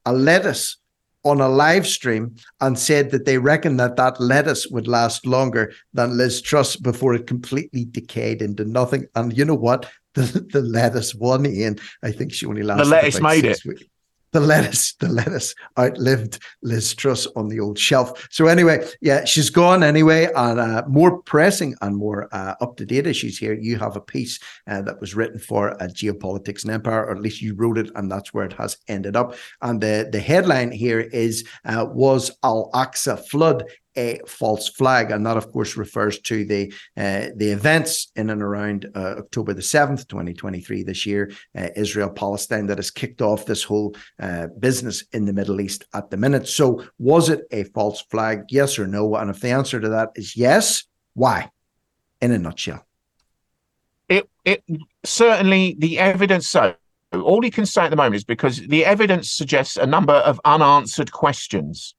a 0.07 0.13
lettuce 0.13 0.77
on 1.23 1.41
a 1.41 1.49
live 1.49 1.85
stream 1.85 2.35
and 2.61 2.79
said 2.79 3.11
that 3.11 3.25
they 3.25 3.37
reckon 3.37 3.77
that 3.77 3.97
that 3.97 4.19
lettuce 4.21 4.67
would 4.67 4.87
last 4.87 5.25
longer 5.25 5.73
than 5.93 6.17
Liz 6.17 6.41
Truss 6.41 6.77
before 6.77 7.13
it 7.13 7.27
completely 7.27 7.85
decayed 7.85 8.41
into 8.41 8.63
nothing. 8.63 9.05
And 9.15 9.37
you 9.37 9.45
know 9.45 9.55
what? 9.55 9.89
The, 10.17 10.47
the 10.51 10.61
lettuce 10.61 11.13
won, 11.13 11.45
Iain. 11.45 11.79
I 12.01 12.11
think 12.11 12.33
she 12.33 12.47
only 12.47 12.63
lasted. 12.63 12.85
The 12.85 12.89
lettuce 12.89 13.21
made 13.21 13.45
it. 13.45 13.61
Weeks 13.63 13.83
the 14.39 14.45
lettuce, 14.45 14.93
the 14.99 15.09
lettuce 15.09 15.55
outlived 15.79 16.39
Liz 16.61 16.93
Truss 16.93 17.25
on 17.35 17.47
the 17.47 17.59
old 17.59 17.79
shelf. 17.79 18.27
So 18.29 18.45
anyway, 18.45 18.87
yeah, 19.01 19.25
she's 19.25 19.49
gone 19.49 19.81
anyway. 19.81 20.29
And 20.35 20.59
uh, 20.59 20.83
more 20.87 21.23
pressing 21.23 21.73
and 21.81 21.95
more 21.95 22.29
uh, 22.31 22.53
up 22.61 22.77
to 22.77 22.85
date 22.85 23.07
issues 23.07 23.39
here. 23.39 23.53
You 23.53 23.79
have 23.79 23.95
a 23.95 24.01
piece 24.01 24.39
uh, 24.67 24.83
that 24.83 25.01
was 25.01 25.15
written 25.15 25.39
for 25.39 25.69
a 25.69 25.87
geopolitics 25.87 26.63
and 26.63 26.71
empire, 26.71 27.03
or 27.05 27.15
at 27.15 27.21
least 27.21 27.41
you 27.41 27.55
wrote 27.55 27.79
it, 27.79 27.89
and 27.95 28.11
that's 28.11 28.31
where 28.31 28.45
it 28.45 28.53
has 28.53 28.77
ended 28.87 29.15
up. 29.15 29.35
And 29.63 29.81
the 29.81 30.07
the 30.11 30.19
headline 30.19 30.71
here 30.71 30.99
is 30.99 31.43
uh, 31.65 31.87
was 31.89 32.29
Al 32.43 32.69
Aqsa 32.75 33.27
flood 33.27 33.63
a 33.97 34.19
false 34.27 34.69
flag, 34.69 35.11
and 35.11 35.25
that, 35.25 35.37
of 35.37 35.51
course, 35.51 35.75
refers 35.75 36.19
to 36.21 36.45
the 36.45 36.73
uh, 36.95 37.27
the 37.35 37.49
events 37.51 38.11
in 38.15 38.29
and 38.29 38.41
around 38.41 38.89
uh, 38.95 39.15
October 39.17 39.53
the 39.53 39.61
seventh, 39.61 40.07
twenty 40.07 40.33
twenty 40.33 40.61
three, 40.61 40.83
this 40.83 41.05
year, 41.05 41.31
uh, 41.57 41.69
Israel 41.75 42.09
Palestine, 42.09 42.67
that 42.67 42.77
has 42.77 42.91
kicked 42.91 43.21
off 43.21 43.45
this 43.45 43.63
whole 43.63 43.95
uh, 44.21 44.47
business 44.59 45.03
in 45.11 45.25
the 45.25 45.33
Middle 45.33 45.59
East 45.59 45.85
at 45.93 46.09
the 46.09 46.17
minute. 46.17 46.47
So, 46.47 46.83
was 46.99 47.29
it 47.29 47.41
a 47.51 47.63
false 47.65 48.01
flag? 48.11 48.43
Yes 48.49 48.79
or 48.79 48.87
no? 48.87 49.15
And 49.15 49.29
if 49.29 49.41
the 49.41 49.49
answer 49.49 49.79
to 49.79 49.89
that 49.89 50.11
is 50.15 50.37
yes, 50.37 50.83
why? 51.13 51.49
in 52.21 52.31
a 52.31 52.37
nutshell? 52.37 52.85
It 54.09 54.29
it 54.45 54.63
certainly 55.03 55.75
the 55.79 55.99
evidence 55.99 56.47
so 56.47 56.75
all 57.13 57.41
he 57.41 57.51
can 57.51 57.65
say 57.65 57.83
at 57.83 57.89
the 57.89 57.95
moment 57.95 58.15
is 58.15 58.23
because 58.23 58.65
the 58.67 58.85
evidence 58.85 59.29
suggests 59.29 59.77
a 59.77 59.85
number 59.85 60.13
of 60.13 60.39
unanswered 60.45 61.11
questions 61.11 61.95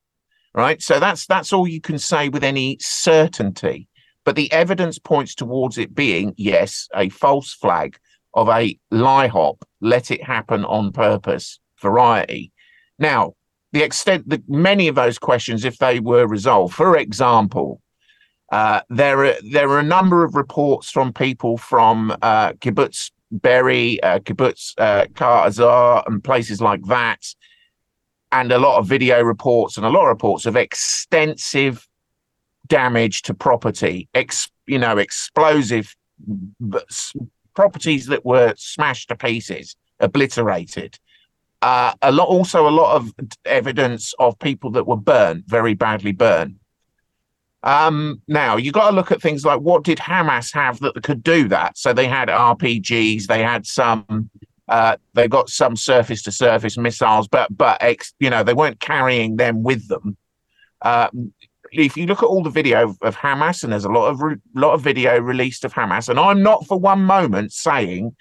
right? 0.55 0.81
So 0.83 1.01
that's 1.01 1.27
that's 1.27 1.53
all 1.53 1.67
you 1.67 1.81
can 1.81 1.99
say 1.99 2.29
with 2.29 2.45
any 2.45 2.79
certainty. 2.81 3.89
But 4.25 4.37
the 4.37 4.53
evidence 4.53 4.99
points 4.99 5.35
towards 5.35 5.79
it 5.79 5.95
being 5.95 6.35
yes 6.37 6.89
a 6.95 7.09
false 7.09 7.53
flag 7.53 7.99
of 8.35 8.49
a 8.49 8.79
lie 8.91 9.29
hop 9.29 9.65
let 9.81 10.11
it 10.11 10.23
happen 10.23 10.65
on 10.65 10.93
purpose 10.93 11.61
variety. 11.81 12.53
Now 12.99 13.35
the 13.73 13.83
extent 13.83 14.29
that 14.29 14.49
many 14.49 14.89
of 14.89 14.95
those 14.95 15.19
questions 15.19 15.65
if 15.65 15.79
they 15.79 16.01
were 16.01 16.27
resolved 16.27 16.75
for 16.75 16.97
example 16.97 17.81
uh, 18.51 18.81
there 18.89 19.27
are 19.27 19.35
there 19.51 19.69
are 19.69 19.79
a 19.79 19.83
number 19.83 20.25
of 20.25 20.35
reports 20.35 20.91
from 20.91 21.13
people 21.13 21.59
from 21.59 22.11
uh, 22.23 22.53
kibbutz 22.55 23.11
Be'eri, 23.31 24.03
uh, 24.03 24.21
Kibbutz, 24.21 24.75
uh, 24.79 25.05
Kfar 25.13 26.07
and 26.07 26.25
places 26.25 26.61
like 26.61 26.83
that, 26.87 27.23
and 28.33 28.53
a 28.53 28.59
lot 28.59 28.79
of 28.79 28.87
video 28.87 29.23
reports 29.23 29.77
and 29.77 29.87
a 29.87 29.91
lot 29.91 30.03
of 30.03 30.09
reports 30.09 30.47
of 30.47 30.57
extensive 30.57 31.89
damage 32.67 33.23
to 33.23 33.35
property, 33.35 34.09
ex, 34.15 34.51
you 34.67 34.79
know, 34.79 34.99
explosive 34.99 35.97
properties 37.55 38.07
that 38.07 38.25
were 38.25 38.55
smashed 38.57 39.09
to 39.09 39.17
pieces, 39.17 39.77
obliterated. 40.01 40.99
Uh, 41.61 41.93
a 42.03 42.13
lot, 42.13 42.29
also 42.29 42.69
a 42.69 42.71
lot 42.71 42.95
of 42.95 43.13
evidence 43.45 44.15
of 44.19 44.39
people 44.39 44.71
that 44.71 44.87
were 44.87 44.97
burned, 44.97 45.45
very 45.47 45.75
badly 45.75 46.13
burned. 46.13 46.57
Um, 47.65 48.23
now 48.29 48.57
you 48.57 48.71
got 48.71 48.91
to 48.91 48.95
look 48.95 49.11
at 49.11 49.21
things 49.21 49.45
like 49.45 49.61
what 49.61 49.83
did 49.83 49.99
Hamas 49.99 50.55
have 50.55 50.79
that 50.81 51.03
could 51.03 51.23
do 51.25 51.49
that? 51.49 51.77
So 51.77 51.93
they 51.93 52.07
had 52.07 52.29
RPGs, 52.29 53.27
they 53.27 53.43
had 53.43 53.67
some, 53.67 54.31
uh, 54.69 54.97
they 55.15 55.29
got 55.29 55.49
some 55.49 55.77
surface 55.77 56.23
to 56.23 56.33
surface 56.33 56.77
missiles, 56.77 57.29
but 57.29 57.49
but 57.57 57.83
ex, 57.83 58.13
you 58.19 58.31
know 58.31 58.43
they 58.43 58.55
weren't 58.55 58.81
carrying 58.81 59.37
them 59.37 59.63
with 59.63 59.89
them. 59.89 60.17
Uh, 60.83 61.09
if 61.73 61.97
you 61.97 62.07
look 62.07 62.23
at 62.23 62.27
all 62.27 62.43
the 62.43 62.51
video 62.51 62.91
of, 62.91 62.99
of 63.03 63.17
Hamas, 63.17 63.63
and 63.63 63.73
there's 63.73 63.85
a 63.85 63.91
lot 63.91 64.09
of 64.09 64.21
re- 64.21 64.37
lot 64.55 64.75
of 64.75 64.81
video 64.81 65.19
released 65.19 65.65
of 65.65 65.73
Hamas, 65.73 66.09
and 66.09 66.19
I'm 66.19 66.43
not 66.43 66.67
for 66.67 66.79
one 66.79 67.03
moment 67.03 67.53
saying 67.53 68.15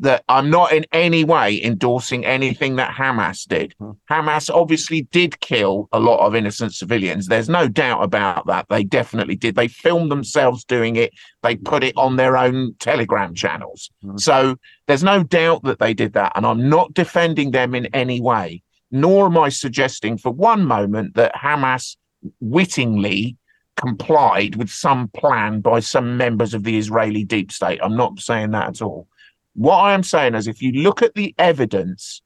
that 0.00 0.22
I'm 0.28 0.48
not 0.48 0.72
in 0.72 0.86
any 0.92 1.24
way 1.24 1.62
endorsing 1.62 2.24
anything 2.24 2.76
that 2.76 2.94
Hamas 2.94 3.46
did. 3.46 3.74
Hmm. 3.78 3.92
Hamas 4.10 4.52
obviously 4.52 5.02
did 5.02 5.40
kill 5.40 5.88
a 5.92 5.98
lot 5.98 6.24
of 6.24 6.34
innocent 6.34 6.74
civilians. 6.74 7.26
There's 7.26 7.48
no 7.48 7.68
doubt 7.68 8.02
about 8.02 8.46
that. 8.46 8.66
They 8.68 8.84
definitely 8.84 9.36
did. 9.36 9.56
They 9.56 9.68
filmed 9.68 10.10
themselves 10.10 10.64
doing 10.64 10.96
it, 10.96 11.12
they 11.42 11.56
put 11.56 11.82
it 11.82 11.96
on 11.96 12.16
their 12.16 12.36
own 12.36 12.74
Telegram 12.78 13.34
channels. 13.34 13.90
Hmm. 14.02 14.16
So 14.16 14.56
there's 14.86 15.04
no 15.04 15.22
doubt 15.22 15.64
that 15.64 15.78
they 15.78 15.94
did 15.94 16.12
that. 16.12 16.32
And 16.36 16.46
I'm 16.46 16.68
not 16.68 16.94
defending 16.94 17.50
them 17.50 17.74
in 17.74 17.86
any 17.86 18.20
way, 18.20 18.62
nor 18.90 19.26
am 19.26 19.36
I 19.36 19.48
suggesting 19.48 20.16
for 20.16 20.30
one 20.30 20.64
moment 20.64 21.14
that 21.14 21.34
Hamas 21.34 21.96
wittingly 22.40 23.36
complied 23.76 24.56
with 24.56 24.70
some 24.70 25.08
plan 25.08 25.60
by 25.60 25.80
some 25.80 26.16
members 26.16 26.52
of 26.52 26.64
the 26.64 26.76
Israeli 26.76 27.24
deep 27.24 27.52
state. 27.52 27.78
I'm 27.82 27.96
not 27.96 28.18
saying 28.18 28.50
that 28.50 28.68
at 28.68 28.82
all. 28.82 29.06
What 29.54 29.76
I 29.76 29.94
am 29.94 30.02
saying 30.02 30.34
is, 30.34 30.46
if 30.46 30.62
you 30.62 30.72
look 30.72 31.02
at 31.02 31.14
the 31.14 31.34
evidence, 31.38 32.22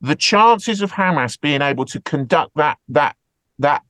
the 0.00 0.16
chances 0.16 0.80
of 0.82 0.92
Hamas 0.92 1.40
being 1.40 1.62
able 1.62 1.84
to 1.86 2.00
conduct 2.00 2.52
that 2.56 2.78
that 2.88 3.16
that 3.58 3.82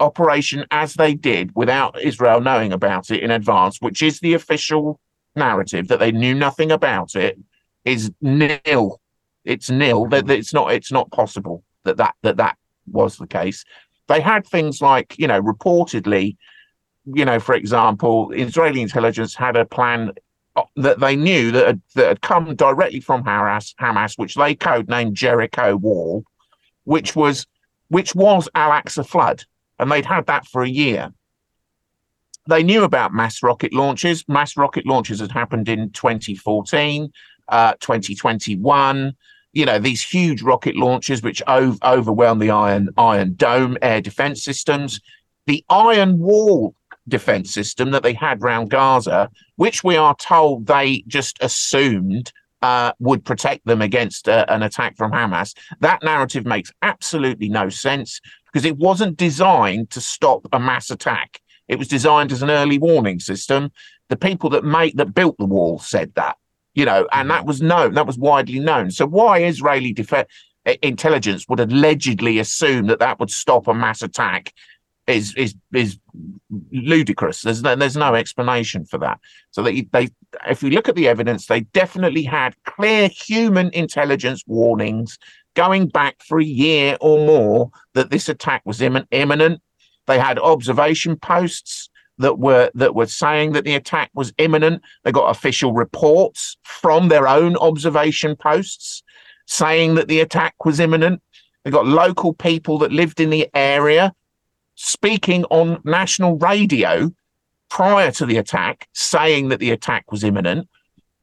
operation 0.00 0.66
as 0.70 0.94
they 0.94 1.14
did 1.14 1.54
without 1.54 2.00
Israel 2.00 2.40
knowing 2.40 2.72
about 2.72 3.10
it 3.10 3.22
in 3.22 3.30
advance, 3.30 3.80
which 3.80 4.02
is 4.02 4.20
the 4.20 4.34
official 4.34 5.00
narrative 5.36 5.88
that 5.88 5.98
they 5.98 6.12
knew 6.12 6.34
nothing 6.34 6.70
about 6.70 7.14
it, 7.14 7.38
is 7.84 8.10
nil. 8.20 9.00
It's 9.44 9.70
nil. 9.70 10.06
That 10.06 10.30
it's 10.30 10.54
not. 10.54 10.72
It's 10.72 10.92
not 10.92 11.10
possible 11.10 11.64
that 11.84 11.96
that 11.98 12.14
that 12.22 12.36
that 12.38 12.56
was 12.86 13.16
the 13.16 13.26
case. 13.26 13.64
They 14.08 14.20
had 14.20 14.46
things 14.46 14.82
like, 14.82 15.18
you 15.18 15.26
know, 15.26 15.40
reportedly, 15.40 16.36
you 17.06 17.24
know, 17.24 17.40
for 17.40 17.54
example, 17.54 18.30
Israeli 18.32 18.82
intelligence 18.82 19.34
had 19.34 19.56
a 19.56 19.64
plan 19.64 20.12
that 20.76 21.00
they 21.00 21.16
knew 21.16 21.50
that 21.50 21.66
had, 21.66 21.82
that 21.94 22.08
had 22.08 22.20
come 22.20 22.54
directly 22.54 23.00
from 23.00 23.24
Hamas, 23.24 23.74
Hamas, 23.76 24.18
which 24.18 24.34
they 24.34 24.54
codenamed 24.54 25.14
Jericho 25.14 25.76
Wall, 25.76 26.24
which 26.84 27.16
was 27.16 27.46
which 27.88 28.14
was 28.14 28.48
Al 28.54 28.70
Aqsa 28.70 29.06
flood, 29.06 29.44
and 29.78 29.90
they'd 29.90 30.06
had 30.06 30.26
that 30.26 30.46
for 30.46 30.62
a 30.62 30.68
year. 30.68 31.12
They 32.48 32.62
knew 32.62 32.84
about 32.84 33.12
mass 33.12 33.42
rocket 33.42 33.72
launches. 33.72 34.24
Mass 34.28 34.56
rocket 34.56 34.86
launches 34.86 35.20
had 35.20 35.32
happened 35.32 35.68
in 35.68 35.90
2014, 35.90 37.10
uh, 37.48 37.74
2021. 37.80 39.14
You 39.52 39.66
know 39.66 39.78
these 39.78 40.02
huge 40.02 40.42
rocket 40.42 40.76
launches 40.76 41.22
which 41.22 41.42
ov- 41.46 41.78
overwhelmed 41.82 42.42
the 42.42 42.50
Iron 42.50 42.90
Iron 42.96 43.34
Dome 43.34 43.76
air 43.82 44.00
defense 44.00 44.42
systems. 44.44 45.00
The 45.46 45.64
Iron 45.68 46.18
Wall 46.18 46.74
defense 47.08 47.52
system 47.52 47.90
that 47.90 48.02
they 48.02 48.14
had 48.14 48.42
around 48.42 48.70
Gaza, 48.70 49.30
which 49.56 49.84
we 49.84 49.96
are 49.96 50.16
told 50.16 50.66
they 50.66 51.04
just 51.06 51.38
assumed 51.40 52.32
uh, 52.62 52.92
would 52.98 53.24
protect 53.24 53.66
them 53.66 53.82
against 53.82 54.28
uh, 54.28 54.46
an 54.48 54.62
attack 54.62 54.96
from 54.96 55.12
Hamas. 55.12 55.54
That 55.80 56.02
narrative 56.02 56.46
makes 56.46 56.72
absolutely 56.80 57.48
no 57.50 57.68
sense 57.68 58.20
because 58.46 58.64
it 58.64 58.78
wasn't 58.78 59.18
designed 59.18 59.90
to 59.90 60.00
stop 60.00 60.46
a 60.52 60.58
mass 60.58 60.90
attack. 60.90 61.40
It 61.68 61.78
was 61.78 61.88
designed 61.88 62.32
as 62.32 62.42
an 62.42 62.50
early 62.50 62.78
warning 62.78 63.20
system. 63.20 63.70
The 64.08 64.16
people 64.16 64.48
that 64.50 64.64
made 64.64 64.96
that 64.96 65.14
built 65.14 65.36
the 65.38 65.44
wall 65.44 65.78
said 65.78 66.12
that, 66.14 66.36
you 66.74 66.84
know, 66.84 67.06
and 67.12 67.30
that 67.30 67.46
was 67.46 67.60
known. 67.60 67.94
That 67.94 68.06
was 68.06 68.18
widely 68.18 68.60
known. 68.60 68.90
So 68.90 69.06
why 69.06 69.44
Israeli 69.44 69.92
defense 69.92 70.28
intelligence 70.82 71.46
would 71.48 71.60
allegedly 71.60 72.38
assume 72.38 72.86
that 72.86 72.98
that 72.98 73.20
would 73.20 73.30
stop 73.30 73.66
a 73.68 73.74
mass 73.74 74.02
attack 74.02 74.52
is 75.06 75.34
is 75.36 75.54
is 75.72 75.98
ludicrous. 76.72 77.42
There's 77.42 77.62
no, 77.62 77.76
there's 77.76 77.96
no 77.96 78.14
explanation 78.14 78.84
for 78.84 78.98
that. 78.98 79.20
So 79.50 79.62
they 79.62 79.82
they 79.92 80.08
if 80.46 80.62
we 80.62 80.70
look 80.70 80.88
at 80.88 80.94
the 80.94 81.08
evidence, 81.08 81.46
they 81.46 81.60
definitely 81.60 82.22
had 82.22 82.54
clear 82.64 83.08
human 83.08 83.70
intelligence 83.72 84.42
warnings 84.46 85.18
going 85.54 85.88
back 85.88 86.22
for 86.22 86.40
a 86.40 86.44
year 86.44 86.96
or 87.00 87.24
more 87.26 87.70
that 87.94 88.10
this 88.10 88.28
attack 88.28 88.62
was 88.64 88.80
imminent. 88.80 89.60
They 90.06 90.18
had 90.18 90.38
observation 90.38 91.16
posts 91.16 91.88
that 92.18 92.38
were 92.38 92.70
that 92.74 92.94
were 92.94 93.06
saying 93.06 93.52
that 93.52 93.64
the 93.64 93.74
attack 93.74 94.10
was 94.14 94.32
imminent. 94.38 94.82
They 95.02 95.12
got 95.12 95.30
official 95.30 95.72
reports 95.72 96.56
from 96.62 97.08
their 97.08 97.28
own 97.28 97.56
observation 97.56 98.36
posts 98.36 99.02
saying 99.46 99.96
that 99.96 100.08
the 100.08 100.20
attack 100.20 100.64
was 100.64 100.80
imminent. 100.80 101.20
They 101.64 101.70
got 101.70 101.86
local 101.86 102.32
people 102.32 102.78
that 102.78 102.92
lived 102.92 103.20
in 103.20 103.30
the 103.30 103.48
area 103.54 104.14
speaking 104.74 105.44
on 105.44 105.80
national 105.84 106.38
radio 106.38 107.10
prior 107.68 108.10
to 108.12 108.26
the 108.26 108.36
attack, 108.36 108.88
saying 108.92 109.48
that 109.48 109.60
the 109.60 109.70
attack 109.70 110.10
was 110.12 110.24
imminent. 110.24 110.68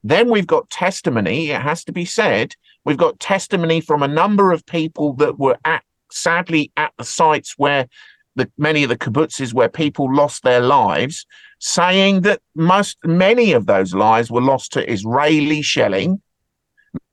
Then 0.04 0.30
we've 0.30 0.48
got 0.48 0.70
testimony, 0.70 1.52
it 1.52 1.62
has 1.62 1.84
to 1.86 1.92
be 1.92 2.06
said. 2.06 2.56
We've 2.84 2.98
got 2.98 3.20
testimony 3.20 3.82
from 3.82 4.02
a 4.02 4.08
number 4.08 4.52
of 4.52 4.66
people 4.66 5.14
that 5.14 5.38
were 5.38 5.58
at, 5.64 5.84
sadly, 6.12 6.72
at 6.76 6.94
the 6.98 7.04
sites 7.04 7.54
where 7.58 7.88
the 8.36 8.50
many 8.58 8.84
of 8.84 8.90
the 8.90 8.98
kibbutzes 8.98 9.54
where 9.54 9.70
people 9.70 10.14
lost 10.14 10.44
their 10.44 10.62
lives, 10.62 11.26
saying 11.60 12.22
that 12.22 12.42
most 12.56 12.98
many 13.04 13.52
of 13.52 13.66
those 13.66 13.94
lives 13.94 14.32
were 14.32 14.42
lost 14.42 14.74
to 14.74 14.92
Israeli 14.92 15.62
shelling. 15.62 16.22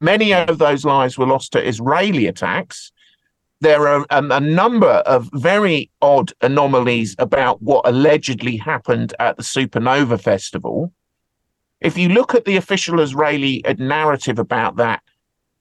Many 0.00 0.32
of 0.32 0.58
those 0.58 0.84
lives 0.84 1.18
were 1.18 1.26
lost 1.26 1.52
to 1.52 1.66
Israeli 1.66 2.26
attacks 2.26 2.92
there 3.60 3.88
are 3.88 4.06
um, 4.10 4.30
a 4.30 4.40
number 4.40 4.86
of 4.86 5.28
very 5.32 5.90
odd 6.00 6.32
anomalies 6.42 7.16
about 7.18 7.60
what 7.60 7.86
allegedly 7.86 8.56
happened 8.56 9.14
at 9.18 9.36
the 9.36 9.42
Supernova 9.42 10.20
Festival. 10.20 10.92
If 11.80 11.98
you 11.98 12.08
look 12.08 12.34
at 12.34 12.44
the 12.44 12.56
official 12.56 13.00
Israeli 13.00 13.64
narrative 13.78 14.38
about 14.38 14.76
that, 14.76 15.02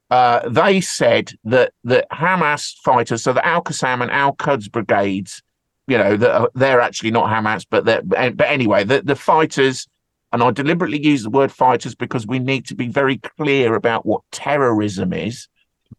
uh, 0.10 0.48
they 0.48 0.80
said 0.80 1.34
that 1.43 1.74
that 1.84 2.10
Hamas 2.12 2.76
fighters, 2.84 3.24
so 3.24 3.34
the 3.34 3.45
Al 3.45 3.62
Qassam 3.62 4.02
and 4.02 4.12
Al 4.12 4.34
Quds 4.34 4.70
brigades, 4.70 5.43
you 5.88 5.98
know, 5.98 6.16
that 6.16 6.50
they're 6.56 6.82
actually 6.82 7.12
not 7.12 7.30
Hamas, 7.30 7.66
but 7.70 7.86
but 7.86 8.48
anyway, 8.48 8.84
the, 8.84 9.02
the 9.02 9.16
fighters, 9.16 9.88
and 10.32 10.41
I 10.41 10.52
deliberately 10.52 11.04
use 11.04 11.24
the 11.24 11.30
word 11.30 11.52
fighters 11.52 11.93
because 11.93 12.26
we 12.26 12.39
need 12.39 12.66
to 12.68 12.76
be 12.76 12.88
very 12.88 13.18
clear 13.18 13.76
about 13.76 14.06
what 14.06 14.22
terrorism 14.32 15.14
is. 15.14 15.48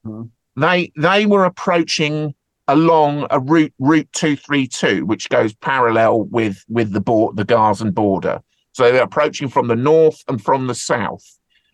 Mm-hmm 0.07 0.29
they 0.63 0.93
they 0.97 1.27
were 1.27 1.45
approaching 1.45 2.35
along 2.69 3.27
a 3.31 3.41
route 3.41 3.73
route 3.79 4.09
232 4.13 5.07
which 5.07 5.29
goes 5.29 5.55
parallel 5.55 6.25
with 6.25 6.65
with 6.69 6.93
the 6.93 7.01
board 7.01 7.37
the 7.37 7.45
Gazan 7.45 7.93
border 7.93 8.41
so 8.73 8.93
they're 8.93 9.03
approaching 9.03 9.49
from 9.49 9.69
the 9.69 9.77
north 9.77 10.23
and 10.29 10.43
from 10.43 10.67
the 10.67 10.75
south 10.75 11.25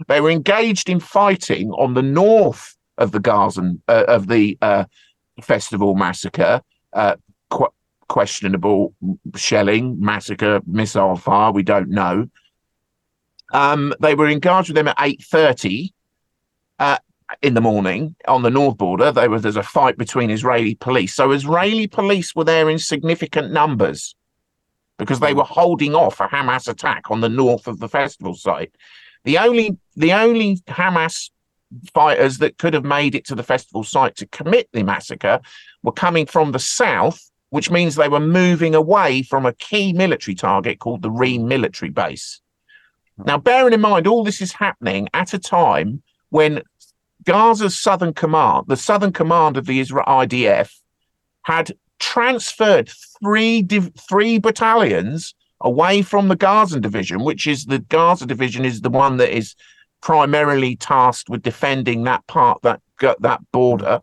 they 0.09 0.21
were 0.21 0.31
engaged 0.31 0.89
in 0.89 1.01
fighting 1.01 1.71
on 1.73 1.95
the 1.95 2.03
north 2.03 2.77
of 2.99 3.13
the 3.13 3.21
Gazan 3.21 3.83
uh, 3.89 4.05
of 4.07 4.29
the 4.29 4.57
uh, 4.63 4.85
festival 5.41 5.95
massacre 5.95 6.61
uh, 6.93 7.17
Qu- 7.51 7.73
questionable 8.09 8.95
shelling, 9.35 9.99
massacre, 10.01 10.61
missile 10.67 11.17
fire. 11.17 11.53
We 11.53 11.63
don't 11.63 11.89
know. 11.89 12.29
Um, 13.53 13.95
they 14.01 14.15
were 14.15 14.29
engaged 14.29 14.69
with 14.69 14.77
them 14.77 14.89
at 14.89 14.97
eight 15.01 15.23
thirty 15.23 15.93
uh, 16.79 16.99
in 17.43 17.55
the 17.55 17.61
morning 17.61 18.15
on 18.29 18.43
the 18.43 18.51
north 18.51 18.77
border. 18.77 19.13
There 19.13 19.31
was 19.31 19.43
there's 19.43 19.57
a 19.57 19.63
fight 19.63 19.97
between 19.97 20.31
Israeli 20.31 20.75
police. 20.75 21.15
So 21.15 21.31
Israeli 21.31 21.87
police 21.87 22.35
were 22.35 22.45
there 22.45 22.69
in 22.69 22.79
significant 22.79 23.53
numbers 23.53 24.15
because 24.99 25.21
they 25.21 25.33
hmm. 25.33 25.39
were 25.39 25.45
holding 25.45 25.95
off 25.95 26.21
a 26.21 26.29
Hamas 26.29 26.69
attack 26.69 27.11
on 27.11 27.21
the 27.21 27.29
north 27.29 27.67
of 27.67 27.81
the 27.81 27.89
festival 27.89 28.35
site. 28.35 28.75
The 29.25 29.39
only 29.39 29.77
the 29.97 30.13
only 30.13 30.57
Hamas 30.69 31.31
fighters 31.93 32.39
that 32.39 32.59
could 32.59 32.75
have 32.75 32.85
made 32.85 33.15
it 33.15 33.25
to 33.27 33.35
the 33.35 33.43
festival 33.43 33.83
site 33.83 34.17
to 34.17 34.27
commit 34.27 34.69
the 34.73 34.83
massacre 34.83 35.41
were 35.83 35.93
coming 35.93 36.27
from 36.27 36.53
the 36.53 36.59
south, 36.59 37.31
which 37.51 37.71
means 37.71 37.97
they 37.97 38.09
were 38.09 38.21
moving 38.21 38.75
away 38.75 39.23
from 39.23 39.45
a 39.45 39.55
key 39.55 39.93
military 39.93 40.35
target 40.35 40.79
called 40.79 41.03
the 41.03 41.11
Reem 41.11 41.49
military 41.49 41.91
base. 41.91 42.41
Hmm. 43.17 43.25
Now, 43.27 43.39
bearing 43.39 43.73
in 43.73 43.81
mind, 43.81 44.07
all 44.07 44.25
this 44.25 44.43
is 44.43 44.53
happening 44.53 45.09
at 45.15 45.35
a 45.35 45.39
time 45.39 46.03
when 46.29 46.63
Gaza's 47.25 47.79
southern 47.79 48.15
command, 48.15 48.67
the 48.69 48.77
southern 48.77 49.13
command 49.13 49.57
of 49.57 49.67
the 49.67 49.81
Israel 49.81 50.05
IDF, 50.07 50.71
had 51.43 51.73
transferred 51.99 52.91
three 53.21 53.63
div- 53.63 53.93
three 54.09 54.39
battalions 54.39 55.35
away 55.61 56.03
from 56.03 56.29
the 56.29 56.37
Gaza 56.37 56.81
division, 56.81 57.25
which 57.25 57.47
is 57.47 57.67
the 57.67 57.79
Gaza 57.79 58.27
division 58.27 58.65
is 58.65 58.81
the 58.81 58.91
one 58.91 59.17
that 59.17 59.35
is 59.37 59.55
primarily 60.01 60.77
tasked 60.77 61.31
with 61.31 61.43
defending 61.43 62.05
that 62.05 62.27
part 62.27 62.61
that 62.63 62.81
that 63.21 63.41
border 63.53 64.01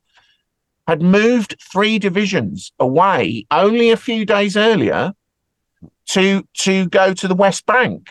had 0.88 1.02
moved 1.02 1.56
three 1.72 2.00
divisions 2.00 2.72
away 2.80 3.46
only 3.52 3.92
a 3.92 3.98
few 3.98 4.26
days 4.26 4.58
earlier 4.58 5.14
to 6.08 6.44
to 6.54 6.88
go 6.90 7.14
to 7.14 7.28
the 7.28 7.36
West 7.36 7.66
Bank. 7.66 8.10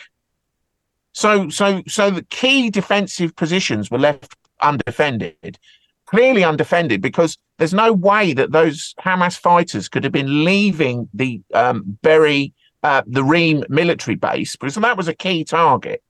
So 1.13 1.49
so 1.49 1.83
so 1.87 2.11
the 2.11 2.23
key 2.23 2.71
defensive 2.71 3.35
positions 3.37 3.91
were 3.91 3.99
left 3.99 4.40
undefended, 4.63 5.59
clearly 6.07 6.45
undefended 6.45 7.01
because 7.01 7.37
there's 7.59 7.75
no 7.75 7.93
way 7.93 8.33
that 8.33 8.53
those 8.53 8.95
Hamas 9.01 9.39
fighters 9.39 9.89
could 9.89 10.05
have 10.05 10.13
been 10.13 10.45
leaving 10.45 11.09
the 11.15 11.41
um, 11.55 11.99
Be'eri 12.03 12.53
uh, 12.83 13.03
the 13.07 13.25
Reem 13.25 13.65
military 13.69 14.17
base 14.17 14.57
because 14.57 14.75
that 14.77 14.97
was 14.97 15.09
a 15.09 15.15
key 15.15 15.45
target. 15.45 16.03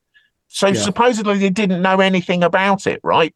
So 0.49 0.69
yeah. 0.69 0.81
supposedly 0.81 1.39
they 1.39 1.51
didn't 1.51 1.83
know 1.83 2.01
anything 2.01 2.43
about 2.43 2.87
it, 2.87 3.01
right? 3.03 3.35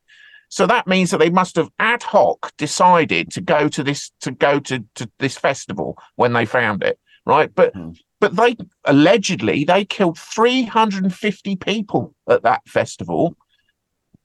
So 0.49 0.67
that 0.67 0.87
means 0.87 1.11
that 1.11 1.19
they 1.19 1.31
must 1.31 1.57
have 1.57 1.71
ad 1.79 2.03
hoc 2.03 2.53
decided 2.59 3.33
to 3.33 3.41
go 3.41 3.69
to 3.69 3.83
this 3.83 4.13
to 4.21 4.31
go 4.31 4.61
to, 4.61 4.85
to 4.95 5.11
this 5.19 5.37
festival 5.37 5.99
when 6.17 6.33
they 6.33 6.47
found 6.47 6.83
it, 6.83 6.99
right? 7.27 7.53
But 7.53 7.75
mm. 7.75 7.99
but 8.21 8.37
they 8.37 8.57
allegedly 8.85 9.65
they 9.65 9.85
killed 9.85 10.19
350 10.19 11.57
people 11.57 12.15
at 12.29 12.43
that 12.43 12.63
festival, 12.69 13.37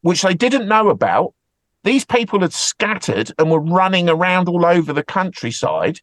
which 0.02 0.22
they 0.22 0.34
didn't 0.34 0.68
know 0.68 0.89
about. 0.89 1.34
These 1.84 2.06
people 2.06 2.41
had 2.41 2.54
scattered 2.54 3.32
and 3.38 3.50
were 3.50 3.60
running 3.60 4.10
around 4.10 4.50
all 4.50 4.66
over 4.66 4.91
the 4.91 5.04
countryside 5.04 6.02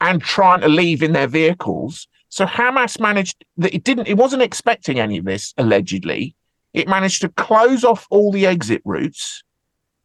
and 0.00 0.22
trying 0.22 0.62
to 0.62 0.68
leave 0.68 1.02
in 1.02 1.12
their 1.12 1.26
vehicles. 1.26 2.08
So 2.30 2.46
Hamas 2.46 2.98
managed 2.98 3.44
that 3.58 3.74
it 3.74 3.84
didn't, 3.84 4.08
it 4.08 4.16
wasn't 4.16 4.42
expecting 4.42 4.98
any 4.98 5.18
of 5.18 5.24
this, 5.24 5.52
allegedly. 5.58 6.34
It 6.72 6.88
managed 6.88 7.20
to 7.22 7.28
close 7.28 7.84
off 7.84 8.06
all 8.10 8.32
the 8.32 8.46
exit 8.46 8.80
routes. 8.84 9.42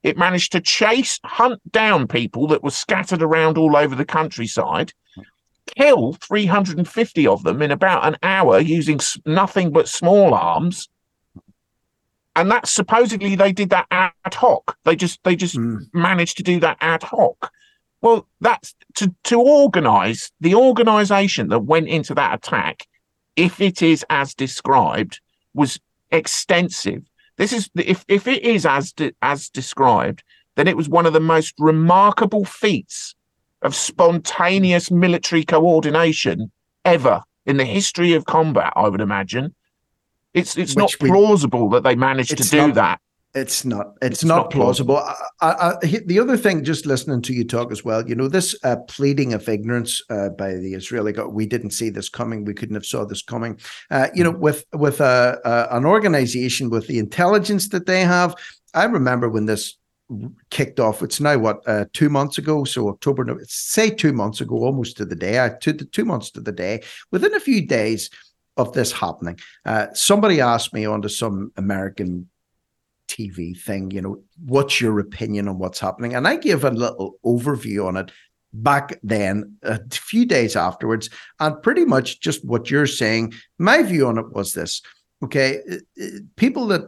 It 0.03 0.17
managed 0.17 0.51
to 0.51 0.61
chase, 0.61 1.19
hunt 1.23 1.59
down 1.71 2.07
people 2.07 2.47
that 2.47 2.63
were 2.63 2.71
scattered 2.71 3.21
around 3.21 3.57
all 3.57 3.75
over 3.75 3.95
the 3.95 4.05
countryside, 4.05 4.93
kill 5.75 6.13
350 6.13 7.27
of 7.27 7.43
them 7.43 7.61
in 7.61 7.71
about 7.71 8.05
an 8.05 8.17
hour 8.21 8.59
using 8.59 8.99
nothing 9.25 9.71
but 9.71 9.87
small 9.87 10.33
arms. 10.33 10.89
And 12.35 12.51
that 12.51 12.67
supposedly 12.67 13.35
they 13.35 13.53
did 13.53 13.69
that 13.69 13.87
ad 13.91 14.11
hoc. 14.33 14.77
They 14.83 14.95
just 14.95 15.23
they 15.23 15.35
just 15.35 15.55
mm. 15.55 15.79
managed 15.93 16.37
to 16.37 16.43
do 16.43 16.59
that 16.59 16.77
ad 16.81 17.03
hoc. 17.03 17.51
Well, 18.01 18.27
that's 18.41 18.75
to, 18.95 19.13
to 19.23 19.39
organize 19.39 20.31
the 20.39 20.55
organization 20.55 21.47
that 21.47 21.61
went 21.61 21.87
into 21.87 22.13
that 22.15 22.35
attack, 22.35 22.87
if 23.35 23.61
it 23.61 23.81
is 23.81 24.05
as 24.09 24.35
described, 24.35 25.21
was 25.53 25.79
extensive. 26.11 27.03
This 27.37 27.53
is 27.53 27.69
if 27.75 28.05
if 28.07 28.27
it 28.27 28.43
is 28.43 28.65
as 28.65 28.93
de, 28.93 29.11
as 29.21 29.49
described, 29.49 30.23
then 30.55 30.67
it 30.67 30.77
was 30.77 30.89
one 30.89 31.05
of 31.05 31.13
the 31.13 31.19
most 31.19 31.53
remarkable 31.57 32.45
feats 32.45 33.15
of 33.61 33.73
spontaneous 33.73 34.91
military 34.91 35.43
coordination 35.43 36.51
ever 36.83 37.23
in 37.45 37.57
the 37.57 37.65
history 37.65 38.13
of 38.13 38.25
combat. 38.25 38.73
I 38.75 38.89
would 38.89 39.01
imagine. 39.01 39.55
It's 40.35 40.57
it's 40.57 40.75
not 40.75 40.93
plausible 40.99 41.69
we, 41.69 41.77
that 41.77 41.83
they 41.83 41.95
managed 41.95 42.37
to 42.37 42.43
do 42.43 42.67
not, 42.67 42.75
that. 42.75 43.01
It's 43.33 43.65
not. 43.65 43.95
It's, 44.01 44.17
it's 44.17 44.23
not, 44.23 44.35
not, 44.35 44.51
plausible. 44.51 44.97
I, 44.97 45.15
I, 45.41 45.73
the 46.05 46.19
other 46.19 46.37
thing, 46.37 46.63
just 46.63 46.85
listening 46.85 47.21
to 47.23 47.33
you 47.33 47.43
talk 47.43 47.71
as 47.71 47.83
well, 47.83 48.07
you 48.07 48.15
know, 48.15 48.27
this 48.27 48.55
uh, 48.63 48.77
pleading 48.87 49.33
of 49.33 49.47
ignorance 49.49 50.01
uh, 50.09 50.29
by 50.29 50.55
the 50.55 50.73
Israeli 50.73 51.11
government. 51.11 51.35
We 51.35 51.45
didn't 51.45 51.71
see 51.71 51.89
this 51.89 52.09
coming. 52.09 52.45
We 52.45 52.53
couldn't 52.53 52.75
have 52.75 52.85
saw 52.85 53.05
this 53.05 53.21
coming. 53.21 53.59
Uh, 53.91 54.07
you 54.13 54.23
know, 54.23 54.31
mm-hmm. 54.31 54.41
with 54.41 54.65
with 54.73 55.01
a, 55.01 55.39
a, 55.43 55.75
an 55.77 55.85
organization 55.85 56.69
with 56.69 56.87
the 56.87 56.99
intelligence 56.99 57.69
that 57.69 57.85
they 57.85 58.01
have. 58.01 58.35
I 58.73 58.85
remember 58.85 59.29
when 59.29 59.45
this 59.45 59.77
kicked 60.49 60.79
off. 60.79 61.01
It's 61.01 61.19
now 61.19 61.37
what 61.37 61.67
uh, 61.67 61.85
two 61.93 62.09
months 62.09 62.37
ago, 62.37 62.63
so 62.63 62.89
October. 62.89 63.37
Say 63.47 63.89
two 63.89 64.13
months 64.13 64.41
ago, 64.41 64.57
almost 64.57 64.97
to 64.97 65.05
the 65.05 65.15
day. 65.15 65.43
I 65.43 65.49
two 65.49 65.73
two 65.73 66.05
months 66.05 66.31
to 66.31 66.41
the 66.41 66.51
day. 66.51 66.83
Within 67.11 67.33
a 67.33 67.39
few 67.39 67.65
days 67.65 68.09
of 68.57 68.73
this 68.73 68.91
happening, 68.91 69.39
uh, 69.65 69.87
somebody 69.93 70.41
asked 70.41 70.73
me 70.73 70.85
onto 70.85 71.09
some 71.09 71.51
American 71.57 72.29
TV 73.07 73.59
thing, 73.59 73.91
you 73.91 74.01
know, 74.01 74.23
what's 74.45 74.81
your 74.81 74.99
opinion 74.99 75.47
on 75.47 75.59
what's 75.59 75.79
happening? 75.79 76.15
And 76.15 76.27
I 76.27 76.37
gave 76.37 76.63
a 76.63 76.71
little 76.71 77.15
overview 77.25 77.85
on 77.85 77.97
it 77.97 78.11
back 78.53 78.99
then, 79.03 79.57
a 79.63 79.79
few 79.91 80.25
days 80.25 80.55
afterwards, 80.55 81.09
and 81.39 81.61
pretty 81.61 81.85
much 81.85 82.19
just 82.21 82.43
what 82.45 82.71
you're 82.71 82.87
saying. 82.87 83.33
My 83.59 83.83
view 83.83 84.07
on 84.07 84.17
it 84.17 84.31
was 84.31 84.53
this 84.53 84.81
okay, 85.23 85.59
people 86.35 86.67
that 86.67 86.81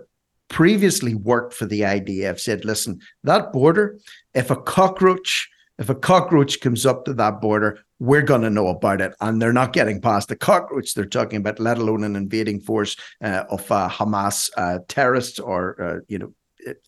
previously 0.50 1.16
worked 1.16 1.54
for 1.54 1.66
the 1.66 1.82
IDF 1.82 2.40
said, 2.40 2.66
listen, 2.66 3.00
that 3.24 3.52
border, 3.52 4.00
if 4.34 4.52
a 4.52 4.56
cockroach, 4.56 5.50
if 5.80 5.90
a 5.90 5.96
cockroach 5.96 6.62
comes 6.62 6.86
up 6.86 7.06
to 7.06 7.14
that 7.14 7.42
border, 7.42 7.80
we're 8.00 8.22
going 8.22 8.42
to 8.42 8.50
know 8.50 8.68
about 8.68 9.02
it. 9.02 9.14
And 9.22 9.42
they're 9.42 9.54
not 9.54 9.74
getting 9.74 10.02
past 10.02 10.30
the 10.30 10.36
cockroach 10.36 10.94
they're 10.94 11.06
talking 11.06 11.38
about, 11.38 11.60
let 11.60 11.78
alone 11.78 12.04
an 12.04 12.16
invading 12.16 12.62
force 12.62 12.96
uh, 13.24 13.44
of 13.50 13.72
uh, 13.72 13.90
Hamas 13.90 14.50
uh, 14.58 14.80
terrorists 14.88 15.40
or, 15.40 15.82
uh, 15.82 16.00
you 16.08 16.20
know, 16.20 16.34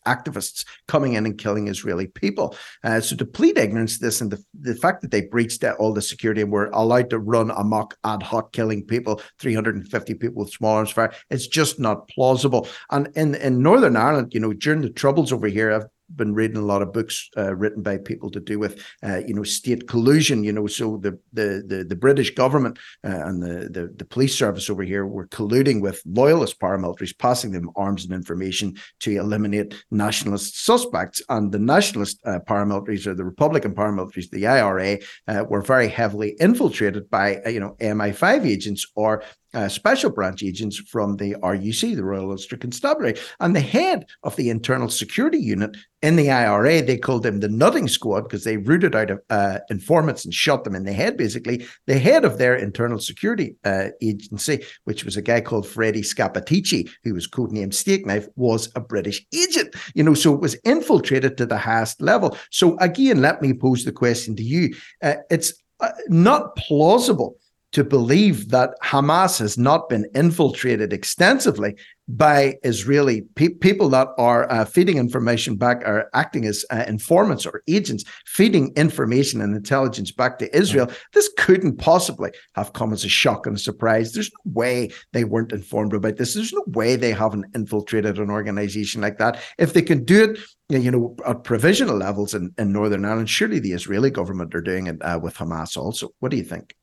activists 0.05 0.66
coming 0.88 1.14
in 1.14 1.26
and 1.26 1.38
killing 1.38 1.68
Israeli 1.68 2.07
people. 2.07 2.55
Uh, 2.84 2.99
so 2.99 3.16
to 3.16 3.26
plead 3.26 3.57
ignorance, 3.57 3.97
to 3.97 4.05
this 4.05 4.22
and 4.22 4.32
the, 4.32 4.43
the 4.60 4.76
fact 4.76 5.01
that 5.01 5.12
they 5.12 5.22
breached 5.22 5.64
all 5.64 5.93
the 5.93 6.01
security 6.01 6.41
and 6.41 6.51
were 6.51 6.70
allowed 6.74 7.10
to 7.10 7.20
run 7.20 7.51
amok 7.51 7.95
ad 8.03 8.24
hoc 8.24 8.51
killing 8.51 8.84
people, 8.84 9.22
350 9.39 10.14
people 10.16 10.43
with 10.43 10.51
small 10.51 10.76
arms 10.76 10.91
fire, 10.91 11.14
it's 11.30 11.47
just 11.47 11.80
not 11.80 12.07
plausible. 12.10 12.68
And 12.91 13.10
in, 13.16 13.36
in 13.36 13.62
Northern 13.62 13.95
Ireland, 13.95 14.34
you 14.34 14.39
know, 14.39 14.53
during 14.53 14.82
the 14.82 14.89
troubles 14.89 15.32
over 15.32 15.47
here, 15.47 15.72
I've 15.72 15.86
been 16.16 16.34
reading 16.34 16.57
a 16.57 16.62
lot 16.62 16.82
of 16.82 16.93
books 16.93 17.30
uh, 17.38 17.55
written 17.55 17.82
by 17.82 17.97
people 17.97 18.30
to 18.32 18.39
do 18.39 18.60
with 18.60 18.84
uh, 19.03 19.22
you 19.28 19.34
know 19.34 19.43
state 19.43 19.88
collusion 19.88 20.43
you 20.43 20.51
know 20.51 20.68
so 20.68 20.97
the 20.97 21.18
the 21.34 21.64
the, 21.68 21.84
the 21.84 21.95
british 21.95 22.34
government 22.36 22.78
uh, 23.05 23.26
and 23.28 23.41
the, 23.41 23.70
the, 23.70 23.93
the 23.97 24.05
police 24.05 24.36
service 24.36 24.70
over 24.70 24.84
here 24.84 25.05
were 25.05 25.28
colluding 25.28 25.82
with 25.82 26.01
loyalist 26.05 26.60
paramilitaries 26.60 27.18
passing 27.18 27.51
them 27.51 27.70
arms 27.76 28.05
and 28.05 28.14
information 28.14 28.76
to 28.99 29.16
eliminate 29.18 29.84
nationalist 29.91 30.64
suspects 30.64 31.22
and 31.30 31.51
the 31.51 31.60
nationalist 31.60 32.20
uh, 32.26 32.39
paramilitaries 32.47 33.05
or 33.07 33.14
the 33.14 33.26
republican 33.26 33.74
paramilitaries 33.74 34.30
the 34.32 34.47
ira 34.47 34.97
uh, 35.28 35.43
were 35.47 35.62
very 35.62 35.88
heavily 35.88 36.36
infiltrated 36.39 37.10
by 37.10 37.38
uh, 37.45 37.49
you 37.49 37.60
know 37.60 37.76
mi5 37.80 38.45
agents 38.45 38.86
or 38.95 39.24
uh, 39.53 39.68
special 39.68 40.12
branch 40.12 40.43
agents 40.43 40.78
from 40.78 41.18
the 41.18 41.36
RUC, 41.41 41.95
the 41.95 42.03
Royal 42.03 42.32
Ulster 42.32 42.57
Constabulary. 42.57 43.16
And 43.39 43.55
the 43.55 43.62
head 43.62 44.05
of 44.24 44.36
the 44.36 44.49
internal 44.49 44.89
security 44.89 45.39
unit 45.39 45.76
in 46.02 46.16
the 46.16 46.32
IRA, 46.32 46.82
they 46.82 46.97
called 46.97 47.24
them 47.24 47.39
the 47.39 47.50
nutting 47.50 47.88
squad 47.88 48.22
because 48.22 48.45
they 48.45 48.58
rooted 48.58 48.95
out 48.95 49.12
uh, 49.30 49.60
informants 49.70 50.24
and 50.24 50.34
shot 50.34 50.64
them 50.64 50.76
in 50.76 50.86
the 50.86 50.93
head, 50.93 51.18
basically. 51.18 51.66
The 51.88 52.00
head 52.00 52.24
of 52.24 52.38
their 52.38 52.56
internal 52.56 53.00
security 53.00 53.56
uh, 53.66 53.89
agency, 54.02 54.64
which 54.86 55.04
was 55.04 55.18
a 55.18 55.22
guy 55.22 55.41
called 55.41 55.68
Freddie 55.68 56.02
Scappaticci, 56.02 56.89
who 57.04 57.14
was 57.14 57.28
codenamed 57.28 57.74
Stakeknife, 57.74 58.28
was 58.38 58.72
a 58.76 58.80
British 58.80 59.26
agent. 59.34 59.76
You 59.93 60.04
know, 60.04 60.14
so 60.14 60.34
it 60.34 60.39
was 60.39 60.56
infiltrated 60.64 61.38
to 61.38 61.45
the 61.45 61.58
highest 61.58 62.02
level. 62.02 62.38
So 62.50 62.78
again, 62.78 63.22
let 63.22 63.41
me 63.41 63.54
pose 63.54 63.84
the 63.84 63.91
question 63.91 64.36
to 64.38 64.43
you. 64.43 64.76
Uh, 65.04 65.16
it's 65.30 65.54
uh, 65.82 65.91
not 66.08 66.56
plausible 66.56 67.36
to 67.72 67.84
believe 67.84 68.50
that 68.50 68.72
Hamas 68.84 69.38
has 69.39 69.58
not 69.58 69.89
been 69.89 70.10
infiltrated 70.16 70.91
extensively 70.91 71.76
by 72.10 72.55
Israeli 72.64 73.22
pe- 73.36 73.49
people 73.49 73.88
that 73.89 74.07
are 74.18 74.51
uh, 74.51 74.66
feeding 74.66 74.97
information 74.97 75.55
back, 75.55 75.84
are 75.86 76.10
acting 76.16 76.45
as 76.45 76.66
uh, 76.72 76.84
informants 76.88 77.45
or 77.45 77.62
agents, 77.68 78.03
feeding 78.26 78.74
information 78.76 79.41
and 79.41 79.55
intelligence 79.55 80.12
back 80.12 80.39
to 80.39 80.57
Israel. 80.57 80.89
This 81.14 81.30
couldn't 81.38 81.78
possibly 81.78 82.32
have 82.55 82.74
come 82.74 82.93
as 82.93 83.05
a 83.05 83.10
shock 83.10 83.45
and 83.45 83.55
a 83.55 83.60
surprise. 83.60 84.12
There's 84.12 84.32
no 84.32 84.51
way 84.53 84.89
they 85.14 85.24
weren't 85.24 85.51
informed 85.51 85.93
about 85.93 86.18
this. 86.18 86.34
There's 86.34 86.51
no 86.51 86.64
way 86.68 86.95
they 86.95 87.12
haven't 87.12 87.45
infiltrated 87.53 88.18
an 88.18 88.32
organization 88.32 89.01
like 89.01 89.20
that. 89.20 89.39
If 89.60 89.74
they 89.74 89.84
can 89.84 90.03
do 90.03 90.24
it, 90.24 90.39
you 90.70 90.89
know, 90.89 91.16
at 91.28 91.43
provisional 91.43 91.97
levels 91.97 92.34
in, 92.34 92.51
in 92.57 92.74
Northern 92.74 93.05
Ireland, 93.05 93.30
surely 93.30 93.60
the 93.60 93.74
Israeli 93.74 94.10
government 94.10 94.55
are 94.55 94.62
doing 94.62 94.88
it 94.88 94.97
uh, 95.03 95.20
with 95.22 95.36
Hamas 95.36 95.78
also. 95.78 96.10
What 96.20 96.32
do 96.32 96.38
you 96.38 96.43
think? 96.43 96.76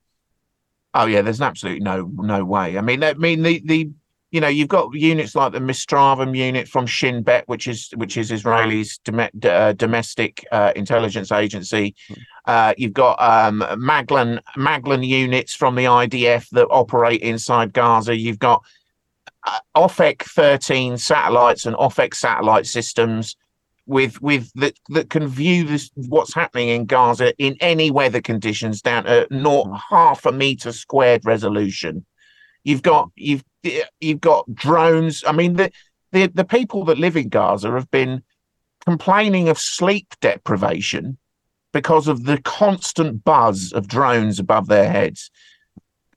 Oh 0.94 1.06
yeah, 1.06 1.20
there's 1.20 1.42
absolutely 1.42 1.80
no 1.80 2.10
no 2.14 2.42
way. 2.44 2.78
I 2.78 2.80
mean, 2.80 3.04
I 3.04 3.12
mean 3.14 3.42
the 3.42 3.60
the 3.66 3.90
you 4.30 4.40
know 4.40 4.48
you've 4.48 4.68
got 4.68 4.92
units 4.94 5.34
like 5.34 5.52
the 5.52 5.58
Mista'arvim 5.58 6.36
unit 6.36 6.68
from 6.68 6.86
Shin 6.86 7.22
Bet, 7.22 7.46
which 7.48 7.68
is 7.68 7.90
which 7.96 8.16
is 8.16 8.30
Israel's 8.30 8.98
dom- 8.98 9.28
uh, 9.44 9.72
domestic 9.72 10.44
uh, 10.50 10.72
intelligence 10.74 11.30
agency. 11.30 11.94
Hmm. 12.08 12.14
Uh, 12.46 12.74
you've 12.76 12.92
got 12.92 13.20
um, 13.20 13.64
Maglan 13.76 14.40
Maglan 14.56 15.04
units 15.04 15.54
from 15.54 15.74
the 15.74 15.84
IDF 15.84 16.48
that 16.50 16.66
operate 16.66 17.22
inside 17.22 17.72
Gaza. 17.72 18.16
You've 18.16 18.38
got 18.38 18.64
uh, 19.44 19.58
Ofek 19.76 20.22
13 20.22 20.98
satellites 20.98 21.66
and 21.66 21.76
Ofek 21.76 22.14
satellite 22.14 22.66
systems 22.66 23.36
with 23.86 24.20
with 24.20 24.50
that 24.54 24.76
that 24.88 25.10
can 25.10 25.28
view 25.28 25.64
this 25.64 25.90
what's 25.94 26.34
happening 26.34 26.68
in 26.68 26.86
Gaza 26.86 27.32
in 27.38 27.56
any 27.60 27.90
weather 27.90 28.20
conditions 28.20 28.82
down 28.82 29.04
to 29.04 29.26
not 29.30 29.66
mm. 29.66 29.80
half 29.88 30.26
a 30.26 30.32
meter 30.32 30.72
squared 30.72 31.24
resolution. 31.24 32.04
You've 32.64 32.82
got 32.82 33.10
you've 33.14 33.44
you've 34.00 34.20
got 34.20 34.52
drones. 34.54 35.22
I 35.26 35.32
mean 35.32 35.54
the 35.54 35.70
the 36.12 36.26
the 36.28 36.44
people 36.44 36.84
that 36.86 36.98
live 36.98 37.16
in 37.16 37.28
Gaza 37.28 37.70
have 37.72 37.90
been 37.90 38.22
complaining 38.84 39.48
of 39.48 39.58
sleep 39.58 40.14
deprivation 40.20 41.18
because 41.72 42.08
of 42.08 42.24
the 42.24 42.40
constant 42.42 43.24
buzz 43.24 43.72
of 43.72 43.88
drones 43.88 44.38
above 44.38 44.66
their 44.68 44.90
heads. 44.90 45.30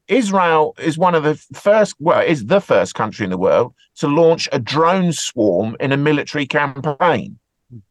Israel 0.07 0.73
is 0.79 0.97
one 0.97 1.13
of 1.15 1.23
the 1.23 1.35
first, 1.53 1.95
well, 1.99 2.21
is 2.21 2.45
the 2.45 2.61
first 2.61 2.95
country 2.95 3.25
in 3.25 3.29
the 3.29 3.37
world 3.37 3.73
to 3.97 4.07
launch 4.07 4.49
a 4.51 4.59
drone 4.59 5.11
swarm 5.13 5.75
in 5.79 5.91
a 5.91 5.97
military 5.97 6.47
campaign. 6.47 7.37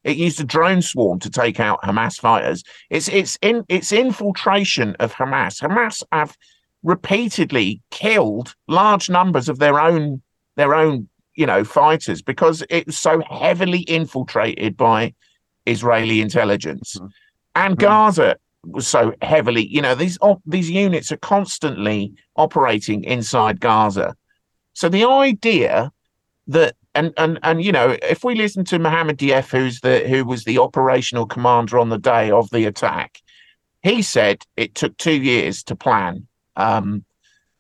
It 0.03 0.17
used 0.17 0.41
a 0.41 0.45
drone 0.45 0.83
swarm 0.83 1.21
to 1.21 1.31
take 1.31 1.61
out 1.61 1.83
Hamas 1.83 2.19
fighters. 2.19 2.65
It's 2.91 3.09
it's 3.09 3.39
in 3.43 3.65
its 3.69 3.93
infiltration 3.93 4.97
of 4.99 5.15
Hamas. 5.15 5.63
Hamas 5.63 6.03
have 6.11 6.37
repeatedly 6.89 7.83
killed 7.91 8.55
large 8.67 9.11
numbers 9.11 9.51
of 9.51 9.59
their 9.59 9.79
own 9.79 10.23
their 10.57 10.75
own 10.75 11.07
you 11.35 11.45
know 11.45 11.63
fighters 11.63 12.23
because 12.23 12.65
it 12.71 12.87
was 12.87 12.99
so 12.99 13.23
heavily 13.29 13.81
infiltrated 13.81 14.75
by 14.75 15.13
Israeli 15.67 16.23
intelligence, 16.23 16.97
mm-hmm. 16.97 17.09
and 17.55 17.77
mm-hmm. 17.77 17.87
Gaza 17.87 18.37
was 18.65 18.89
so 18.89 19.13
heavily. 19.21 19.67
You 19.67 19.83
know 19.83 19.95
these 19.95 20.19
these 20.47 20.71
units 20.71 21.13
are 21.13 21.19
constantly 21.19 22.15
operating 22.37 23.05
inside 23.05 23.61
Gaza. 23.61 24.17
So 24.73 24.89
the 24.89 25.05
idea 25.05 25.93
that 26.47 26.75
and 26.95 27.13
and 27.19 27.39
and 27.43 27.63
you 27.63 27.71
know, 27.71 27.99
if 28.03 28.25
we 28.25 28.35
listen 28.35 28.65
to 28.65 28.79
Mohammed 28.79 29.19
Deif, 29.19 29.51
who's 29.51 29.81
the 29.81 30.09
who 30.09 30.25
was 30.25 30.45
the 30.45 30.57
operational 30.57 31.27
commander 31.27 31.79
on 31.79 31.91
the 31.91 31.99
day 31.99 32.31
of 32.31 32.49
the 32.49 32.65
attack, 32.65 33.21
he 33.83 34.01
said 34.01 34.39
it 34.57 34.75
took 34.75 34.97
two 34.97 35.21
years 35.21 35.63
to 35.65 35.77
plan 35.77 36.27
um, 36.59 37.05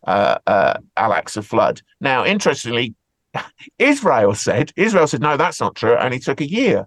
uh, 0.07 0.39
uh, 0.47 1.43
flood. 1.43 1.81
Now, 2.01 2.25
interestingly, 2.25 2.95
Israel 3.79 4.35
said 4.35 4.73
Israel 4.77 5.07
said 5.07 5.21
no, 5.21 5.37
that's 5.37 5.61
not 5.61 5.75
true. 5.75 5.93
It 5.93 6.03
only 6.03 6.19
took 6.19 6.41
a 6.41 6.49
year, 6.49 6.87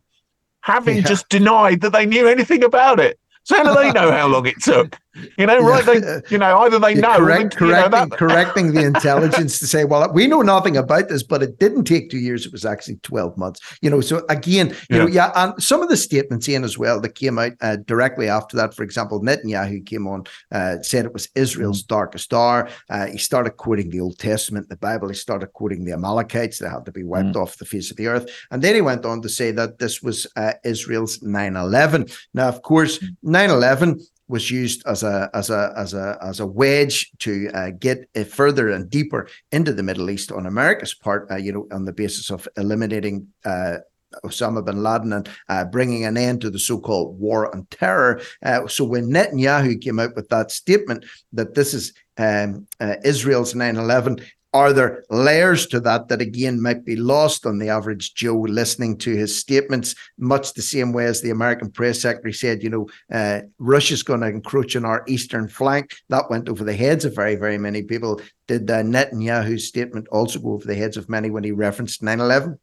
having 0.62 0.97
yeah. 0.97 1.03
just 1.03 1.30
denied 1.30 1.82
that 1.82 1.91
they 1.91 2.05
knew 2.05 2.28
anything 2.28 2.64
about 2.64 2.99
it. 2.99 3.20
So 3.43 3.55
how 3.55 3.64
do 3.64 3.74
they 3.74 3.91
know 3.91 4.12
how 4.12 4.28
long 4.28 4.45
it 4.45 4.62
took? 4.62 4.97
You 5.38 5.45
know, 5.45 5.59
right? 5.59 5.86
They, 5.86 6.22
you 6.30 6.38
know, 6.38 6.59
either 6.59 6.80
they 6.80 6.95
know, 6.95 7.18
correct, 7.18 7.57
correcting, 7.57 8.09
know 8.09 8.16
correcting 8.16 8.74
the 8.74 8.86
intelligence 8.86 9.59
to 9.59 9.68
say, 9.68 9.84
well, 9.84 10.09
we 10.14 10.26
know 10.26 10.41
nothing 10.41 10.78
about 10.78 11.09
this, 11.09 11.22
but 11.22 11.43
it 11.43 11.59
didn't 11.59 11.84
take 11.84 12.09
two 12.09 12.18
years; 12.18 12.45
it 12.45 12.51
was 12.53 12.64
actually 12.64 12.95
twelve 12.97 13.38
months. 13.38 13.59
You 13.82 13.89
know, 13.89 13.99
so 13.99 14.26
again, 14.30 14.70
you 14.70 14.76
yeah. 14.89 14.97
know, 14.97 15.07
yeah, 15.07 15.32
and 15.36 15.62
some 15.62 15.82
of 15.82 15.89
the 15.89 15.97
statements 15.97 16.47
in 16.47 16.64
as 16.64 16.78
well 16.78 17.01
that 17.01 17.16
came 17.16 17.38
out 17.38 17.51
uh, 17.59 17.76
directly 17.86 18.30
after 18.30 18.55
that. 18.55 18.74
For 18.74 18.84
example, 18.84 19.22
Netanyahu 19.22 19.86
came 19.86 20.07
on, 20.07 20.24
uh, 20.53 20.82
said 20.82 21.03
it 21.03 21.14
was 21.14 21.28
Israel's 21.36 21.84
mm-hmm. 21.84 21.93
darkest 21.93 22.34
hour. 22.34 22.70
Uh, 22.89 23.07
he 23.07 23.18
started 23.18 23.57
quoting 23.57 23.89
the 23.89 23.99
Old 23.99 24.18
Testament, 24.18 24.70
the 24.70 24.78
Bible. 24.78 25.09
He 25.09 25.16
started 25.16 25.51
quoting 25.51 25.84
the 25.84 25.91
Amalekites; 25.91 26.59
they 26.59 26.70
had 26.70 26.86
to 26.86 26.91
be 26.91 27.03
wiped 27.03 27.30
mm-hmm. 27.30 27.41
off 27.41 27.57
the 27.57 27.66
face 27.66 27.91
of 27.91 27.97
the 27.97 28.07
earth. 28.07 28.32
And 28.49 28.62
then 28.62 28.76
he 28.76 28.82
went 28.82 29.05
on 29.05 29.22
to 29.24 29.30
say 29.30 29.51
that 29.51 29.80
this 29.80 30.01
was 30.01 30.26
uh, 30.38 30.53
Israel's 30.64 31.20
9/11. 31.20 32.18
Now, 32.34 32.47
of 32.47 32.62
course, 32.62 33.03
9/11 33.26 34.01
was 34.32 34.49
used 34.49 34.82
as 34.88 35.03
a 35.03 35.29
as 35.34 35.49
a 35.49 35.73
as 35.75 35.93
a 35.93 36.17
as 36.21 36.39
a 36.39 36.45
wedge 36.45 37.11
to 37.19 37.49
uh, 37.53 37.69
get 37.71 38.07
further 38.27 38.69
and 38.69 38.89
deeper 38.89 39.27
into 39.51 39.73
the 39.73 39.84
Middle 39.84 40.09
East 40.09 40.32
on 40.32 40.45
America's 40.45 40.93
part. 40.93 41.29
Uh, 41.29 41.36
you 41.36 41.51
know, 41.51 41.67
on 41.71 41.86
the 41.86 41.93
basis 41.93 42.32
of 42.32 42.47
eliminating. 42.57 43.27
Uh, 43.45 43.77
Osama 44.25 44.65
bin 44.65 44.84
Laden 44.84 45.13
and 45.13 45.29
uh, 45.47 45.63
bringing 45.63 46.03
an 46.03 46.17
end 46.17 46.41
to 46.41 46.49
the 46.49 46.59
so-called 46.59 47.17
war 47.17 47.53
on 47.55 47.65
terror. 47.71 48.19
Uh, 48.43 48.67
so 48.67 48.84
when 48.84 49.09
Netanyahu 49.09 49.79
came 49.79 50.01
out 50.01 50.17
with 50.17 50.27
that 50.27 50.51
statement 50.51 51.05
that 51.32 51.53
this 51.53 51.73
is 51.73 51.93
um, 52.17 52.67
uh, 52.82 52.95
Israel's 53.05 53.53
9/11, 53.53 54.21
are 54.53 54.73
there 54.73 55.03
layers 55.09 55.65
to 55.67 55.79
that 55.79 56.09
that 56.09 56.21
again 56.21 56.61
might 56.61 56.83
be 56.83 56.95
lost 56.95 57.45
on 57.45 57.57
the 57.57 57.69
average 57.69 58.13
Joe 58.15 58.39
listening 58.39 58.97
to 58.99 59.15
his 59.15 59.39
statements, 59.39 59.95
much 60.17 60.53
the 60.53 60.61
same 60.61 60.91
way 60.91 61.05
as 61.05 61.21
the 61.21 61.29
American 61.29 61.71
press 61.71 62.01
secretary 62.01 62.33
said, 62.33 62.61
you 62.61 62.69
know, 62.69 62.89
uh, 63.13 63.41
Russia's 63.59 64.03
going 64.03 64.21
to 64.21 64.27
encroach 64.27 64.75
on 64.75 64.83
our 64.83 65.03
eastern 65.07 65.47
flank. 65.47 65.95
That 66.09 66.29
went 66.29 66.49
over 66.49 66.63
the 66.63 66.75
heads 66.75 67.05
of 67.05 67.15
very, 67.15 67.35
very 67.35 67.57
many 67.57 67.83
people. 67.83 68.21
Did 68.47 68.69
uh, 68.69 68.83
Netanyahu's 68.83 69.67
statement 69.67 70.07
also 70.09 70.39
go 70.39 70.53
over 70.53 70.67
the 70.67 70.75
heads 70.75 70.97
of 70.97 71.07
many 71.07 71.29
when 71.29 71.45
he 71.45 71.51
referenced 71.51 72.03
9 72.03 72.19
11? 72.19 72.59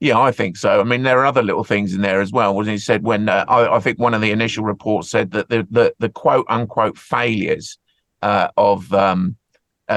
Yeah, 0.00 0.18
I 0.18 0.32
think 0.32 0.56
so. 0.56 0.80
I 0.80 0.84
mean, 0.84 1.02
there 1.02 1.20
are 1.20 1.26
other 1.26 1.44
little 1.44 1.62
things 1.62 1.94
in 1.94 2.00
there 2.00 2.20
as 2.20 2.32
well. 2.32 2.56
When 2.56 2.66
he 2.66 2.78
said 2.78 3.04
when 3.04 3.28
uh, 3.28 3.44
I, 3.46 3.76
I, 3.76 3.78
think 3.78 4.00
one 4.00 4.14
of 4.14 4.20
the 4.20 4.32
initial 4.32 4.64
reports 4.64 5.08
said 5.10 5.30
that 5.30 5.48
the 5.48 5.64
the, 5.70 5.94
the 6.00 6.08
quote 6.08 6.46
unquote 6.48 6.98
failures 6.98 7.78
uh, 8.20 8.48
of 8.56 8.92
um, 8.92 9.36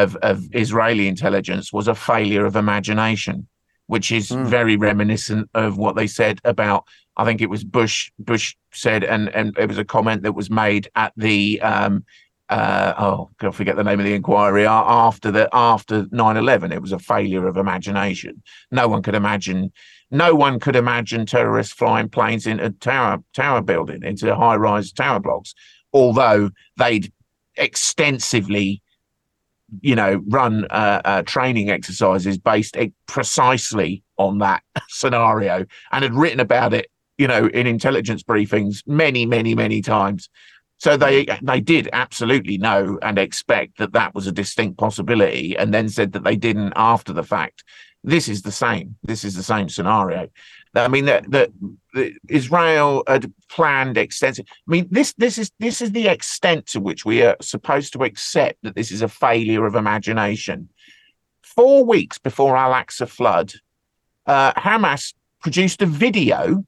of, 0.02 0.16
of 0.18 0.44
Israeli 0.52 1.08
intelligence 1.08 1.72
was 1.72 1.88
a 1.88 1.96
failure 1.96 2.46
of 2.46 2.56
imagination, 2.56 3.48
which 3.88 4.12
is 4.12 4.30
mm. 4.30 4.46
very 4.46 4.76
reminiscent 4.76 5.50
of 5.54 5.78
what 5.78 5.96
they 5.96 6.08
said 6.08 6.40
about. 6.44 6.86
I 7.18 7.24
think 7.24 7.42
it 7.42 7.50
was 7.50 7.64
Bush. 7.64 8.12
Bush 8.20 8.56
said, 8.72 9.04
and 9.04 9.30
and 9.30 9.58
it 9.58 9.68
was 9.68 9.78
a 9.78 9.86
comment 9.86 10.24
that 10.24 10.34
was 10.34 10.50
made 10.50 10.90
at 10.96 11.14
the 11.16 11.62
um, 11.62 12.04
uh, 12.50 12.94
oh, 12.98 13.30
I 13.40 13.52
forget 13.52 13.76
the 13.76 13.84
name 13.84 14.00
of 14.00 14.06
the 14.06 14.14
inquiry 14.14 14.68
after 14.68 15.32
the 15.32 15.50
after 15.52 16.04
9-11 16.04 16.72
it 16.72 16.82
was 16.82 16.92
a 16.92 17.00
failure 17.00 17.48
of 17.48 17.58
imagination 17.58 18.44
no 18.70 18.88
one 18.88 19.02
could 19.02 19.16
imagine 19.16 19.72
no 20.12 20.36
one 20.36 20.60
could 20.60 20.76
imagine 20.76 21.26
terrorists 21.26 21.74
flying 21.74 22.08
planes 22.08 22.46
into 22.46 22.70
tower 22.70 23.18
tower 23.34 23.64
building 23.64 24.04
into 24.04 24.36
high 24.36 24.56
rise 24.56 24.92
tower 24.92 25.20
blocks 25.20 25.56
although 25.92 26.52
they'd 26.78 27.12
extensively 27.58 28.84
you 29.82 29.96
know, 29.96 30.22
run 30.28 30.66
uh, 30.70 31.02
uh, 31.06 31.22
training 31.24 31.70
exercises 31.70 32.38
based 32.38 32.78
precisely 33.08 34.04
on 34.18 34.40
that 34.40 34.64
scenario 34.88 35.66
and 35.92 36.04
had 36.04 36.14
written 36.14 36.40
about 36.40 36.74
it, 36.74 36.88
you 37.18 37.28
know, 37.28 37.48
in 37.48 37.68
intelligence 37.68 38.24
briefings 38.24 38.84
many, 38.88 39.26
many, 39.26 39.56
many 39.56 39.82
times. 39.82 40.30
So 40.78 40.98
they 40.98 41.26
they 41.42 41.62
did 41.62 41.90
absolutely 41.94 42.58
know 42.58 43.00
and 43.02 43.18
expect 43.18 43.78
that 43.78 43.94
that 43.94 44.14
was 44.14 44.28
a 44.28 44.32
distinct 44.32 44.78
possibility, 44.78 45.58
and 45.58 45.74
then 45.74 45.88
said 45.88 46.12
that 46.14 46.24
they 46.24 46.36
didn't 46.36 46.74
after 46.76 47.14
the 47.14 47.24
fact. 47.24 47.64
This 48.04 48.28
is 48.28 48.44
the 48.44 48.52
same. 48.52 48.98
This 49.02 49.24
is 49.24 49.36
the 49.36 49.42
same 49.42 49.68
scenario. 49.68 50.28
I 50.76 50.88
mean 50.88 51.06
that 51.06 51.30
that 51.32 51.52
Israel 52.28 53.04
had 53.08 53.32
planned 53.50 53.98
extensive. 53.98 54.46
I 54.50 54.72
mean 54.72 54.88
this 54.92 55.14
this 55.14 55.38
is 55.38 55.52
this 55.60 55.82
is 55.82 55.92
the 55.92 56.08
extent 56.08 56.68
to 56.68 56.80
which 56.80 57.06
we 57.06 57.24
are 57.24 57.38
supposed 57.42 57.94
to 57.94 58.04
accept 58.04 58.58
that 58.64 58.76
this 58.76 58.92
is 58.92 59.02
a 59.02 59.08
failure 59.08 59.66
of 59.66 59.76
imagination. 59.76 60.70
Four 61.42 61.86
weeks 61.86 62.18
before 62.18 62.58
Al 62.58 62.74
Aqsa 62.74 63.08
flood, 63.08 63.54
uh, 64.26 64.52
Hamas 64.54 65.14
produced 65.42 65.82
a 65.82 65.86
video 65.86 66.66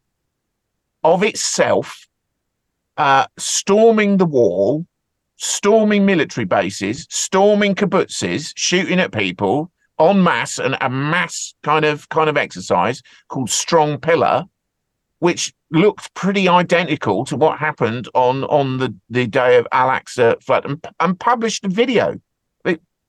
of 1.03 1.23
itself 1.23 2.07
uh, 2.97 3.27
storming 3.37 4.17
the 4.17 4.25
wall, 4.25 4.85
storming 5.35 6.05
military 6.05 6.45
bases, 6.45 7.07
storming 7.09 7.75
kibbutzes, 7.75 8.53
shooting 8.55 8.99
at 8.99 9.11
people, 9.11 9.71
en 9.99 10.23
masse 10.23 10.59
and 10.59 10.77
a 10.81 10.89
mass 10.89 11.53
kind 11.63 11.85
of 11.85 12.09
kind 12.09 12.29
of 12.29 12.37
exercise 12.37 13.01
called 13.27 13.49
Strong 13.49 13.99
Pillar, 13.99 14.43
which 15.19 15.53
looked 15.71 16.13
pretty 16.13 16.47
identical 16.47 17.25
to 17.25 17.35
what 17.35 17.59
happened 17.59 18.07
on 18.13 18.43
on 18.45 18.77
the, 18.77 18.93
the 19.09 19.27
day 19.27 19.57
of 19.57 19.67
Al 19.71 19.89
Aqsa 19.89 20.41
flood, 20.43 20.65
and, 20.65 20.85
and 20.99 21.19
published 21.19 21.65
a 21.65 21.69
video. 21.69 22.19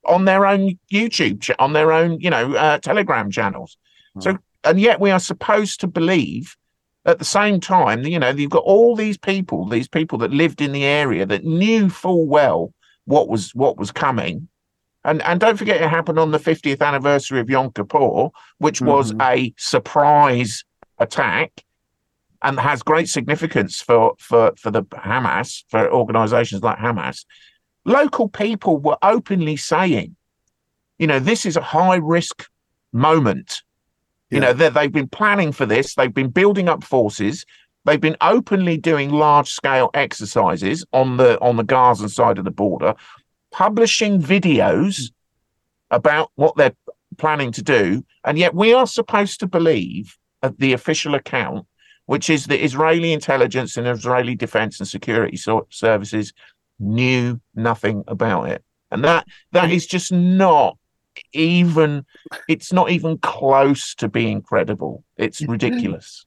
On 0.06 0.24
their 0.24 0.46
own 0.46 0.78
YouTube, 0.90 1.42
ch- 1.42 1.50
on 1.58 1.74
their 1.74 1.92
own, 1.92 2.18
you 2.18 2.30
know, 2.30 2.54
uh, 2.54 2.78
Telegram 2.78 3.30
channels. 3.30 3.76
So, 4.20 4.38
and 4.64 4.80
yet 4.80 5.00
we 5.00 5.10
are 5.10 5.20
supposed 5.20 5.80
to 5.80 5.86
believe 5.86 6.56
at 7.04 7.18
the 7.18 7.24
same 7.24 7.58
time, 7.60 8.04
you 8.04 8.18
know, 8.18 8.28
you've 8.28 8.50
got 8.50 8.64
all 8.64 8.94
these 8.94 9.16
people, 9.16 9.66
these 9.66 9.88
people 9.88 10.18
that 10.18 10.30
lived 10.30 10.60
in 10.60 10.72
the 10.72 10.84
area 10.84 11.24
that 11.26 11.44
knew 11.44 11.88
full 11.88 12.26
well 12.26 12.72
what 13.04 13.28
was 13.28 13.54
what 13.54 13.78
was 13.78 13.90
coming. 13.90 14.48
And 15.08 15.22
and 15.22 15.40
don't 15.40 15.56
forget 15.56 15.80
it 15.80 15.88
happened 15.88 16.18
on 16.18 16.32
the 16.32 16.38
50th 16.38 16.82
anniversary 16.82 17.40
of 17.40 17.48
Yom 17.48 17.72
Kippur, 17.72 18.28
which 18.58 18.82
was 18.82 19.12
mm-hmm. 19.12 19.22
a 19.22 19.54
surprise 19.56 20.64
attack 20.98 21.64
and 22.42 22.60
has 22.60 22.82
great 22.82 23.08
significance 23.08 23.80
for 23.80 24.14
for 24.18 24.52
for 24.58 24.70
the 24.70 24.82
Hamas, 24.82 25.64
for 25.68 25.90
organizations 25.90 26.62
like 26.62 26.76
Hamas. 26.76 27.24
Local 27.86 28.28
people 28.28 28.76
were 28.76 28.98
openly 29.02 29.56
saying, 29.56 30.14
you 30.98 31.06
know, 31.06 31.18
this 31.18 31.46
is 31.46 31.56
a 31.56 31.62
high 31.62 31.96
risk 31.96 32.46
moment. 32.92 33.62
You 34.30 34.40
know, 34.40 34.52
that 34.52 34.74
they've 34.74 34.92
been 34.92 35.08
planning 35.08 35.52
for 35.52 35.64
this, 35.64 35.94
they've 35.94 36.12
been 36.12 36.28
building 36.28 36.68
up 36.68 36.84
forces, 36.84 37.46
they've 37.86 37.98
been 37.98 38.18
openly 38.20 38.76
doing 38.76 39.08
large 39.08 39.48
scale 39.48 39.88
exercises 39.94 40.84
on 40.92 41.16
the 41.16 41.40
on 41.40 41.56
the 41.56 41.64
Gaza 41.64 42.10
side 42.10 42.36
of 42.36 42.44
the 42.44 42.50
border, 42.50 42.94
publishing 43.50 44.20
videos 44.20 45.10
about 45.90 46.30
what 46.34 46.56
they're 46.56 46.76
planning 47.16 47.52
to 47.52 47.62
do, 47.62 48.04
and 48.24 48.38
yet 48.38 48.54
we 48.54 48.72
are 48.72 48.86
supposed 48.86 49.40
to 49.40 49.46
believe 49.46 50.16
the 50.58 50.72
official 50.72 51.14
account, 51.14 51.66
which 52.06 52.30
is 52.30 52.46
the 52.46 52.62
Israeli 52.62 53.12
intelligence 53.12 53.76
and 53.76 53.86
Israeli 53.86 54.34
defense 54.34 54.78
and 54.80 54.88
security 54.88 55.36
so- 55.36 55.66
services 55.70 56.32
knew 56.78 57.40
nothing 57.54 58.04
about 58.06 58.48
it, 58.48 58.62
and 58.90 59.04
that 59.04 59.26
that 59.52 59.70
is 59.70 59.86
just 59.86 60.12
not 60.12 60.78
even 61.32 62.04
it's 62.48 62.72
not 62.72 62.90
even 62.90 63.18
close 63.18 63.94
to 63.96 64.08
being 64.08 64.42
credible. 64.42 65.04
It's 65.16 65.40
ridiculous. 65.48 66.24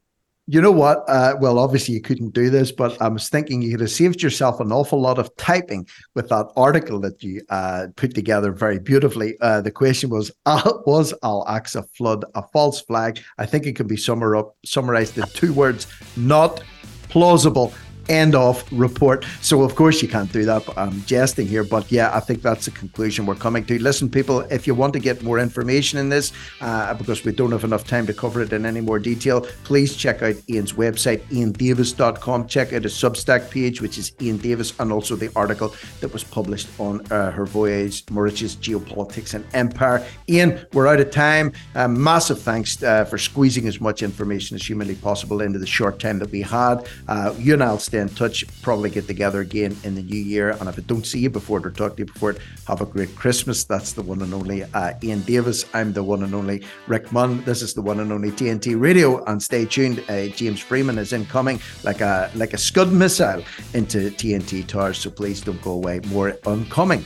You 0.48 0.60
know 0.60 0.72
what? 0.72 1.04
Uh, 1.08 1.36
well, 1.40 1.60
obviously 1.60 1.94
you 1.94 2.02
couldn't 2.02 2.34
do 2.34 2.50
this, 2.50 2.72
but 2.72 3.00
I 3.02 3.08
was 3.08 3.30
thinking 3.30 3.62
you 3.62 3.72
could 3.72 3.82
have 3.82 3.92
saved 3.92 4.24
yourself 4.24 4.60
an 4.60 4.72
awful 4.72 5.00
lot 5.00 5.20
of 5.20 5.34
typing 5.38 5.88
with 6.16 6.30
that 6.30 6.48
article 6.58 7.00
that 7.02 7.22
you 7.24 7.42
uh, 7.50 7.88
put 7.96 8.16
together 8.16 8.52
very 8.52 8.80
beautifully. 8.80 9.38
Uh, 9.40 9.62
the 9.62 9.72
question 9.72 10.10
was: 10.10 10.32
uh, 10.46 10.74
Was 10.86 11.14
Al 11.24 11.46
Aqsa 11.46 11.88
flood 11.96 12.26
a 12.36 12.44
false 12.54 12.82
flag? 12.82 13.20
I 13.38 13.46
think 13.46 13.68
it 13.68 13.76
can 13.76 13.88
be 13.88 13.98
summarized 13.98 15.18
in 15.18 15.26
two 15.34 15.54
words: 15.54 15.88
not 16.18 16.64
plausible. 17.10 17.74
End 18.10 18.36
of 18.36 18.64
report. 18.72 19.26
So 19.42 19.64
of 19.64 19.76
course 19.76 20.02
you 20.02 20.08
can't 20.08 20.32
do 20.32 20.46
that. 20.46 20.64
I'm 20.78 21.04
jesting 21.06 21.48
here, 21.48 21.64
but 21.64 21.92
yeah, 21.92 22.16
I 22.16 22.20
think 22.20 22.42
that's 22.42 22.66
the 22.66 22.72
conclusion 22.72 23.26
we're 23.26 23.36
coming 23.36 23.66
to. 23.66 23.82
Listen, 23.82 24.10
people, 24.10 24.42
if 24.52 24.68
you 24.68 24.76
want 24.76 24.94
to 24.94 25.00
get 25.00 25.24
more 25.24 25.40
information 25.40 26.00
in 26.00 26.10
this, 26.10 26.32
uh, 26.62 26.94
because 26.94 27.24
we 27.24 27.32
don't 27.32 27.52
have 27.52 27.64
enough 27.64 27.86
time 27.86 28.06
to 28.08 28.14
cover 28.14 28.42
it 28.42 28.54
in 28.54 28.66
any 28.66 28.82
more 28.82 29.00
detail, 29.00 29.42
please 29.64 29.96
check 29.96 30.22
out 30.22 30.36
Iain's 30.50 30.74
website, 30.74 31.22
iaindavis.com. 31.30 32.48
Check 32.48 32.74
out 32.74 32.84
his 32.84 32.94
Substack 32.94 33.50
page, 33.50 33.82
which 33.82 33.98
is 33.98 34.12
Iain 34.22 34.38
Davis, 34.38 34.74
and 34.80 34.92
also 34.92 35.16
the 35.16 35.32
article 35.36 35.74
that 36.00 36.12
was 36.12 36.24
published 36.24 36.68
on 36.80 37.02
uh, 37.12 37.32
her 37.32 37.46
voyage, 37.46 38.04
Moric's 38.10 38.56
Geopolitics 38.56 39.34
and 39.34 39.46
Empire. 39.54 40.06
Iain, 40.30 40.66
we're 40.74 40.88
out 40.88 41.00
of 41.00 41.12
time. 41.12 41.54
Uh, 41.76 41.88
massive 41.88 42.42
thanks 42.42 42.82
uh, 42.84 43.06
for 43.06 43.18
squeezing 43.18 43.68
as 43.68 43.80
much 43.80 44.04
information 44.04 44.56
as 44.56 44.66
humanly 44.66 44.96
possible 44.96 45.42
into 45.42 45.60
the 45.60 45.68
short 45.68 46.00
time 46.00 46.20
that 46.20 46.32
we 46.32 46.42
had. 46.42 46.88
Uh, 47.08 47.34
you 47.38 47.54
and 47.54 47.64
I'll 47.64 47.80
stay 47.92 48.00
in 48.00 48.08
touch, 48.08 48.46
probably 48.62 48.90
get 48.90 49.06
together 49.06 49.42
again 49.42 49.76
in 49.84 49.96
the 49.96 50.02
new 50.02 50.18
year. 50.18 50.52
And 50.52 50.70
if 50.70 50.80
I 50.80 50.82
don't 50.84 51.06
see 51.06 51.20
you 51.20 51.30
before 51.30 51.60
it 51.60 51.66
or 51.66 51.72
talk 51.72 51.98
to 51.98 52.04
you 52.04 52.06
before 52.06 52.32
it, 52.32 52.38
have 52.66 52.80
a 52.80 52.86
great 52.86 53.14
Christmas. 53.18 53.66
That's 53.66 53.92
the 53.92 54.02
one 54.02 54.22
and 54.22 54.34
only 54.34 54.64
uh, 54.64 54.94
Iain 55.04 55.22
Davis. 55.24 55.66
I'm 55.74 55.92
the 55.92 56.02
one 56.02 56.24
and 56.24 56.34
only 56.34 56.64
Rick 56.88 57.12
Munn. 57.12 57.44
This 57.44 57.62
is 57.62 57.74
the 57.74 57.82
one 57.82 58.00
and 58.00 58.14
only 58.14 58.32
TNT 58.32 58.80
Radio. 58.80 59.22
And 59.26 59.44
stay 59.44 59.66
tuned. 59.66 60.02
Uh, 60.08 60.28
James 60.28 60.62
Freeman 60.62 60.98
is 60.98 61.12
incoming 61.12 61.60
like 61.84 62.00
a 62.00 62.32
like 62.36 62.54
a 62.54 62.58
Scud 62.58 62.94
missile 62.94 63.44
into 63.74 64.10
TNT 64.12 64.66
Towers. 64.66 64.98
So 64.98 65.10
please 65.10 65.42
don't 65.42 65.62
go 65.62 65.72
away. 65.72 66.00
More 66.08 66.38
oncoming 66.46 67.04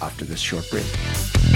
after 0.00 0.24
this 0.24 0.40
short 0.40 0.66
break. 0.70 1.55